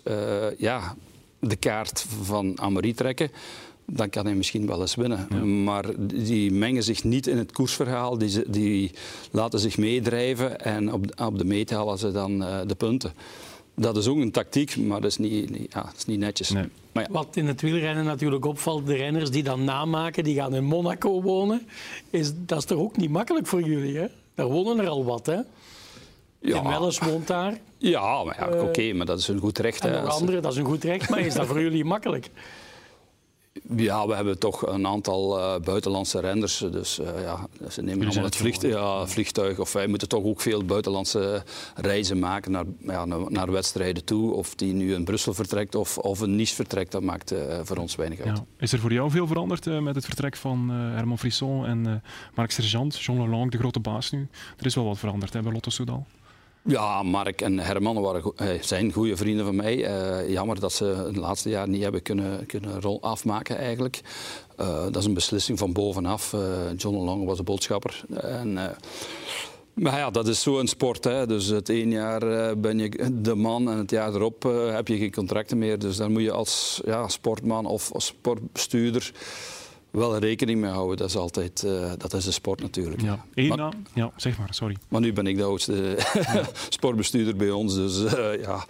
ja, 0.57 0.95
de 1.39 1.55
kaart 1.55 2.05
van 2.21 2.59
Amarie 2.59 2.93
trekken, 2.93 3.31
dan 3.85 4.09
kan 4.09 4.25
hij 4.25 4.35
misschien 4.35 4.67
wel 4.67 4.81
eens 4.81 4.95
winnen. 4.95 5.27
Ja. 5.29 5.43
Maar 5.43 5.85
die 5.97 6.51
mengen 6.51 6.83
zich 6.83 7.03
niet 7.03 7.27
in 7.27 7.37
het 7.37 7.51
koersverhaal, 7.51 8.17
die, 8.17 8.49
die 8.49 8.91
laten 9.31 9.59
zich 9.59 9.77
meedrijven 9.77 10.59
en 10.59 10.93
op, 10.93 11.21
op 11.21 11.37
de 11.37 11.45
meet 11.45 11.69
halen 11.69 11.97
ze 11.97 12.11
dan 12.11 12.39
de 12.67 12.75
punten. 12.77 13.13
Dat 13.75 13.97
is 13.97 14.07
ook 14.07 14.17
een 14.17 14.31
tactiek, 14.31 14.77
maar 14.77 15.01
dat 15.01 15.11
is 15.11 15.17
niet, 15.17 15.49
niet 15.49 15.73
ja, 15.73 15.81
dat 15.81 15.93
is 15.97 16.05
niet 16.05 16.19
netjes. 16.19 16.49
Nee. 16.49 16.65
Maar 16.91 17.03
ja. 17.03 17.09
Wat 17.11 17.35
in 17.35 17.47
het 17.47 17.61
wielrennen 17.61 18.05
natuurlijk 18.05 18.45
opvalt, 18.45 18.85
de 18.85 18.95
renners 18.95 19.29
die 19.29 19.43
dan 19.43 19.63
namaken, 19.63 20.23
die 20.23 20.35
gaan 20.35 20.55
in 20.55 20.63
Monaco 20.63 21.21
wonen, 21.21 21.67
is, 22.09 22.31
dat 22.35 22.57
is 22.57 22.65
toch 22.65 22.79
ook 22.79 22.97
niet 22.97 23.09
makkelijk 23.09 23.47
voor 23.47 23.61
jullie, 23.61 23.97
hè? 23.97 24.05
Daar 24.35 24.47
wonen 24.47 24.79
er 24.79 24.87
al 24.87 25.05
wat, 25.05 25.25
hè? 25.25 25.39
Ja. 26.39 26.63
Welles 26.63 26.99
woont 26.99 27.27
daar. 27.27 27.59
Ja, 27.77 28.23
maar 28.23 28.35
ja, 28.39 28.47
oké, 28.47 28.63
okay, 28.63 28.91
maar 28.91 29.05
dat 29.05 29.19
is 29.19 29.27
een 29.27 29.39
goed 29.39 29.57
recht. 29.57 29.85
En 29.85 29.93
hè. 29.93 30.01
nog 30.01 30.19
andere, 30.19 30.39
dat 30.39 30.51
is 30.51 30.57
een 30.57 30.65
goed 30.65 30.83
recht, 30.83 31.09
maar 31.09 31.19
is 31.19 31.33
dat 31.33 31.47
voor 31.47 31.61
jullie 31.67 31.85
makkelijk? 31.85 32.29
Ja, 33.75 34.07
we 34.07 34.15
hebben 34.15 34.39
toch 34.39 34.67
een 34.67 34.87
aantal 34.87 35.37
uh, 35.37 35.63
buitenlandse 35.63 36.19
renders. 36.19 36.57
Dus 36.57 36.99
uh, 36.99 37.21
ja, 37.21 37.47
ze 37.69 37.81
nemen 37.81 38.05
allemaal 38.05 38.23
het 38.23 38.35
vliegt, 38.35 38.61
ja, 38.61 39.07
vliegtuig. 39.07 39.59
Of 39.59 39.73
wij 39.73 39.87
moeten 39.87 40.07
toch 40.07 40.23
ook 40.23 40.41
veel 40.41 40.63
buitenlandse 40.63 41.43
reizen 41.75 42.19
maken 42.19 42.51
naar, 42.51 42.65
ja, 42.79 43.05
naar, 43.05 43.51
wedstrijden 43.51 44.03
toe. 44.03 44.33
Of 44.33 44.55
die 44.55 44.73
nu 44.73 44.93
in 44.93 45.03
Brussel 45.03 45.33
vertrekt 45.33 45.75
of, 45.75 45.97
of 45.97 46.19
een 46.19 46.35
Nice 46.35 46.55
vertrekt, 46.55 46.91
dat 46.91 47.01
maakt 47.01 47.31
uh, 47.31 47.59
voor 47.63 47.77
ons 47.77 47.95
weinig 47.95 48.19
uit. 48.19 48.37
Ja. 48.37 48.45
Is 48.57 48.73
er 48.73 48.79
voor 48.79 48.93
jou 48.93 49.11
veel 49.11 49.27
veranderd 49.27 49.81
met 49.81 49.95
het 49.95 50.05
vertrek 50.05 50.35
van 50.35 50.69
Herman 50.69 51.19
Frisson 51.19 51.65
en 51.65 52.03
Marc 52.35 52.51
Sergeant, 52.51 52.99
Jean 52.99 53.21
Lelang, 53.21 53.51
de 53.51 53.57
grote 53.57 53.79
baas 53.79 54.11
nu? 54.11 54.27
Er 54.57 54.65
is 54.65 54.75
wel 54.75 54.85
wat 54.85 54.99
veranderd 54.99 55.33
hè, 55.33 55.41
bij 55.41 55.51
Lotto 55.51 55.69
Soudal. 55.69 56.05
Ja, 56.63 57.03
Mark 57.03 57.41
en 57.41 57.59
Herman 57.59 58.01
waren, 58.01 58.33
zijn 58.61 58.91
goede 58.91 59.17
vrienden 59.17 59.45
van 59.45 59.55
mij. 59.55 59.77
Uh, 59.77 60.29
jammer 60.29 60.59
dat 60.59 60.73
ze 60.73 60.85
het 60.85 61.15
laatste 61.15 61.49
jaar 61.49 61.67
niet 61.67 61.83
hebben 61.83 62.01
kunnen, 62.01 62.45
kunnen 62.45 62.81
rol 62.81 63.01
afmaken 63.01 63.57
eigenlijk. 63.57 64.01
Uh, 64.59 64.83
dat 64.83 64.95
is 64.95 65.05
een 65.05 65.13
beslissing 65.13 65.59
van 65.59 65.73
bovenaf. 65.73 66.33
Uh, 66.33 66.41
John 66.77 66.95
Long 66.95 67.25
was 67.25 67.37
de 67.37 67.43
boodschapper. 67.43 68.03
En, 68.21 68.53
maar 69.73 69.97
ja, 69.97 70.09
dat 70.09 70.27
is 70.27 70.41
zo 70.41 70.59
een 70.59 70.67
sport. 70.67 71.03
Hè. 71.03 71.27
Dus 71.27 71.47
het 71.47 71.69
één 71.69 71.91
jaar 71.91 72.57
ben 72.57 72.79
je 72.79 73.19
de 73.21 73.35
man 73.35 73.69
en 73.69 73.77
het 73.77 73.91
jaar 73.91 74.13
erop 74.15 74.43
heb 74.71 74.87
je 74.87 74.97
geen 74.97 75.11
contracten 75.11 75.57
meer. 75.57 75.79
Dus 75.79 75.97
dan 75.97 76.11
moet 76.11 76.21
je 76.21 76.31
als 76.31 76.81
ja, 76.85 77.07
sportman 77.07 77.65
of 77.65 77.91
als 77.91 78.05
sportbestuurder 78.05 79.11
wel 79.91 80.17
rekening 80.17 80.61
mee 80.61 80.71
houden. 80.71 80.97
Dat 80.97 81.09
is 81.09 81.15
altijd 81.15 81.63
uh, 81.65 81.91
dat 81.97 82.13
is 82.13 82.25
de 82.25 82.31
sport 82.31 82.61
natuurlijk. 82.61 83.01
Ja. 83.01 83.25
Eén 83.33 83.55
naam? 83.55 83.73
Ja, 83.93 84.11
zeg 84.15 84.37
maar, 84.37 84.53
sorry. 84.53 84.77
Maar 84.87 85.01
nu 85.01 85.13
ben 85.13 85.27
ik 85.27 85.37
de 85.37 85.43
oudste 85.43 85.97
sportbestuurder 86.69 87.35
bij 87.35 87.49
ons, 87.49 87.75
dus 87.75 87.99
uh, 88.01 88.41
ja, 88.41 88.65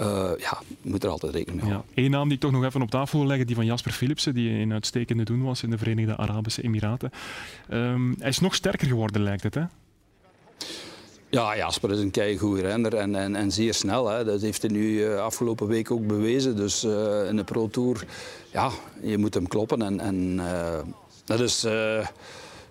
uh, 0.00 0.30
ja, 0.38 0.62
moet 0.82 1.04
er 1.04 1.10
altijd 1.10 1.34
rekening 1.34 1.62
mee 1.62 1.70
houden. 1.70 1.92
Ja. 1.94 2.02
Eén 2.04 2.10
naam 2.10 2.24
die 2.24 2.34
ik 2.34 2.40
toch 2.40 2.52
nog 2.52 2.64
even 2.64 2.82
op 2.82 2.90
tafel 2.90 3.18
wil 3.18 3.28
leggen, 3.28 3.46
die 3.46 3.56
van 3.56 3.64
Jasper 3.64 3.92
Philipsen, 3.92 4.34
die 4.34 4.50
een 4.50 4.72
uitstekende 4.72 5.24
doen 5.24 5.42
was 5.42 5.62
in 5.62 5.70
de 5.70 5.78
Verenigde 5.78 6.16
Arabische 6.16 6.62
Emiraten. 6.62 7.10
Um, 7.70 8.14
hij 8.18 8.28
is 8.28 8.38
nog 8.38 8.54
sterker 8.54 8.86
geworden, 8.86 9.22
lijkt 9.22 9.42
het, 9.42 9.54
hè? 9.54 9.62
Ja, 11.36 11.56
Jasper 11.56 11.90
is 11.90 11.98
een 11.98 12.10
keigoede 12.10 12.60
renner 12.60 12.94
en, 12.94 13.14
en, 13.14 13.36
en 13.36 13.52
zeer 13.52 13.74
snel. 13.74 14.08
Hè. 14.08 14.24
Dat 14.24 14.40
heeft 14.40 14.62
hij 14.62 14.70
nu 14.70 14.90
uh, 14.90 15.20
afgelopen 15.20 15.66
week 15.66 15.90
ook 15.90 16.06
bewezen. 16.06 16.56
Dus 16.56 16.84
uh, 16.84 17.28
in 17.28 17.36
de 17.36 17.44
Pro 17.44 17.68
Tour, 17.68 18.04
ja, 18.52 18.70
je 19.02 19.18
moet 19.18 19.34
hem 19.34 19.48
kloppen. 19.48 19.82
En, 19.82 20.00
en 20.00 20.14
uh, 20.36 20.78
dat 21.24 21.40
is 21.40 21.66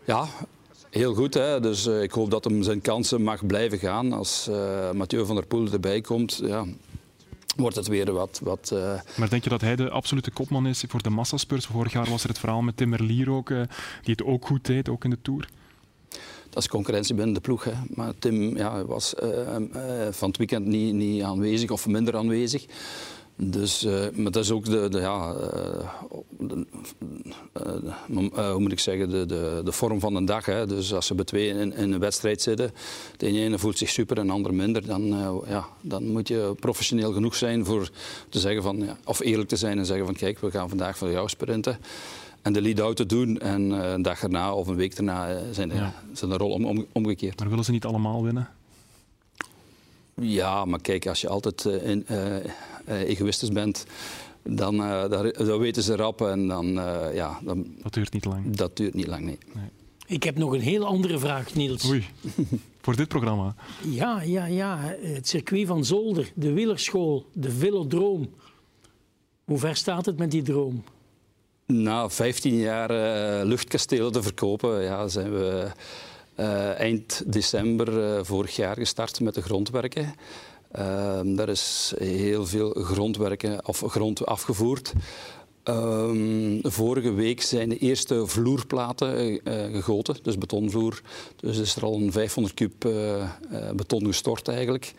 ja, 0.05 0.28
heel 0.89 1.13
goed. 1.13 1.34
Hè? 1.34 1.59
Dus 1.59 1.86
ik 1.86 2.11
hoop 2.11 2.32
dat 2.32 2.43
hem 2.43 2.63
zijn 2.63 2.82
kansen 2.82 3.22
mag 3.22 3.45
blijven 3.45 3.78
gaan. 3.78 4.13
Als 4.13 4.47
uh, 4.49 4.91
Mathieu 4.91 5.26
van 5.26 5.36
der 5.36 5.45
Poel 5.45 5.72
erbij 5.72 6.01
komt, 6.01 6.39
ja, 6.43 6.66
wordt 7.55 7.76
het 7.76 7.88
weer 7.88 8.13
wat... 8.13 8.39
wat 8.43 8.76
Maar 9.16 9.30
denk 9.30 9.43
je 9.43 9.49
dat 9.49 9.61
hij 9.61 9.76
de 9.76 9.89
absolute 9.89 10.32
kopman 10.32 10.68
is 10.68 10.84
voor 10.88 11.01
de 11.01 11.09
massaspurs? 11.09 11.66
Vorig 11.66 11.93
jaar 11.93 12.09
was 12.09 12.24
er 12.24 12.30
het 12.30 12.39
verhaal 12.39 12.61
met 12.61 12.78
Tim 12.78 12.89
Merlier 12.89 13.32
ook, 13.32 13.47
die 13.47 14.16
het 14.16 14.24
ook 14.24 14.45
goed 14.45 14.66
deed, 14.66 14.89
ook 14.89 15.03
in 15.03 15.09
de 15.09 15.22
Tour. 15.22 15.47
Dat 16.55 16.63
is 16.63 16.69
concurrentie 16.69 17.15
binnen 17.15 17.33
de 17.33 17.41
ploeg. 17.41 17.63
Hè. 17.63 17.71
Maar 17.89 18.13
Tim 18.19 18.57
ja, 18.57 18.85
was 18.85 19.13
van 20.09 20.27
het 20.27 20.37
weekend 20.37 20.65
niet, 20.65 20.93
niet 20.93 21.23
aanwezig 21.23 21.69
of 21.69 21.87
minder 21.87 22.15
aanwezig. 22.15 22.65
Dus, 23.37 23.83
uh, 23.83 24.05
maar 24.13 24.31
dat 24.31 24.43
is 24.43 24.51
ook 24.51 24.65
de, 24.65 24.89
de 24.89 24.99
ja, 24.99 25.35
hoe 28.51 28.59
moet 28.59 28.71
ik 28.71 28.79
zeggen, 28.79 29.09
de, 29.09 29.25
de, 29.25 29.61
de 29.63 29.71
vorm 29.71 29.99
van 29.99 30.15
een 30.15 30.25
dag. 30.25 30.45
Hè. 30.45 30.67
Dus 30.67 30.93
als 30.93 31.05
ze 31.05 31.15
bij 31.15 31.25
twee 31.25 31.47
in, 31.47 31.73
in, 31.73 31.91
een 31.91 31.99
wedstrijd 31.99 32.41
zitten, 32.41 32.71
de 33.17 33.27
ene 33.27 33.59
voelt 33.59 33.77
zich 33.77 33.89
super 33.89 34.17
en 34.17 34.27
de 34.27 34.33
ander 34.33 34.53
minder, 34.53 34.85
dan, 34.85 35.03
ja, 35.47 35.65
dan 35.81 36.07
moet 36.07 36.27
je 36.27 36.55
professioneel 36.59 37.13
genoeg 37.13 37.35
zijn 37.35 37.65
voor 37.65 37.89
te 38.29 38.39
zeggen 38.39 38.63
van, 38.63 38.77
ja, 38.77 38.97
of 39.03 39.19
eerlijk 39.19 39.49
te 39.49 39.55
zijn 39.55 39.77
en 39.77 39.85
zeggen 39.85 40.05
van 40.05 40.15
kijk, 40.15 40.39
we 40.39 40.51
gaan 40.51 40.69
vandaag 40.69 40.97
voor 40.97 41.11
jou 41.11 41.29
sprinten. 41.29 41.77
En 42.45 42.53
de 42.53 42.61
lead-out 42.61 42.95
te 42.95 43.05
doen 43.05 43.39
en 43.39 43.61
een 43.69 44.01
dag 44.01 44.23
erna 44.23 44.53
of 44.53 44.67
een 44.67 44.75
week 44.75 44.95
daarna 44.95 45.53
zijn 45.53 45.69
de, 45.69 45.75
ja. 45.75 45.93
zijn 46.13 46.31
de 46.31 46.37
rol 46.37 46.51
om, 46.51 46.65
om, 46.65 46.85
omgekeerd. 46.91 47.39
Maar 47.39 47.49
willen 47.49 47.63
ze 47.63 47.71
niet 47.71 47.85
allemaal 47.85 48.23
winnen? 48.23 48.49
Ja, 50.13 50.65
maar 50.65 50.81
kijk, 50.81 51.07
als 51.07 51.21
je 51.21 51.29
altijd 51.29 51.65
in, 51.65 52.05
uh, 52.11 52.35
egoïstisch 52.85 53.49
bent, 53.49 53.85
dan, 54.43 54.75
uh, 54.75 55.57
weten 55.57 55.83
ze 55.83 55.95
rap. 55.95 56.21
En 56.21 56.47
dan, 56.47 56.65
uh, 56.65 57.13
ja, 57.13 57.39
dan, 57.43 57.65
dat 57.81 57.93
duurt 57.93 58.13
niet 58.13 58.25
lang. 58.25 58.55
Dat 58.55 58.77
duurt 58.77 58.93
niet 58.93 59.07
lang, 59.07 59.23
nee. 59.23 59.37
nee. 59.53 59.69
Ik 60.07 60.23
heb 60.23 60.37
nog 60.37 60.53
een 60.53 60.61
heel 60.61 60.85
andere 60.85 61.19
vraag, 61.19 61.53
Niels. 61.53 61.89
Oei, 61.89 62.05
voor 62.81 62.95
dit 62.95 63.07
programma? 63.07 63.55
Ja, 63.83 64.21
ja, 64.21 64.45
ja. 64.45 64.95
Het 65.01 65.27
circuit 65.27 65.67
van 65.67 65.85
Zolder, 65.85 66.31
de 66.35 66.53
wielerschool, 66.53 67.25
de 67.33 67.51
velodroom. 67.51 68.29
Hoe 69.43 69.57
ver 69.57 69.75
staat 69.75 70.05
het 70.05 70.17
met 70.17 70.31
die 70.31 70.41
droom? 70.41 70.83
Na 71.68 72.09
15 72.09 72.55
jaar 72.55 72.91
uh, 72.91 73.47
luchtkastelen 73.47 74.11
te 74.11 74.24
verkopen, 74.24 74.82
ja, 74.82 75.07
zijn 75.07 75.34
we 75.34 75.68
uh, 76.39 76.80
eind 76.80 77.24
december 77.26 78.18
uh, 78.18 78.24
vorig 78.24 78.55
jaar 78.55 78.76
gestart 78.76 79.20
met 79.20 79.34
de 79.34 79.41
grondwerken. 79.41 80.13
Um, 80.80 81.36
daar 81.36 81.49
is 81.49 81.93
heel 81.97 82.45
veel 82.45 82.70
grondwerken 82.70 83.68
of 83.68 83.84
grond 83.88 84.26
afgevoerd. 84.26 84.93
Um, 85.63 86.59
vorige 86.63 87.13
week 87.13 87.41
zijn 87.41 87.70
de 87.70 87.78
eerste 87.78 88.28
vloerplaten 88.28 89.39
gegoten, 89.72 90.18
dus 90.22 90.38
betonvloer. 90.38 91.01
Dus 91.36 91.57
is 91.57 91.76
er 91.76 91.84
al 91.84 91.95
een 91.95 92.11
500 92.11 92.55
kub 92.55 92.89
beton 93.76 94.05
gestort 94.05 94.47
eigenlijk. 94.47 94.93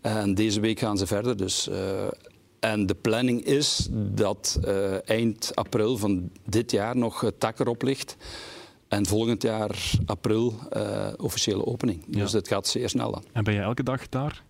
En 0.00 0.34
deze 0.34 0.60
week 0.60 0.78
gaan 0.78 0.98
ze 0.98 1.06
verder. 1.06 1.36
Dus, 1.36 1.68
en 2.72 2.86
de 2.86 2.94
planning 2.94 3.44
is 3.44 3.88
dat 3.92 4.60
eind 5.04 5.52
april 5.54 5.96
van 5.96 6.30
dit 6.44 6.70
jaar 6.70 6.96
nog 6.96 7.32
tak 7.38 7.58
erop 7.58 7.82
ligt. 7.82 8.16
En 8.88 9.06
volgend 9.06 9.42
jaar 9.42 9.90
april 10.06 10.54
officiële 11.16 11.66
opening. 11.66 12.04
Dus 12.06 12.30
dat 12.30 12.48
gaat 12.48 12.66
zeer 12.66 12.88
snel 12.88 13.10
dan. 13.10 13.24
En 13.32 13.44
ben 13.44 13.54
je 13.54 13.60
elke 13.60 13.82
dag 13.82 14.08
daar? 14.08 14.44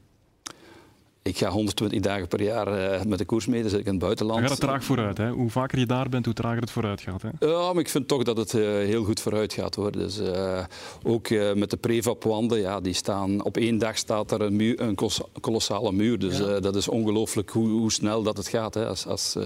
Ik 1.27 1.39
ga 1.39 1.51
120 1.51 2.01
dagen 2.01 2.29
per 2.29 2.43
jaar 2.43 2.99
uh, 2.99 3.03
met 3.03 3.19
de 3.19 3.25
koers 3.25 3.47
mee, 3.47 3.63
dus 3.63 3.73
ik 3.73 3.85
in 3.85 3.91
het 3.91 3.99
buitenland. 3.99 4.41
Dan 4.41 4.49
gaat 4.49 4.59
het 4.59 4.69
traag 4.69 4.85
vooruit. 4.85 5.19
Hè? 5.19 5.31
Hoe 5.31 5.51
vaker 5.51 5.79
je 5.79 5.87
daar 5.87 6.09
bent, 6.09 6.25
hoe 6.25 6.35
trager 6.35 6.61
het 6.61 6.71
vooruit 6.71 7.01
gaat. 7.01 7.23
Hè? 7.23 7.29
Ja, 7.47 7.73
maar 7.73 7.83
ik 7.83 7.89
vind 7.89 8.09
toch 8.09 8.23
dat 8.23 8.37
het 8.37 8.53
uh, 8.53 8.65
heel 8.65 9.05
goed 9.05 9.21
vooruit 9.21 9.53
gaat. 9.53 9.75
Hoor. 9.75 9.93
Dus, 9.93 10.21
uh, 10.21 10.65
ook 11.03 11.31
met 11.55 11.71
de 11.71 11.77
prefab-wanden, 11.77 12.61
ja, 12.61 12.81
die 12.81 12.93
staan... 12.93 13.45
Op 13.45 13.57
één 13.57 13.79
dag 13.79 13.97
staat 13.97 14.31
er 14.31 14.41
een, 14.41 14.57
muur, 14.57 14.81
een 14.81 14.97
kolossale 15.41 15.93
muur. 15.93 16.19
Dus 16.19 16.39
ja. 16.39 16.61
dat 16.61 16.77
is 16.77 16.89
ongelooflijk 16.89 17.51
hoe, 17.51 17.69
hoe, 17.69 17.93
snel 17.93 18.23
dat 18.23 18.37
het 18.37 18.49
gaat. 18.49 18.75
Hè, 18.75 18.87
als, 18.87 19.07
als, 19.07 19.37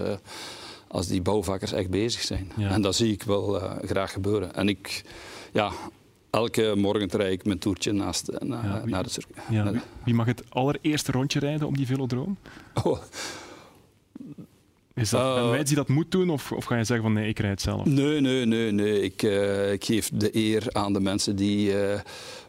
als 0.89 1.07
die 1.07 1.23
bouwvakkers 1.23 1.73
echt 1.73 1.91
bezig 1.91 2.23
zijn. 2.23 2.53
Ja. 2.57 2.71
En 2.71 2.83
dat 2.83 2.95
zie 2.95 3.13
ik 3.13 3.23
wel 3.23 3.61
graag 3.85 4.13
gebeuren. 4.13 4.55
En 4.55 4.69
ik... 4.69 5.05
Ja, 5.53 5.73
elke 6.31 6.75
morgen 6.77 7.09
rijd 7.09 7.33
ik 7.33 7.45
mijn 7.45 7.59
toertje 7.59 7.93
naast, 7.93 8.31
na, 8.39 8.63
ja, 8.65 8.83
wie, 8.83 8.93
naar 8.93 9.03
het 9.03 9.13
circuit. 9.13 9.47
Ja, 9.51 9.73
wie, 9.73 9.81
wie, 10.05 10.15
mag 10.15 10.27
het 10.27 10.43
allereerste 10.49 11.13
rondje 11.13 11.39
rijden 11.39 11.67
op 11.67 11.77
die 11.77 11.87
velodroom? 11.87 12.37
Oh. 12.83 12.99
Is 14.95 15.11
dat 15.11 15.37
uh, 15.37 15.43
een 15.43 15.51
meid 15.51 15.67
die 15.67 15.77
dat 15.77 15.89
moet 15.89 16.11
doen 16.11 16.31
of, 16.31 16.53
of 16.53 16.65
ga 16.65 16.77
je 16.77 16.85
zeggen 16.85 17.07
van 17.07 17.15
nee, 17.15 17.29
ik 17.29 17.39
rijd 17.39 17.61
zelf? 17.61 17.85
Nee, 17.85 18.21
nee, 18.21 18.45
nee. 18.47 18.73
nee. 18.73 19.03
Ik, 19.03 19.23
uh, 19.23 19.73
ik 19.73 19.85
geef 19.85 20.11
de 20.15 20.37
eer 20.37 20.67
aan 20.73 20.93
de 20.93 21.01
mensen 21.01 21.37
die 21.37 21.73
uh, 21.73 22.01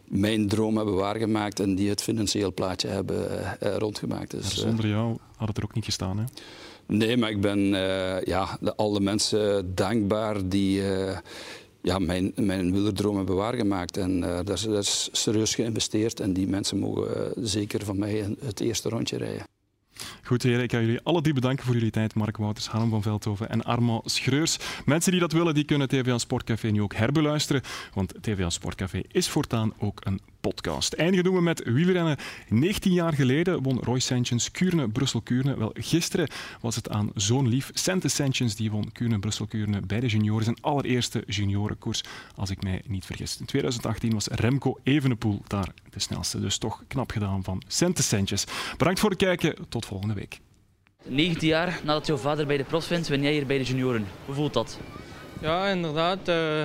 mijn 0.04 0.48
droom 0.48 0.76
hebben 0.78 0.96
waargemaakt 0.96 1.60
en 1.60 1.76
die 1.76 1.90
het 1.90 2.02
financieel 2.02 2.54
plaatje 2.54 2.88
hebben 2.88 3.28
rondgemaakt. 3.60 4.32
Dus, 4.32 4.58
zonder 4.58 4.88
jou 4.88 5.18
had 5.36 5.48
het 5.48 5.58
er 5.58 5.64
ook 5.64 5.74
niet 5.74 5.86
gestaan, 5.86 6.18
hè? 6.18 6.24
Nee, 6.86 7.18
maar 7.18 7.30
ik 7.30 7.42
ben 7.42 7.60
ja, 8.26 8.58
de, 8.60 8.76
alle 8.76 9.00
mensen 9.00 9.76
dankbaar 9.76 10.48
die 10.50 10.82
ja, 11.82 12.00
mijn, 12.00 12.32
mijn 12.36 12.72
wielerdroom 12.72 13.18
hebben 13.18 13.36
waargemaakt. 13.36 13.98
En 13.98 14.18
uh, 14.18 14.24
daar, 14.24 14.56
is, 14.56 14.62
daar, 14.62 14.78
is, 14.78 15.10
serieus 15.12 15.56
geïnvesteerd. 15.56 16.20
En 16.20 16.34
die 16.34 16.48
mensen 16.48 16.80
mogen 16.80 17.18
uh, 17.18 17.44
zeker 17.46 17.86
van 17.86 18.00
mij 18.00 18.36
het 18.40 18.60
eerste 18.60 18.90
rondje 18.90 19.18
rijden. 19.18 19.44
Goed 20.24 20.44
heren, 20.44 20.64
ik 20.64 20.72
ga 20.72 20.80
jullie 20.80 21.02
alle 21.04 21.22
drie 21.22 21.34
bedanken 21.34 21.66
voor 21.66 21.74
jullie 21.74 21.92
tijd. 21.92 22.16
Mark 22.16 22.38
Wouters, 22.38 22.68
Harm 22.68 22.90
van 22.90 23.02
Veldhoven 23.02 23.50
en 23.50 23.64
Armand 23.64 24.12
Schreurs. 24.12 24.58
Mensen 24.86 25.12
die 25.12 25.22
dat 25.22 25.32
willen, 25.32 25.54
die 25.54 25.64
kunnen 25.64 25.88
TVA 25.88 26.18
Sportcafé 26.18 26.68
nu 26.68 26.82
ook 26.82 26.94
herbeluisteren. 26.94 27.62
Want 27.94 28.14
TVA 28.22 28.50
Sportcafé 28.50 29.02
is 29.08 29.30
voortaan 29.30 29.74
ook 29.80 30.00
een 30.04 30.22
podcast. 30.42 30.94
Eindigen 30.94 31.24
doen 31.24 31.36
we 31.36 31.42
met 31.42 31.64
wielrennen. 31.64 32.18
19 32.48 32.92
jaar 32.92 33.14
geleden 33.14 33.64
won 33.64 33.80
Roy 33.80 34.00
Sanchez 34.00 34.52
Kuurne 34.52 34.90
Brussel-Kuurne. 34.90 35.58
Wel, 35.58 35.72
gisteren 35.74 36.30
was 36.62 36.76
het 36.76 36.90
aan 36.90 37.10
zo'n 37.16 37.48
lief 37.48 37.70
Sente 37.74 38.08
Sanchez 38.08 38.54
die 38.54 38.72
won 38.72 38.92
Kuurne 38.92 39.20
Brussel-Kuurne 39.20 39.80
bij 39.80 40.00
de 40.00 40.08
junioren. 40.08 40.44
Zijn 40.44 40.62
allereerste 40.62 41.24
juniorenkoers, 41.28 42.04
als 42.36 42.50
ik 42.50 42.64
mij 42.64 42.82
niet 42.88 43.06
vergis. 43.06 43.38
In 43.40 43.46
2018 43.46 44.14
was 44.14 44.28
Remco 44.28 44.78
Evenepoel 44.84 45.42
daar 45.48 45.74
de 45.90 46.00
snelste. 46.00 46.40
Dus 46.40 46.58
toch 46.58 46.84
knap 46.88 47.12
gedaan 47.12 47.44
van 47.44 47.62
Sente 47.68 48.04
Sanchez. 48.04 48.44
Bedankt 48.78 49.00
voor 49.00 49.10
het 49.10 49.20
kijken. 49.20 49.56
Tot 49.70 49.86
volgende 49.86 50.14
week. 50.14 50.40
19 51.04 51.48
jaar 51.48 51.80
nadat 51.84 52.08
jouw 52.08 52.18
vader 52.18 52.46
bij 52.46 52.58
de 52.58 52.64
pros 52.64 52.88
vindt, 52.88 53.10
ben 53.10 53.22
jij 53.22 53.32
hier 53.32 53.46
bij 53.46 53.58
de 53.58 53.64
junioren. 53.64 54.08
Hoe 54.26 54.36
voelt 54.36 54.54
dat? 54.54 54.80
Ja, 55.42 55.68
inderdaad. 55.68 56.30
Uh, 56.30 56.64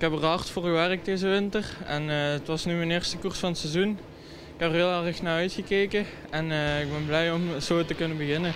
ik 0.00 0.10
heb 0.10 0.20
er 0.20 0.26
hard 0.26 0.50
voor 0.50 0.62
gewerkt 0.62 1.04
deze 1.04 1.28
winter. 1.28 1.76
En 1.84 2.02
uh, 2.02 2.30
het 2.30 2.46
was 2.46 2.64
nu 2.64 2.74
mijn 2.74 2.90
eerste 2.90 3.16
koers 3.16 3.38
van 3.38 3.48
het 3.48 3.58
seizoen. 3.58 3.90
Ik 4.54 4.60
heb 4.60 4.70
er 4.70 4.76
heel 4.76 5.04
erg 5.04 5.22
naar 5.22 5.36
uitgekeken 5.36 6.06
en 6.30 6.50
uh, 6.50 6.80
ik 6.80 6.90
ben 6.90 7.06
blij 7.06 7.32
om 7.32 7.60
zo 7.60 7.84
te 7.84 7.94
kunnen 7.94 8.16
beginnen. 8.16 8.52